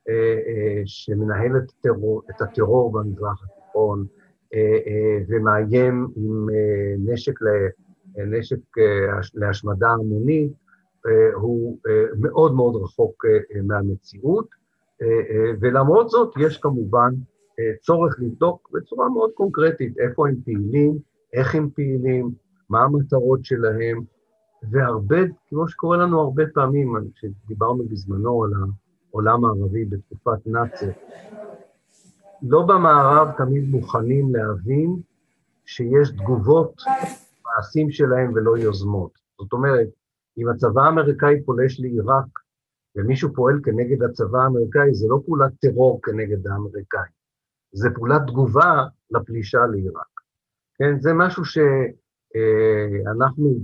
אה, 0.09 0.13
אה, 0.47 0.81
שמנהל 0.85 1.57
את, 1.57 1.69
הטרור, 1.79 2.21
את 2.29 2.41
הטרור 2.41 2.91
במזרח 2.91 3.43
התיכון, 3.43 4.05
אה, 4.55 4.77
אה, 4.87 5.17
ומאיים 5.27 6.07
עם 6.15 6.49
אה, 6.49 6.95
נשק 7.13 7.39
נשק 8.17 8.77
להשמדה 9.33 9.89
המונית, 9.89 10.51
הוא 11.33 11.77
מאוד 12.19 12.55
מאוד 12.55 12.75
רחוק 12.83 13.25
מהמציאות, 13.63 14.47
ולמרות 15.61 16.09
זאת 16.09 16.33
יש 16.39 16.57
כמובן 16.57 17.13
צורך 17.81 18.15
לבדוק 18.19 18.69
בצורה 18.73 19.09
מאוד 19.09 19.31
קונקרטית 19.33 19.99
איפה 19.99 20.27
הם 20.27 20.35
פעילים, 20.45 20.97
איך 21.33 21.55
הם 21.55 21.69
פעילים, 21.75 22.31
מה 22.69 22.83
המטרות 22.83 23.45
שלהם, 23.45 24.01
והרבה, 24.71 25.17
כמו 25.49 25.67
שקורה 25.67 25.97
לנו 25.97 26.21
הרבה 26.21 26.43
פעמים, 26.53 26.93
כשדיברנו 27.15 27.83
בזמנו 27.83 28.43
על 28.43 28.51
העולם 29.11 29.45
הערבי 29.45 29.85
בתקופת 29.85 30.47
נאצר, 30.47 30.89
לא 32.41 32.61
במערב 32.61 33.27
תמיד 33.37 33.69
מוכנים 33.69 34.35
להבין 34.35 34.95
שיש 35.65 36.09
תגובות 36.09 36.81
מעשים 37.45 37.91
שלהם 37.91 38.33
ולא 38.33 38.57
יוזמות. 38.57 39.11
זאת 39.39 39.53
אומרת, 39.53 39.87
אם 40.37 40.49
הצבא 40.49 40.81
האמריקאי 40.81 41.41
פולש 41.45 41.79
לעיראק 41.79 42.25
ומישהו 42.95 43.33
פועל 43.33 43.59
כנגד 43.63 44.03
הצבא 44.03 44.39
האמריקאי, 44.39 44.93
זה 44.93 45.07
לא 45.09 45.19
פעולת 45.25 45.51
טרור 45.61 45.99
כנגד 46.03 46.47
האמריקאים, 46.47 47.11
זה 47.71 47.89
פעולת 47.95 48.21
תגובה 48.27 48.85
לפלישה 49.11 49.59
לעיראק. 49.71 50.15
כן, 50.77 50.99
זה 50.99 51.13
משהו 51.13 51.43
שאנחנו 51.45 53.55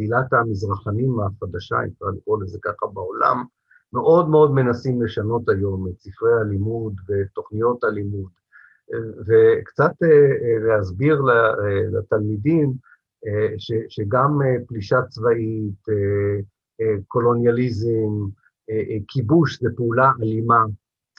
אה, 0.00 0.06
בקהילת 0.06 0.32
המזרחנים 0.32 1.20
החדשה, 1.20 1.76
אם 1.76 1.88
אפשר 1.92 2.06
לקרוא 2.16 2.42
לזה 2.42 2.58
ככה 2.62 2.86
בעולם, 2.86 3.44
מאוד 3.92 4.28
מאוד 4.28 4.52
מנסים 4.54 5.02
לשנות 5.02 5.48
היום 5.48 5.88
את 5.88 6.00
ספרי 6.00 6.32
הלימוד 6.40 6.94
ותוכניות 7.08 7.84
הלימוד, 7.84 8.30
וקצת 9.26 9.92
אה, 10.02 10.08
אה, 10.08 10.58
להסביר 10.68 11.22
לתלמידים 11.92 12.72
שגם 13.88 14.38
פלישה 14.66 15.02
צבאית, 15.08 15.84
קולוניאליזם, 17.08 18.26
כיבוש 19.08 19.62
זה 19.62 19.68
פעולה 19.76 20.12
אלימה, 20.22 20.64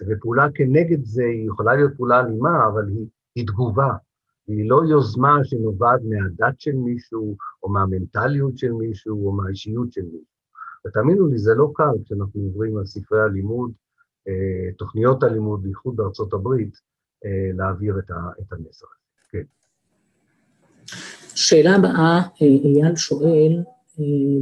ופעולה 0.07 0.47
כנגד 0.55 1.03
זה 1.03 1.23
היא 1.23 1.47
יכולה 1.47 1.75
להיות 1.75 1.91
פעולה 1.97 2.19
אלימה, 2.19 2.67
אבל 2.67 2.87
היא, 2.87 3.07
היא 3.35 3.47
תגובה, 3.47 3.89
היא 4.51 4.69
לא 4.69 4.81
יוזמה 4.89 5.37
שנובעת 5.43 5.99
מהדת 6.03 6.59
של 6.59 6.75
מישהו, 6.75 7.37
או 7.63 7.69
מהמנטליות 7.69 8.57
של 8.57 8.71
מישהו, 8.71 9.27
או 9.27 9.31
מהאישיות 9.31 9.93
של 9.93 10.01
מישהו. 10.01 10.31
ותאמינו 10.87 11.27
לי, 11.27 11.37
זה 11.37 11.53
לא 11.55 11.71
קל 11.75 12.03
כשאנחנו 12.05 12.41
עוברים 12.41 12.77
על 12.77 12.85
ספרי 12.85 13.21
הלימוד, 13.21 13.71
אה, 14.27 14.73
תוכניות 14.77 15.23
הלימוד, 15.23 15.63
בייחוד 15.63 15.95
בארצות 15.95 16.33
הברית, 16.33 16.73
אה, 17.25 17.51
להעביר 17.57 17.99
את, 17.99 18.51
המסר. 18.51 18.85
כן. 19.29 19.43
שאלה 21.35 21.75
הבאה, 21.75 22.21
אה, 22.41 22.47
אייל 22.47 22.95
שואל, 22.95 23.63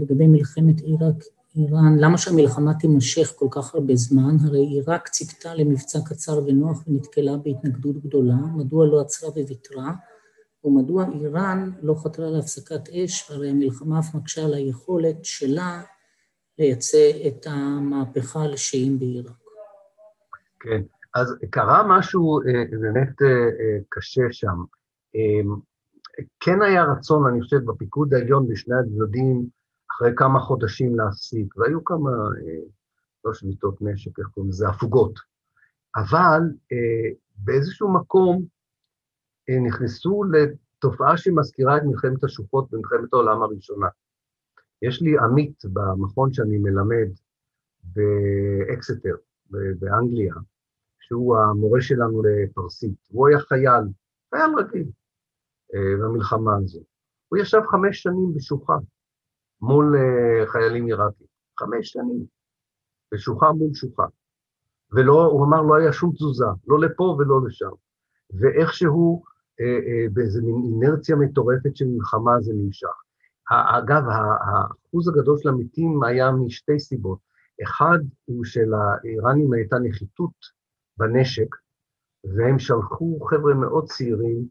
לגבי 0.01 0.27
מלחמת 0.27 0.79
עיראק, 0.79 1.23
איראן, 1.59 1.97
למה 1.99 2.17
שהמלחמה 2.17 2.73
תימשך 2.73 3.33
כל 3.35 3.47
כך 3.51 3.75
הרבה 3.75 3.95
זמן? 3.95 4.35
הרי 4.45 4.59
עיראק 4.59 5.07
ציפתה 5.07 5.55
למבצע 5.55 5.99
קצר 6.05 6.43
ונוח 6.47 6.83
ונתקלה 6.87 7.37
בהתנגדות 7.37 7.97
גדולה, 7.97 8.35
מדוע 8.55 8.85
לא 8.85 9.01
עצרה 9.01 9.29
וויתרה? 9.29 9.93
ומדוע 10.63 11.05
איראן 11.13 11.71
לא 11.81 11.95
חתרה 12.03 12.29
להפסקת 12.29 12.89
אש, 12.89 13.31
והרי 13.31 13.49
המלחמה 13.49 13.99
אף 13.99 14.15
מקשה 14.15 14.45
על 14.45 14.53
היכולת 14.53 15.25
שלה 15.25 15.81
לייצא 16.59 17.11
את 17.27 17.45
המהפכה 17.49 18.47
לשיעים 18.47 18.99
בעיראק. 18.99 19.39
כן, 20.59 20.81
אז 21.15 21.35
קרה 21.49 21.83
משהו 21.87 22.39
אה, 22.39 22.63
באמת 22.81 23.21
אה, 23.21 23.27
אה, 23.27 23.79
קשה 23.89 24.21
שם. 24.31 24.63
כן 26.39 26.61
היה 26.61 26.83
רצון, 26.83 27.27
אני 27.27 27.41
חושב, 27.41 27.57
בפיקוד 27.65 28.13
העליון 28.13 28.47
בשני 28.47 28.75
הצדדים, 28.75 29.45
אחרי 29.91 30.11
כמה 30.15 30.39
חודשים 30.39 30.95
להפסיק, 30.95 31.57
והיו 31.57 31.83
כמה, 31.83 32.09
לא 33.25 33.33
שביתות 33.33 33.81
נשק, 33.81 34.19
איך 34.19 34.27
קוראים 34.27 34.49
לזה, 34.49 34.69
הפוגות. 34.69 35.19
אבל 35.95 36.41
באיזשהו 37.35 37.93
מקום 37.93 38.45
נכנסו 39.67 40.23
לתופעה 40.23 41.17
שמזכירה 41.17 41.77
את 41.77 41.81
מלחמת 41.83 42.23
השוחות 42.23 42.71
במלחמת 42.71 43.13
העולם 43.13 43.41
הראשונה. 43.41 43.87
יש 44.81 45.01
לי 45.01 45.17
עמית 45.17 45.61
במכון 45.65 46.33
שאני 46.33 46.57
מלמד 46.57 47.09
באקסטר, 47.83 49.15
באנגליה, 49.49 50.33
שהוא 50.99 51.37
המורה 51.37 51.81
שלנו 51.81 52.21
לפרסית. 52.23 52.97
הוא 53.07 53.27
היה 53.27 53.39
חייל, 53.39 53.83
חייל 54.29 54.51
רגיל 54.57 54.87
אה, 55.73 55.97
במלחמה 55.99 56.57
הזו. 56.57 56.79
הוא 57.27 57.39
ישב 57.39 57.61
חמש 57.71 58.01
שנים 58.01 58.33
בשוחה 58.35 58.73
מול 59.61 59.95
אה, 59.95 60.47
חיילים 60.47 60.85
עיראקים. 60.85 61.27
חמש 61.59 61.89
שנים. 61.89 62.25
בשוחה 63.13 63.51
מול 63.51 63.73
שוחה. 63.73 64.05
ולא, 64.91 65.25
הוא 65.25 65.45
אמר, 65.45 65.61
לא 65.61 65.75
היה 65.75 65.93
שום 65.93 66.11
תזוזה, 66.11 66.45
לא 66.67 66.79
לפה 66.79 67.03
ולא 67.19 67.47
לשם. 67.47 67.71
ואיכשהו, 68.39 69.23
אה, 69.61 70.07
באיזו 70.13 70.41
מין 70.43 70.55
אינרציה 70.65 71.15
מטורפת 71.15 71.75
של 71.75 71.85
מלחמה 71.87 72.41
זה 72.41 72.53
נמשך. 72.55 72.87
אגב, 73.49 74.03
האחוז 74.09 75.07
הגדול 75.07 75.37
של 75.37 75.49
המתים 75.49 76.03
היה 76.03 76.31
משתי 76.31 76.79
סיבות. 76.79 77.19
אחד 77.63 77.99
הוא 78.25 78.45
שלאיראנים 78.45 79.53
הייתה 79.53 79.79
נחיתות 79.79 80.33
בנשק, 80.97 81.55
והם 82.23 82.59
שלחו 82.59 83.19
חבר'ה 83.29 83.53
מאוד 83.53 83.85
צעירים, 83.85 84.45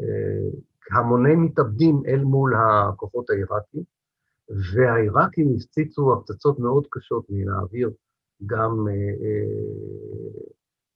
אה, 0.00 0.98
המוני 0.98 1.36
מתאבדים 1.36 2.02
אל 2.06 2.24
מול 2.24 2.54
הכוחות 2.56 3.30
העיראקים, 3.30 3.82
והעיראקים 4.48 5.54
הפציצו 5.56 6.12
הפצצות 6.12 6.58
מאוד 6.58 6.86
קשות 6.90 7.26
מן 7.30 7.48
האוויר, 7.48 7.90
גם 8.46 8.86
אה, 8.88 8.94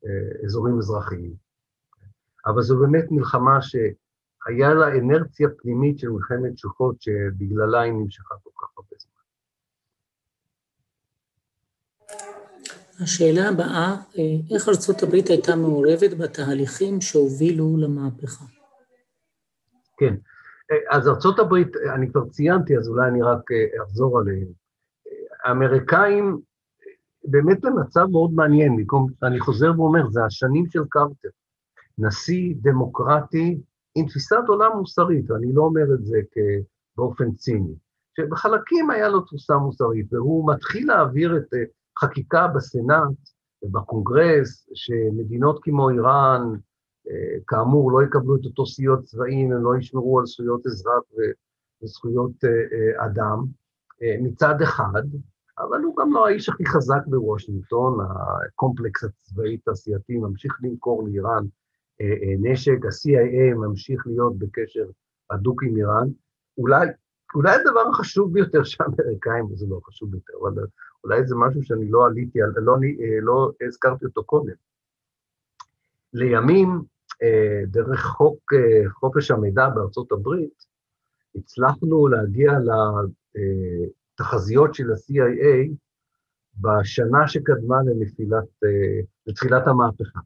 אה, 0.07 0.44
אזורים 0.44 0.78
אזרחיים. 0.78 1.34
אבל 2.46 2.62
זו 2.62 2.78
באמת 2.78 3.05
מלחמה 3.11 3.62
ש... 3.62 3.76
היה 4.46 4.74
לה 4.74 4.88
אנרציה 4.88 5.49
פנימית 5.62 5.99
של 5.99 6.09
מלחמת 6.09 6.55
תשוקות 6.55 7.03
שבגללה 7.03 7.80
היא 7.80 7.92
נמשכה 7.92 8.34
כל 8.42 8.51
כך 8.55 8.68
הרבה 8.76 8.96
זמן. 8.99 9.22
השאלה 13.05 13.49
הבאה, 13.49 13.96
איך 14.55 14.68
ארצות 14.68 15.03
הברית 15.03 15.28
הייתה 15.28 15.57
מעורבת 15.57 16.18
בתהליכים 16.18 17.01
שהובילו 17.01 17.76
למהפכה? 17.76 18.44
כן, 19.96 20.14
אז 20.90 21.08
ארצות 21.08 21.38
הברית, 21.38 21.68
אני 21.94 22.10
כבר 22.10 22.28
ציינתי, 22.28 22.78
אז 22.78 22.88
אולי 22.88 23.08
אני 23.08 23.22
רק 23.22 23.40
אחזור 23.82 24.18
עליהם. 24.18 24.48
האמריקאים 25.44 26.40
באמת 27.24 27.60
במצב 27.60 28.06
מאוד 28.10 28.32
מעניין, 28.32 28.84
אני 29.22 29.40
חוזר 29.40 29.72
ואומר, 29.76 30.10
זה 30.10 30.24
השנים 30.24 30.66
של 30.66 30.82
קרטר. 30.90 31.28
נשיא 31.98 32.54
דמוקרטי 32.60 33.60
עם 33.94 34.06
תפיסת 34.06 34.44
עולם 34.48 34.76
מוסרית, 34.76 35.30
ואני 35.30 35.52
לא 35.52 35.62
אומר 35.62 35.94
את 35.94 36.04
זה 36.04 36.18
באופן 36.96 37.32
ציני, 37.32 37.74
שבחלקים 38.16 38.90
היה 38.90 39.08
לו 39.08 39.20
תפוסה 39.20 39.56
מוסרית, 39.56 40.12
והוא 40.12 40.52
מתחיל 40.52 40.86
להעביר 40.88 41.36
את 41.36 41.54
אה, 41.54 41.58
חקיקה 42.00 42.48
בסנאט 42.48 43.16
ובקונגרס, 43.62 44.68
שמדינות 44.74 45.58
כמו 45.62 45.90
איראן, 45.90 46.42
אה, 46.52 46.58
כאמור, 47.46 47.92
לא 47.92 48.06
יקבלו 48.06 48.36
את 48.36 48.44
אותו 48.44 48.66
סיוע 48.66 49.02
צבאיים, 49.02 49.52
הם 49.52 49.62
לא 49.62 49.76
ישמרו 49.76 50.18
על 50.18 50.26
זכויות 50.26 50.66
אזרח 50.66 51.02
וזכויות 51.82 52.44
אה, 52.44 53.06
אדם, 53.06 53.44
מצד 54.22 54.62
אחד, 54.62 55.02
אבל 55.59 55.82
הוא 55.82 55.96
גם 55.96 56.12
לא 56.12 56.26
האיש 56.26 56.48
הכי 56.48 56.66
חזק 56.66 57.06
בוושינגטון, 57.06 57.98
הקומפלקס 58.11 59.04
הצבאי-תעשייתי 59.04 60.16
ממשיך 60.16 60.59
למכור 60.62 61.09
לאיראן 61.09 61.44
אה, 62.00 62.06
אה, 62.06 62.34
נשק, 62.38 62.84
ה-CIA 62.84 63.54
ממשיך 63.56 64.06
להיות 64.06 64.38
בקשר 64.38 64.86
הדוק 65.30 65.62
עם 65.62 65.76
איראן. 65.76 66.09
אולי, 66.59 66.86
אולי 67.34 67.54
הדבר 67.54 67.88
החשוב 67.90 68.32
ביותר 68.32 68.64
שהאמריקאים, 68.64 69.44
וזה 69.44 69.66
לא 69.68 69.80
חשוב 69.84 70.11
ביותר, 70.11 70.32
אבל 70.42 70.66
אולי 71.04 71.26
זה 71.26 71.34
משהו 71.36 71.62
שאני 71.62 71.90
לא 71.90 72.06
עליתי, 72.06 72.38
לא, 72.56 72.72
אה, 72.72 73.20
לא 73.22 73.50
הזכרתי 73.66 74.04
אותו 74.04 74.24
קודם. 74.24 74.54
לימים, 76.12 76.82
דרך 77.66 78.04
חוק 78.04 78.52
חופש 78.90 79.30
המידע 79.30 79.68
בארצות 79.68 80.12
הברית, 80.12 80.64
הצלחנו 81.34 82.08
להגיע 82.08 82.52
לתחזיות 84.14 84.74
של 84.74 84.92
ה-CIA 84.92 85.70
בשנה 86.60 87.28
שקדמה 87.28 87.76
לנפילת, 87.82 88.44
לתחילת 89.26 89.66
המהפכה. 89.66 90.20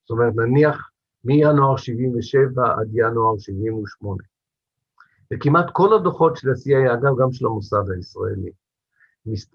זאת 0.00 0.10
אומרת, 0.10 0.32
נניח 0.36 0.90
מינואר 1.24 1.76
77' 1.76 2.62
עד 2.80 2.88
ינואר 2.92 3.38
78'. 3.38 4.22
וכמעט 5.32 5.66
כל 5.72 5.96
הדוחות 5.96 6.36
של 6.36 6.50
ה-CIA, 6.50 6.94
אגב, 6.94 7.12
גם 7.20 7.32
של 7.32 7.46
המוסד 7.46 7.90
הישראלי, 7.96 8.50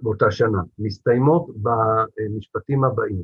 באותה 0.02 0.32
שנה, 0.32 0.62
מסתיימות 0.80 1.48
במשפטים 1.58 2.84
הבאים. 2.84 3.24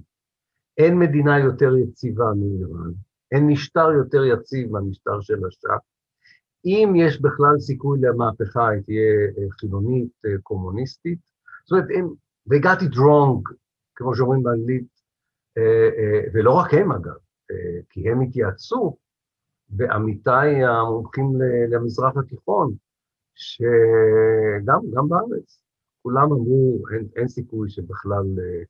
אין 0.77 0.99
מדינה 0.99 1.39
יותר 1.39 1.77
יציבה 1.77 2.25
מאיראן, 2.35 2.91
אין 3.31 3.47
משטר 3.47 3.91
יותר 3.91 4.25
יציב 4.25 4.71
מהמשטר 4.71 5.21
של 5.21 5.39
השאה, 5.47 5.77
אם 6.65 6.93
יש 6.95 7.21
בכלל 7.21 7.59
סיכוי 7.59 7.99
למהפכה, 8.01 8.69
היא 8.69 8.81
תהיה 8.81 9.49
חילונית, 9.51 10.11
קומוניסטית. 10.43 11.19
זאת 11.65 11.71
אומרת, 11.71 11.87
הם, 11.95 12.07
they 12.49 12.63
got 12.63 12.81
it 12.81 12.95
wrong, 12.95 13.53
כמו 13.95 14.15
שאומרים 14.15 14.43
באנגלית, 14.43 14.87
ולא 16.33 16.51
רק 16.51 16.73
הם 16.73 16.91
אגב, 16.91 17.17
כי 17.89 18.09
הם 18.09 18.21
התייעצו 18.21 18.97
בעמיתי 19.69 20.63
המומחים 20.63 21.41
למזרח 21.69 22.17
התיכון, 22.17 22.73
שגם 23.35 25.09
בארץ, 25.09 25.61
כולם 26.01 26.31
אמרו, 26.31 26.83
אין, 26.93 27.07
אין 27.15 27.27
סיכוי 27.27 27.69
שבכלל 27.69 28.25
אה, 28.39 28.63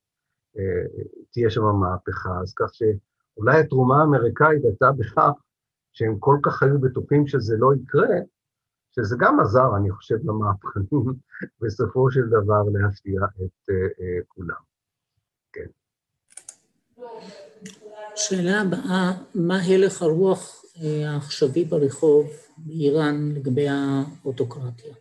אה, 0.57 1.03
תהיה 1.31 1.49
שם 1.49 1.61
מהפכה, 1.61 2.39
אז 2.41 2.53
כך 2.53 2.69
שאולי 3.35 3.59
התרומה 3.59 4.01
האמריקאית 4.01 4.63
הייתה 4.63 4.91
בכך 4.91 5.31
שהם 5.93 6.19
כל 6.19 6.37
כך 6.43 6.63
היו 6.63 6.81
בטוחים 6.81 7.27
שזה 7.27 7.55
לא 7.57 7.73
יקרה, 7.73 8.17
שזה 8.95 9.15
גם 9.19 9.39
עזר, 9.39 9.77
אני 9.77 9.91
חושב, 9.91 10.15
למהפכנים, 10.23 11.13
בסופו 11.61 12.11
של 12.11 12.27
דבר 12.27 12.63
להפתיע 12.73 13.21
את 13.25 13.69
אה, 13.69 13.75
אה, 13.75 14.19
כולם. 14.27 14.61
כן. 15.53 15.67
שאלה 18.15 18.61
הבאה, 18.61 19.11
מה 19.35 19.57
הלך 19.67 20.01
הרוח 20.01 20.61
אה, 20.81 21.11
העכשווי 21.11 21.65
ברחוב 21.65 22.27
באיראן 22.57 23.31
לגבי 23.31 23.67
האוטוקרטיה? 23.69 24.93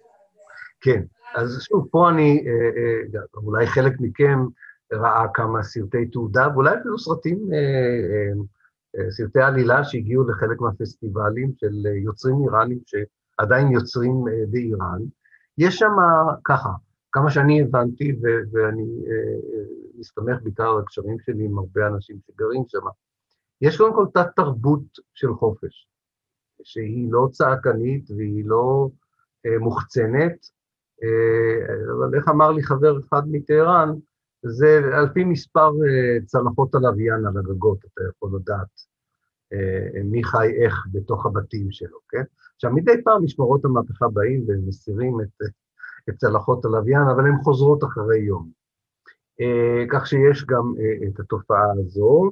כן, 0.81 1.03
אז 1.35 1.59
שוב, 1.63 1.89
פה 1.91 2.11
אני, 2.11 2.45
אה, 2.47 3.21
אה, 3.21 3.21
אולי 3.35 3.67
חלק 3.67 3.93
מכם 4.01 4.39
ראה 4.93 5.27
כמה 5.35 5.63
סרטי 5.63 6.07
תעודה, 6.07 6.49
ואולי 6.53 6.75
אפילו 6.81 6.99
סרטים, 6.99 7.39
סרטי 9.11 9.41
עלילה 9.41 9.85
שהגיעו 9.85 10.29
לחלק 10.29 10.61
מהפסטיבלים 10.61 11.53
של 11.57 11.87
יוצרים 12.05 12.37
איראנים 12.45 12.79
שעדיין 12.87 13.71
יוצרים 13.71 14.25
באיראן. 14.51 14.99
יש 15.59 15.77
שם 15.77 15.93
ככה, 16.45 16.71
כמה 17.13 17.31
שאני 17.31 17.63
הבנתי, 17.63 18.17
ואני 18.53 18.87
מסתמך 19.99 20.43
בעיקר 20.43 20.69
על 20.69 20.79
הקשרים 20.79 21.17
שלי 21.19 21.45
עם 21.45 21.59
הרבה 21.59 21.87
אנשים 21.87 22.17
שגרים 22.27 22.63
שם, 22.67 22.87
יש 23.61 23.77
קודם 23.77 23.95
כל 23.95 24.07
תת-תרבות 24.15 24.83
של 25.15 25.35
חופש, 25.35 25.89
שהיא 26.63 27.13
לא 27.13 27.29
צעקנית 27.33 28.11
והיא 28.11 28.45
לא 28.47 28.89
אה, 29.47 29.59
מוחצנת, 29.59 30.47
אה, 31.03 31.75
אבל 31.99 32.15
איך 32.15 32.29
אמר 32.29 32.51
לי 32.51 32.63
חבר 32.63 32.99
אחד 32.99 33.23
מטהרן, 33.27 33.91
זה 34.43 34.81
על 34.93 35.09
פי 35.15 35.25
מספר 35.25 35.71
אה, 35.87 36.27
צלחות 36.27 36.75
הלוויין 36.75 37.27
על 37.27 37.39
הגגות, 37.39 37.79
אתה 37.79 38.03
יכול 38.11 38.31
לדעת 38.37 38.69
אה, 39.53 40.03
מי 40.05 40.25
חי 40.25 40.49
איך 40.65 40.87
בתוך 40.93 41.27
הבתים 41.27 41.71
שלו, 41.71 41.99
כן? 42.09 42.23
עכשיו, 42.55 42.71
מדי 42.73 43.03
פעם 43.05 43.25
משמרות 43.25 43.65
המהפכה 43.65 44.09
באים 44.09 44.45
ומסירים 44.49 45.21
את, 45.21 45.49
את 46.09 46.15
צלחות 46.17 46.65
הלוויין, 46.65 47.03
אבל 47.03 47.27
הן 47.27 47.37
חוזרות 47.43 47.85
אחרי 47.85 48.19
יום. 48.19 48.51
אה, 49.41 49.85
כך 49.91 50.07
שיש 50.07 50.45
גם 50.45 50.75
את 51.09 51.21
התופעה 51.21 51.73
הזו. 51.79 52.31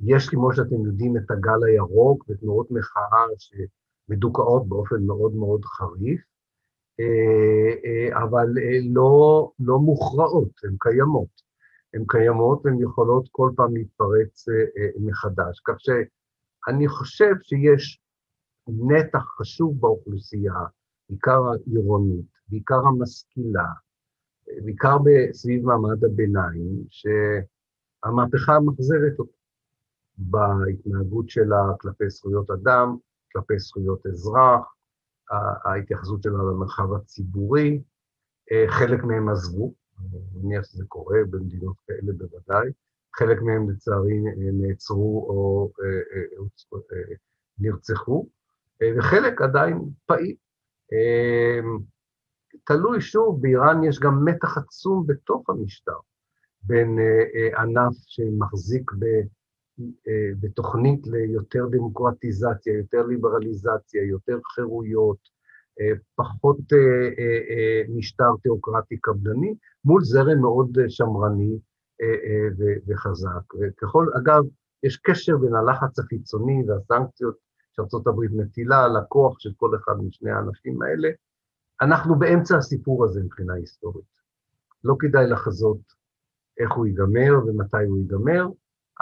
יש, 0.00 0.28
כמו 0.28 0.52
שאתם 0.54 0.86
יודעים, 0.86 1.16
את 1.16 1.30
הגל 1.30 1.64
הירוק 1.66 2.24
ותנועות 2.28 2.70
מחאה 2.70 3.24
שמדוכאות 3.38 4.68
באופן 4.68 5.02
מאוד 5.06 5.34
מאוד 5.34 5.64
חריף, 5.64 6.20
אבל 8.12 8.46
אה, 8.58 8.78
לא, 8.90 9.50
לא 9.58 9.78
מוכרעות, 9.78 10.50
הן 10.64 10.76
קיימות. 10.80 11.42
הן 11.94 12.04
קיימות 12.08 12.60
והן 12.64 12.80
יכולות 12.80 13.28
כל 13.30 13.50
פעם 13.56 13.76
להתפרץ 13.76 14.44
מחדש. 15.00 15.60
כך 15.64 15.74
שאני 15.78 16.88
חושב 16.88 17.34
שיש 17.42 18.00
נתח 18.68 19.24
חשוב 19.38 19.80
באוכלוסייה, 19.80 20.54
בעיקר 21.08 21.40
העירונית, 21.52 22.26
בעיקר 22.48 22.80
המשכילה, 22.86 23.66
בעיקר 24.64 24.96
סביב 25.32 25.64
מעמד 25.64 26.04
הביניים, 26.04 26.84
ש... 26.88 27.06
המהפכה 28.04 28.60
מחזרת 28.60 29.18
אותו 29.18 29.32
בהתנהגות 30.18 31.28
שלה 31.28 31.62
כלפי 31.80 32.10
זכויות 32.10 32.50
אדם, 32.50 32.96
כלפי 33.32 33.58
זכויות 33.58 34.06
אזרח, 34.06 34.74
ההתייחסות 35.64 36.22
שלה 36.22 36.32
למרחב 36.32 36.94
הציבורי, 36.94 37.82
אה, 38.52 38.64
חלק 38.68 39.04
מהם 39.04 39.28
עזבו, 39.28 39.74
אני 39.98 40.18
מניח 40.34 40.64
שזה 40.64 40.84
קורה 40.88 41.18
במדינות 41.30 41.76
כאלה 41.86 42.12
בוודאי, 42.12 42.70
חלק 43.16 43.42
מהם 43.42 43.70
לצערי 43.70 44.18
אה, 44.26 44.52
נעצרו 44.52 45.26
או 45.28 45.70
אה, 45.84 47.14
נרצחו, 47.58 48.28
וחלק 48.98 49.42
עדיין 49.42 49.78
פעיל. 50.06 50.36
תלוי 52.64 53.00
שוב, 53.00 53.42
באיראן 53.42 53.84
יש 53.84 54.00
גם 54.00 54.24
מתח 54.24 54.58
עצום 54.58 55.06
בתוך 55.06 55.50
המשטר. 55.50 55.96
בין 56.62 56.98
ענף 57.58 57.94
שמחזיק 58.06 58.92
ב, 58.92 59.04
בתוכנית 60.40 61.06
ליותר 61.06 61.66
דמוקרטיזציה, 61.70 62.76
יותר 62.76 63.06
ליברליזציה, 63.06 64.02
יותר 64.04 64.38
חירויות, 64.54 65.18
פחות 66.14 66.58
משטר 67.88 68.30
תיאוקרטי 68.42 68.96
קפדני, 69.00 69.54
מול 69.84 70.04
זרם 70.04 70.38
מאוד 70.40 70.78
שמרני 70.88 71.58
וחזק. 72.86 73.54
וככל, 73.60 74.06
אגב, 74.16 74.42
יש 74.82 74.96
קשר 74.96 75.36
בין 75.36 75.54
הלחץ 75.54 75.98
החיצוני 75.98 76.62
והסנקציות 76.66 77.36
שארה"ב 77.72 78.20
מטילה 78.32 78.84
על 78.84 78.96
הכוח 78.96 79.38
של 79.38 79.50
כל 79.56 79.76
אחד 79.76 79.92
משני 80.06 80.30
האנשים 80.30 80.82
האלה. 80.82 81.08
אנחנו 81.80 82.18
באמצע 82.18 82.56
הסיפור 82.56 83.04
הזה 83.04 83.22
מבחינה 83.24 83.54
היסטורית. 83.54 84.12
לא 84.84 84.96
כדאי 84.98 85.26
לחזות 85.26 85.80
איך 86.58 86.72
הוא 86.72 86.86
ייגמר 86.86 87.46
ומתי 87.46 87.84
הוא 87.88 87.98
ייגמר. 87.98 88.46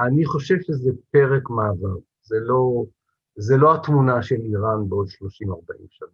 אני 0.06 0.24
חושב 0.24 0.54
שזה 0.60 0.90
פרק 1.10 1.50
מעבר, 1.50 1.96
זה 2.22 2.36
לא, 2.40 2.84
זה 3.36 3.56
לא 3.56 3.74
התמונה 3.74 4.22
של 4.22 4.34
איראן 4.34 4.88
בעוד 4.88 5.06
30-40 5.08 5.12
שנה, 5.88 6.08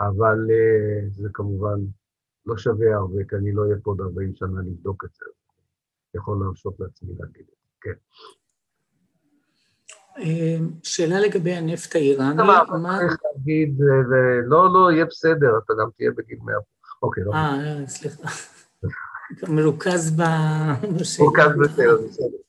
אבל 0.00 0.46
uh, 0.46 1.20
זה 1.22 1.28
כמובן 1.32 1.78
לא 2.46 2.58
שווה 2.58 2.94
הרבה, 2.94 3.24
כי 3.28 3.36
אני 3.36 3.52
לא 3.52 3.62
אהיה 3.62 3.76
פה 3.82 3.90
עוד 3.90 4.00
40 4.00 4.34
שנה 4.34 4.60
לבדוק 4.60 5.04
את 5.04 5.10
זה. 5.14 5.24
יכול 6.14 6.38
להרשות 6.40 6.80
לעצמי 6.80 7.12
להגיד 7.18 7.42
את 7.42 7.58
זה, 7.60 7.68
כן. 7.80 7.92
אה, 10.18 10.58
שאלה 10.82 11.20
לגבי 11.20 11.52
הנפט 11.52 11.96
האיראני. 11.96 12.36
מה... 12.36 12.98
צריך 12.98 13.18
להגיד, 13.24 13.78
לא, 14.44 14.72
לא, 14.72 14.92
יהיה 14.92 15.04
בסדר, 15.04 15.58
אתה 15.64 15.72
גם 15.82 15.88
תהיה 15.96 16.10
בגיל 16.10 16.38
100. 16.42 16.54
אוקיי, 17.02 17.24
לא. 17.24 17.32
אה, 17.32 17.86
סליחה. 17.86 18.28
מרוכז 19.56 20.16
בשאלה. 20.16 21.28
מרוכז 21.28 21.50
בשאלה, 21.60 21.96
בסדר. 22.08 22.47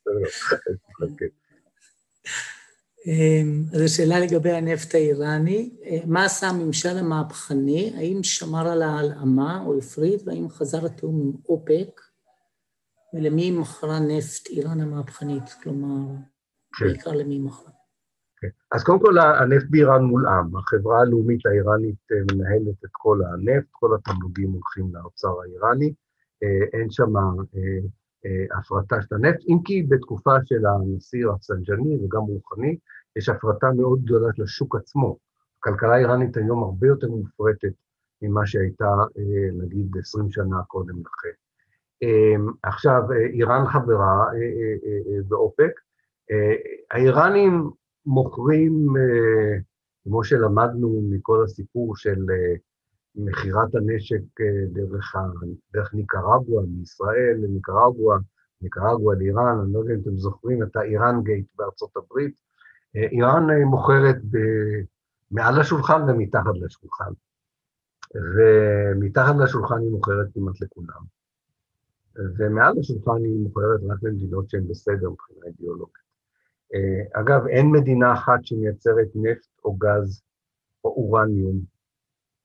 אמ, 3.07 3.63
אז 3.73 3.81
השאלה 3.81 4.19
לגבי 4.19 4.51
הנפט 4.51 4.95
האיראני, 4.95 5.79
אה, 5.85 5.97
מה 6.05 6.25
עשה 6.25 6.47
הממשל 6.47 6.97
המהפכני? 6.97 7.93
האם 7.97 8.23
שמר 8.23 8.67
על 8.67 8.81
ההלאמה 8.81 9.63
או 9.65 9.77
הפריד, 9.77 10.19
והאם 10.25 10.49
חזר 10.49 10.85
התיאום 10.85 11.21
עם 11.21 11.31
אופק? 11.49 12.01
ולמי 13.13 13.51
מכרה 13.51 13.99
נפט 13.99 14.47
איראן 14.47 14.81
המהפכנית? 14.81 15.49
כלומר, 15.63 16.15
כן. 16.73 16.85
בעיקר 16.85 17.11
למי 17.11 17.39
מכרה? 17.39 17.71
כן. 18.37 18.47
אז 18.71 18.83
קודם 18.83 18.99
כל, 18.99 19.17
הנפט 19.19 19.65
באיראן 19.69 20.03
מולאם. 20.03 20.57
החברה 20.57 20.99
הלאומית 20.99 21.45
האיראנית 21.45 22.11
אה, 22.11 22.35
מנהלת 22.35 22.85
את 22.85 22.89
כל 22.91 23.19
הנפט, 23.33 23.67
כל 23.71 23.95
התמלוגים 23.95 24.51
הולכים 24.51 24.95
לאוצר 24.95 25.33
האיראני. 25.41 25.93
אה, 26.43 26.79
אין 26.79 26.91
שם 26.91 27.13
הפרטה 28.59 29.01
של 29.01 29.15
הנפט, 29.15 29.39
אם 29.47 29.57
כי 29.65 29.83
בתקופה 29.83 30.35
של 30.45 30.65
הנשיא 30.65 31.27
רפסנג'ני 31.27 31.95
וגם 31.95 32.21
רוחני, 32.21 32.77
יש 33.15 33.29
הפרטה 33.29 33.71
מאוד 33.77 34.03
גדולה 34.03 34.27
של 34.35 34.43
השוק 34.43 34.75
עצמו. 34.75 35.17
הכלכלה 35.59 35.95
האיראנית 35.95 36.37
היום 36.37 36.63
הרבה 36.63 36.87
יותר 36.87 37.07
מופרטת 37.09 37.73
ממה 38.21 38.45
שהייתה, 38.45 38.95
נגיד, 39.53 39.97
20 39.97 40.31
שנה 40.31 40.63
קודם 40.67 40.95
לכן. 40.99 41.29
עכשיו, 42.63 43.01
איראן 43.33 43.65
חברה 43.67 44.25
באופק. 45.27 45.71
האיראנים 46.91 47.69
מוכרים, 48.05 48.87
כמו 50.03 50.23
שלמדנו 50.23 51.01
מכל 51.09 51.43
הסיפור 51.43 51.95
של 51.95 52.25
מכירת 53.25 53.75
הנשק 53.75 54.41
אה, 54.41 54.65
דרך, 54.73 55.15
ה... 55.15 55.19
דרך 55.73 55.93
ניקרגואה, 55.93 56.63
מישראל 56.67 57.37
לניקרגואה, 57.37 58.17
ניקרגואה 58.61 59.15
לאיראן, 59.15 59.59
אני 59.63 59.73
לא 59.73 59.79
יודע 59.79 59.93
אם 59.93 59.99
אתם 60.01 60.17
זוכרים 60.17 60.63
את 60.63 60.75
האיראן 60.75 61.23
גייט 61.23 61.47
בארצות 61.55 61.97
הברית. 61.97 62.35
אה, 62.95 63.01
איראן 63.01 63.49
אה, 63.49 63.65
מוכרת 63.65 64.15
ב... 64.31 64.37
מעל 65.31 65.59
השולחן 65.59 66.01
ומתחת 66.09 66.53
לשולחן, 66.61 67.11
ומתחת 68.35 69.35
לשולחן 69.43 69.81
היא 69.81 69.91
מוכרת 69.91 70.27
כמעט 70.33 70.61
לכולם. 70.61 71.01
ומעל 72.37 72.79
השולחן 72.79 73.23
היא 73.23 73.43
מוכרת 73.43 73.79
רק 73.89 74.03
למדינות 74.03 74.49
שהן 74.49 74.67
בסדר 74.67 75.09
מבחינה 75.09 75.45
אידיאולוגית. 75.45 76.09
אגב, 77.13 77.47
אין 77.47 77.71
מדינה 77.71 78.13
אחת 78.13 78.39
שמייצרת 78.43 79.07
נפט 79.15 79.49
או 79.65 79.73
גז 79.73 80.21
או 80.83 80.89
אורניום, 80.89 81.61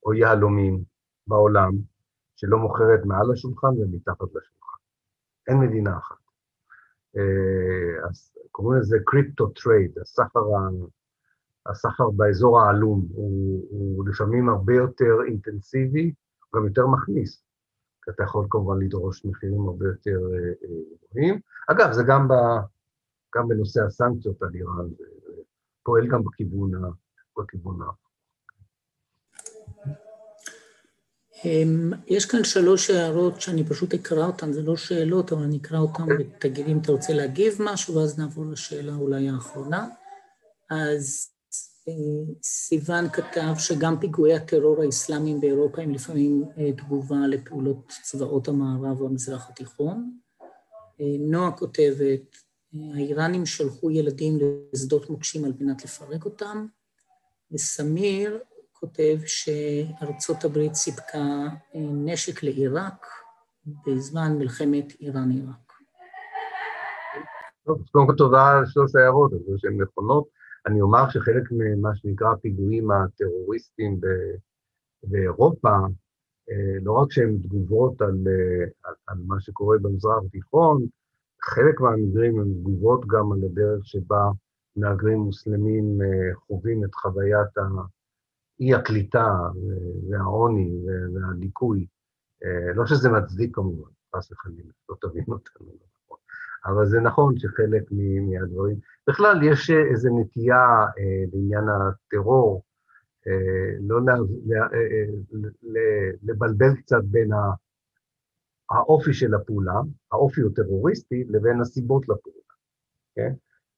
או 0.05 0.15
יהלומים 0.15 0.85
בעולם, 1.27 1.73
שלא 2.37 2.59
מוכרת 2.59 3.05
מעל 3.05 3.33
השולחן 3.33 3.67
ומתחת 3.67 4.29
לשולחן. 4.35 4.79
אין 5.49 5.59
מדינה 5.59 5.99
אחת. 5.99 6.17
אה, 7.17 8.09
אז 8.09 8.33
קוראים 8.51 8.81
לזה 8.81 8.97
crypto 9.05 9.47
trade, 9.47 9.99
הסחר, 9.99 10.41
הסחר 11.67 12.11
באזור 12.11 12.61
העלום, 12.61 13.07
הוא, 13.11 13.67
הוא 13.71 14.09
לפעמים 14.09 14.49
הרבה 14.49 14.75
יותר 14.75 15.15
אינטנסיבי, 15.27 16.15
גם 16.55 16.67
יותר 16.67 16.87
מכניס. 16.87 17.45
כי 18.05 18.11
אתה 18.11 18.23
יכול 18.23 18.47
כמובן 18.51 18.83
לדרוש 18.83 19.25
מחירים 19.25 19.69
הרבה 19.69 19.87
יותר 19.87 20.19
אה, 20.35 20.53
גבוהים. 21.11 21.41
אגב, 21.71 21.93
זה 21.93 22.03
גם, 22.09 22.29
ב, 22.29 22.33
גם 23.37 23.49
בנושא 23.49 23.83
הסנקציות 23.83 24.43
על 24.43 24.55
איראן, 24.55 24.89
פועל 25.83 26.07
גם 26.07 26.25
בכיוון, 26.25 26.71
בכיוון 27.39 27.83
ה... 27.83 28.04
יש 32.07 32.27
כאן 32.27 32.45
שלוש 32.45 32.91
הערות 32.91 33.41
שאני 33.41 33.65
פשוט 33.65 33.95
אקרא 33.95 34.27
אותן, 34.27 34.53
זה 34.53 34.63
לא 34.63 34.77
שאלות, 34.77 35.33
אבל 35.33 35.43
אני 35.43 35.57
אקרא 35.57 35.79
אותן 35.79 36.03
ותגיד 36.19 36.67
אם 36.67 36.79
אתה 36.79 36.93
רוצה 36.93 37.13
להגיב 37.13 37.57
משהו, 37.61 37.95
ואז 37.95 38.19
נעבור 38.19 38.47
לשאלה 38.47 38.95
אולי 38.95 39.29
האחרונה. 39.29 39.89
אז 40.71 41.29
אה, 41.89 41.93
סיוון 42.43 43.09
כתב 43.09 43.55
שגם 43.59 44.01
פיגועי 44.01 44.35
הטרור 44.35 44.83
האסלאמיים 44.83 45.41
באירופה 45.41 45.83
הם 45.83 45.91
לפעמים 45.91 46.45
אה, 46.59 46.73
תגובה 46.73 47.27
לפעולות 47.29 47.93
צבאות 48.03 48.49
המערב 48.49 49.01
והמזרח 49.01 49.49
התיכון. 49.51 50.19
אה, 51.01 51.07
נועה 51.19 51.53
כותבת, 51.53 52.37
האיראנים 52.95 53.47
שלחו 53.47 53.91
ילדים 53.91 54.39
לשדות 54.73 55.11
מוקשים 55.11 55.45
על 55.45 55.53
מנת 55.61 55.85
לפרק 55.85 56.25
אותם, 56.25 56.67
וסמיר 57.53 58.39
כותב 58.85 59.17
שארצות 59.27 60.45
הברית 60.45 60.75
סיפקה 60.75 61.49
נשק 61.75 62.43
לעיראק 62.43 63.07
בזמן 63.87 64.37
מלחמת 64.39 64.93
איראן-עיראק. 65.01 65.73
קודם 67.93 68.07
כל 68.07 68.15
תודה 68.17 68.51
על 68.51 68.67
שלוש 68.67 68.95
ההערות, 68.95 69.33
אני 69.33 69.41
חושב 69.41 69.57
שהן 69.59 69.83
נכונות. 69.83 70.25
אני 70.67 70.81
אומר 70.81 71.09
שחלק 71.09 71.43
ממה 71.51 71.97
שנקרא 71.97 72.33
הפיגועים 72.33 72.91
הטרוריסטיים 72.91 74.01
באירופה, 75.03 75.77
אה, 76.51 76.77
לא 76.83 76.93
רק 76.93 77.13
שהן 77.13 77.39
תגובות 77.43 78.03
על, 78.03 78.19
אה, 78.27 78.65
על, 78.85 78.95
על 79.07 79.19
מה 79.27 79.41
שקורה 79.41 79.79
במזרח 79.79 80.23
התיכון, 80.27 80.87
חלק 81.43 81.81
מהמקרים 81.81 82.41
הן 82.41 82.55
תגובות 82.55 83.07
גם 83.07 83.33
על 83.33 83.39
הדרך 83.45 83.87
שבה 83.87 84.31
מהגרים 84.77 85.19
מוסלמים 85.19 85.99
אה, 86.03 86.35
חווים 86.35 86.85
את 86.85 86.95
חוויית 86.95 87.59
אי 88.61 88.75
הקליטה 88.75 89.27
והעוני 90.11 90.71
והדיכוי. 91.15 91.87
לא 92.75 92.87
שזה 92.87 93.09
מצדיק 93.09 93.55
כמובן, 93.55 93.91
חס 94.17 94.33
וחלילה, 94.33 94.73
לא 94.89 94.97
תבין 95.01 95.25
אותנו. 95.29 95.73
אבל 96.67 96.87
זה 96.87 97.01
נכון 97.01 97.39
שחלק 97.39 97.83
מהדברים... 98.29 98.77
בכלל, 99.09 99.43
יש 99.43 99.71
איזו 99.71 100.19
נטייה 100.21 100.87
אה, 100.99 101.25
בעניין 101.33 101.65
הטרור, 101.69 102.63
אה, 103.27 103.77
לא 103.81 104.01
אה, 104.09 104.15
אה, 104.75 105.05
לבלבל 106.23 106.77
קצת 106.77 107.05
בין 107.05 107.31
האופי 108.71 109.15
של 109.15 109.35
הפעולה, 109.35 109.81
האופי 110.13 110.41
הוא 110.41 110.51
טרוריסטי, 110.55 111.25
לבין 111.29 111.61
הסיבות 111.61 112.03
לפעולה, 112.03 112.55
כן? 113.15 113.33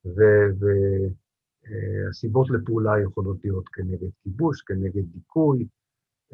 והסיבות 0.04 1.25
אה, 1.70 2.56
לפעולה 2.56 3.00
יכולות 3.00 3.36
להיות 3.44 3.68
כנגד 3.68 4.08
כיבוש, 4.22 4.62
כנגד 4.62 5.12
דיכוי. 5.12 5.68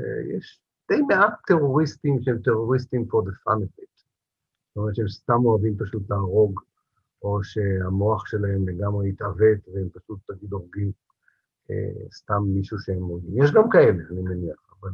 אה, 0.01 0.37
יש 0.37 0.61
די 0.89 1.03
מעט 1.03 1.35
טרוריסטים 1.47 2.23
שהם 2.23 2.39
טרוריסטים 2.39 3.03
for 3.03 3.23
the 3.29 3.33
fun 3.33 3.59
of 3.63 3.83
it. 3.83 4.03
זאת 4.69 4.77
אומרת 4.77 4.95
שהם 4.95 5.09
סתם 5.09 5.45
אוהבים 5.45 5.77
פשוט 5.79 6.11
להרוג, 6.11 6.61
או 7.23 7.45
שהמוח 7.45 8.27
שלהם 8.27 8.69
לגמרי 8.69 9.09
התעוות 9.09 9.69
והם 9.75 9.89
פשוט, 9.95 10.19
תגיד, 10.27 10.53
הורגים 10.53 10.93
אה, 11.71 12.09
סתם 12.13 12.43
מישהו 12.47 12.79
שהם 12.79 13.03
אוהבים. 13.11 13.43
יש 13.43 13.53
גם 13.53 13.71
כאלה, 13.71 14.03
אני 14.11 14.23
מניח, 14.23 14.75
אבל 14.81 14.91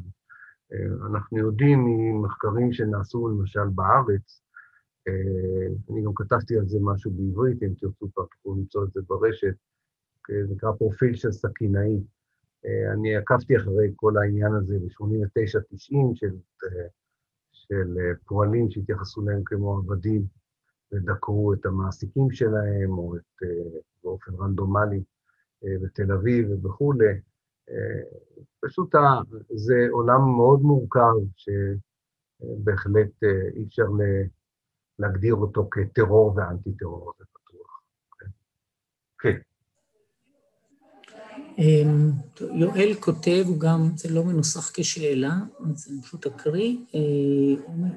אנחנו 1.11 1.39
יודעים 1.39 1.78
ממחקרים 1.86 2.72
שנעשו 2.72 3.28
למשל 3.28 3.68
בארץ, 3.74 4.43
אני 5.91 6.03
גם 6.05 6.12
כתבתי 6.14 6.59
על 6.59 6.66
זה 6.66 6.78
משהו 6.82 7.11
בעברית, 7.11 7.62
אם 7.62 7.72
תרצו 7.80 8.12
כבר 8.14 8.24
תוכלו 8.24 8.57
למצוא 8.57 8.84
את 8.84 8.93
זה 8.93 9.01
ברשת, 9.07 9.55
נקרא 10.29 10.72
פרופיל 10.72 11.14
של 11.14 11.33
סכינאי. 11.33 12.01
אה, 12.66 12.93
אני 12.93 13.16
עקבתי 13.16 13.57
אחרי 13.57 13.93
כל 13.97 14.18
העניין 14.18 14.53
הזה 14.55 14.79
ב-89-90 14.79 16.14
של 16.14 16.37
אה, 16.64 16.87
של 17.53 17.99
אה, 17.99 18.12
פועלים 18.26 18.70
שהתייחסו 18.70 19.22
להם 19.22 19.43
כמו 19.45 19.76
עבדים 19.76 20.26
ודקרו 20.93 21.53
את 21.53 21.66
המעסיקים 21.66 22.31
שלהם, 22.31 22.99
או 22.99 23.16
את, 23.16 23.47
באופן 24.05 24.35
רנדומלי 24.35 25.03
בתל 25.62 26.12
אביב 26.12 26.64
וכולי. 26.64 27.20
פשוט 28.61 28.95
זה 29.55 29.87
עולם 29.91 30.20
מאוד 30.37 30.61
מורכב, 30.61 31.14
שבהחלט 31.37 33.22
אי 33.57 33.64
אפשר 33.64 33.87
להגדיר 34.99 35.35
אותו 35.35 35.68
כטרור 35.70 36.37
ואנטי-טרור, 36.37 37.12
זה 37.18 37.24
בטוח. 37.35 37.83
כן. 39.18 39.39
אמ, 41.59 42.13
יואל 42.55 42.95
כותב, 43.01 43.45
הוא 43.47 43.61
גם, 43.61 43.91
זה 43.97 44.09
לא 44.11 44.25
מנוסח 44.25 44.71
כשאלה, 44.75 45.33
אז 45.71 45.89
אני 45.91 46.03
פשוט 46.03 46.27
אקריא, 46.27 46.77
אה, 46.95 47.01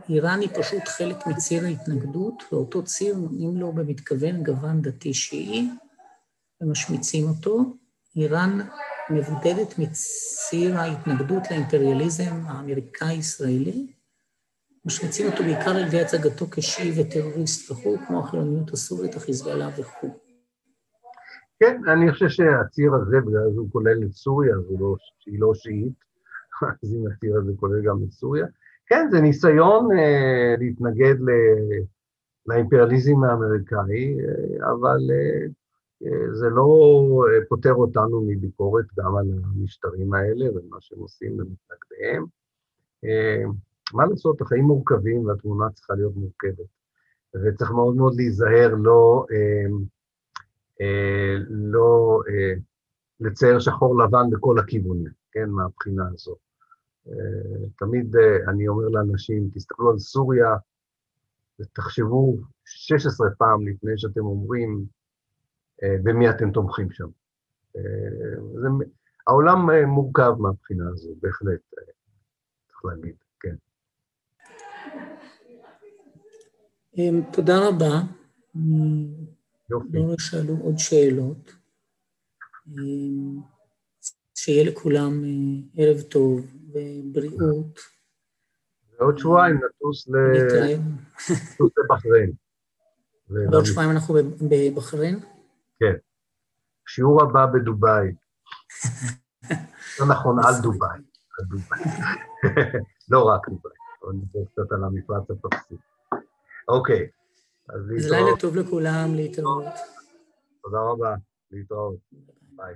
איראן 0.10 0.40
היא 0.42 0.50
פשוט 0.60 0.88
חלק 0.88 1.28
מציר 1.28 1.66
ההתנגדות, 1.66 2.44
ואותו 2.52 2.84
ציר 2.84 3.16
נותנים 3.16 3.58
לו 3.58 3.72
במתכוון 3.72 4.44
גוון 4.44 4.82
דתי 4.82 5.14
שיעי, 5.14 5.68
ומשמיצים 6.62 7.30
אותו. 7.30 7.76
איראן 8.16 8.60
מבודדת 9.10 9.80
מציר 9.80 10.78
ההתנגדות 10.78 11.44
לאימפריאליזם 11.52 12.42
האמריקאי-ישראלי, 12.46 13.88
משמיצים 14.86 15.32
אותו 15.32 15.44
בעיקר 15.44 15.72
על 15.72 15.88
ידי 15.88 16.02
הצגתו 16.02 16.46
כשיעי 16.52 17.02
וטרוריסט 17.02 17.72
וכו', 17.72 17.98
כמו 18.08 18.20
החילוניות 18.20 18.74
הסורית, 18.74 19.16
החיזבאללה 19.16 19.70
וכו'. 19.78 20.31
כן, 21.62 21.82
אני 21.88 22.12
חושב 22.12 22.30
שהציר 22.30 22.94
הזה, 22.94 23.22
בגלל 23.22 23.52
שהוא 23.54 23.72
כולל 23.72 24.04
את 24.04 24.12
סוריה, 24.12 24.56
לא, 24.80 24.96
שהיא 25.20 25.40
לא 25.40 25.54
שיעית, 25.54 25.94
אז 26.84 26.96
אם 26.96 27.08
הציר 27.08 27.38
הזה 27.38 27.52
כולל 27.60 27.82
גם 27.82 27.98
את 28.04 28.12
סוריה, 28.12 28.46
כן, 28.86 29.08
זה 29.12 29.22
ניסיון 29.22 29.88
אה, 29.92 30.56
להתנגד 30.60 31.16
ל, 31.20 31.30
לאימפריאליזם 32.46 33.24
האמריקאי, 33.24 34.18
אה, 34.20 34.72
אבל 34.72 35.00
אה, 35.12 35.46
אה, 36.06 36.34
זה 36.34 36.50
לא 36.50 36.68
אה, 37.28 37.46
פוטר 37.50 37.74
אותנו 37.74 38.22
מביקורת 38.22 38.86
גם 39.00 39.16
על 39.16 39.26
המשטרים 39.44 40.14
האלה 40.14 40.46
ומה 40.52 40.78
שהם 40.80 41.00
עושים 41.00 41.32
למתנגדיהם. 41.32 42.26
אה, 43.06 43.44
מה 43.94 44.06
לעשות, 44.06 44.42
החיים 44.42 44.64
מורכבים 44.64 45.26
והתמונה 45.26 45.70
צריכה 45.70 45.94
להיות 45.94 46.16
מורכבת, 46.16 46.70
וצריך 47.36 47.72
מאוד 47.72 47.96
מאוד 47.96 48.16
להיזהר 48.16 48.76
לא... 48.76 49.26
אה, 49.32 49.86
לא 51.50 52.22
אה, 52.30 52.54
לצייר 53.20 53.60
שחור 53.60 54.04
לבן 54.04 54.30
בכל 54.32 54.60
הכיוונים, 54.60 55.12
כן, 55.32 55.50
מהבחינה 55.50 56.04
הזו. 56.14 56.36
אה, 57.08 57.68
תמיד 57.78 58.16
אני 58.48 58.68
אומר 58.68 58.88
לאנשים, 58.88 59.50
תסתכלו 59.54 59.92
על 59.92 60.00
סוריה 60.00 60.50
ותחשבו 61.60 62.38
16 62.66 63.28
פעם 63.38 63.68
לפני 63.68 63.92
שאתם 63.98 64.22
אומרים 64.22 64.86
במי 66.04 66.30
אתם 66.30 66.52
תומכים 66.52 66.92
שם. 66.92 67.08
זה, 68.54 68.68
העולם 69.28 69.70
מורכב 69.88 70.34
מהבחינה 70.40 70.90
הזו, 70.90 71.10
בהחלט, 71.22 71.60
צריך 72.68 72.86
להגיד, 72.86 73.16
כן. 73.40 73.56
תודה 77.32 77.68
רבה. 77.68 78.02
יופי. 79.72 79.98
לא 79.98 80.16
שאלו 80.20 80.58
עוד 80.58 80.78
שאלות. 80.78 81.54
אמ, 82.68 83.42
שיהיה 84.36 84.72
לכולם 84.72 85.24
אה, 85.24 85.84
ערב 85.84 86.02
טוב 86.02 86.46
ובריאות. 86.68 87.80
ועוד 89.00 89.18
שבועיים 89.18 89.56
נטוס 89.56 90.08
לבחריין. 91.78 92.32
ועוד 93.52 93.66
שבועיים 93.66 93.92
אנחנו 93.92 94.16
בבחריין? 94.50 95.20
כן. 95.80 95.94
שיעור 96.88 97.22
הבא 97.24 97.46
בדובאי. 97.46 98.08
לא 100.00 100.06
נכון, 100.10 100.40
על 100.46 100.54
דובאי. 100.62 101.00
על 101.40 101.46
דובאי. 101.50 101.80
לא 103.12 103.24
רק 103.24 103.50
דובאי, 103.50 103.72
אבל 104.04 104.14
נדבר 104.14 104.46
קצת 104.46 104.72
על 104.72 104.84
המפרץ 104.84 105.30
הפרסי. 105.30 105.76
אוקיי. 106.68 107.10
אז 107.72 108.12
לילה 108.12 108.38
טוב 108.40 108.56
לכולם, 108.56 109.16
להתראות. 109.16 109.66
תודה 110.64 110.78
רבה, 110.80 111.16
להתראות. 111.52 111.96
ביי. 112.56 112.74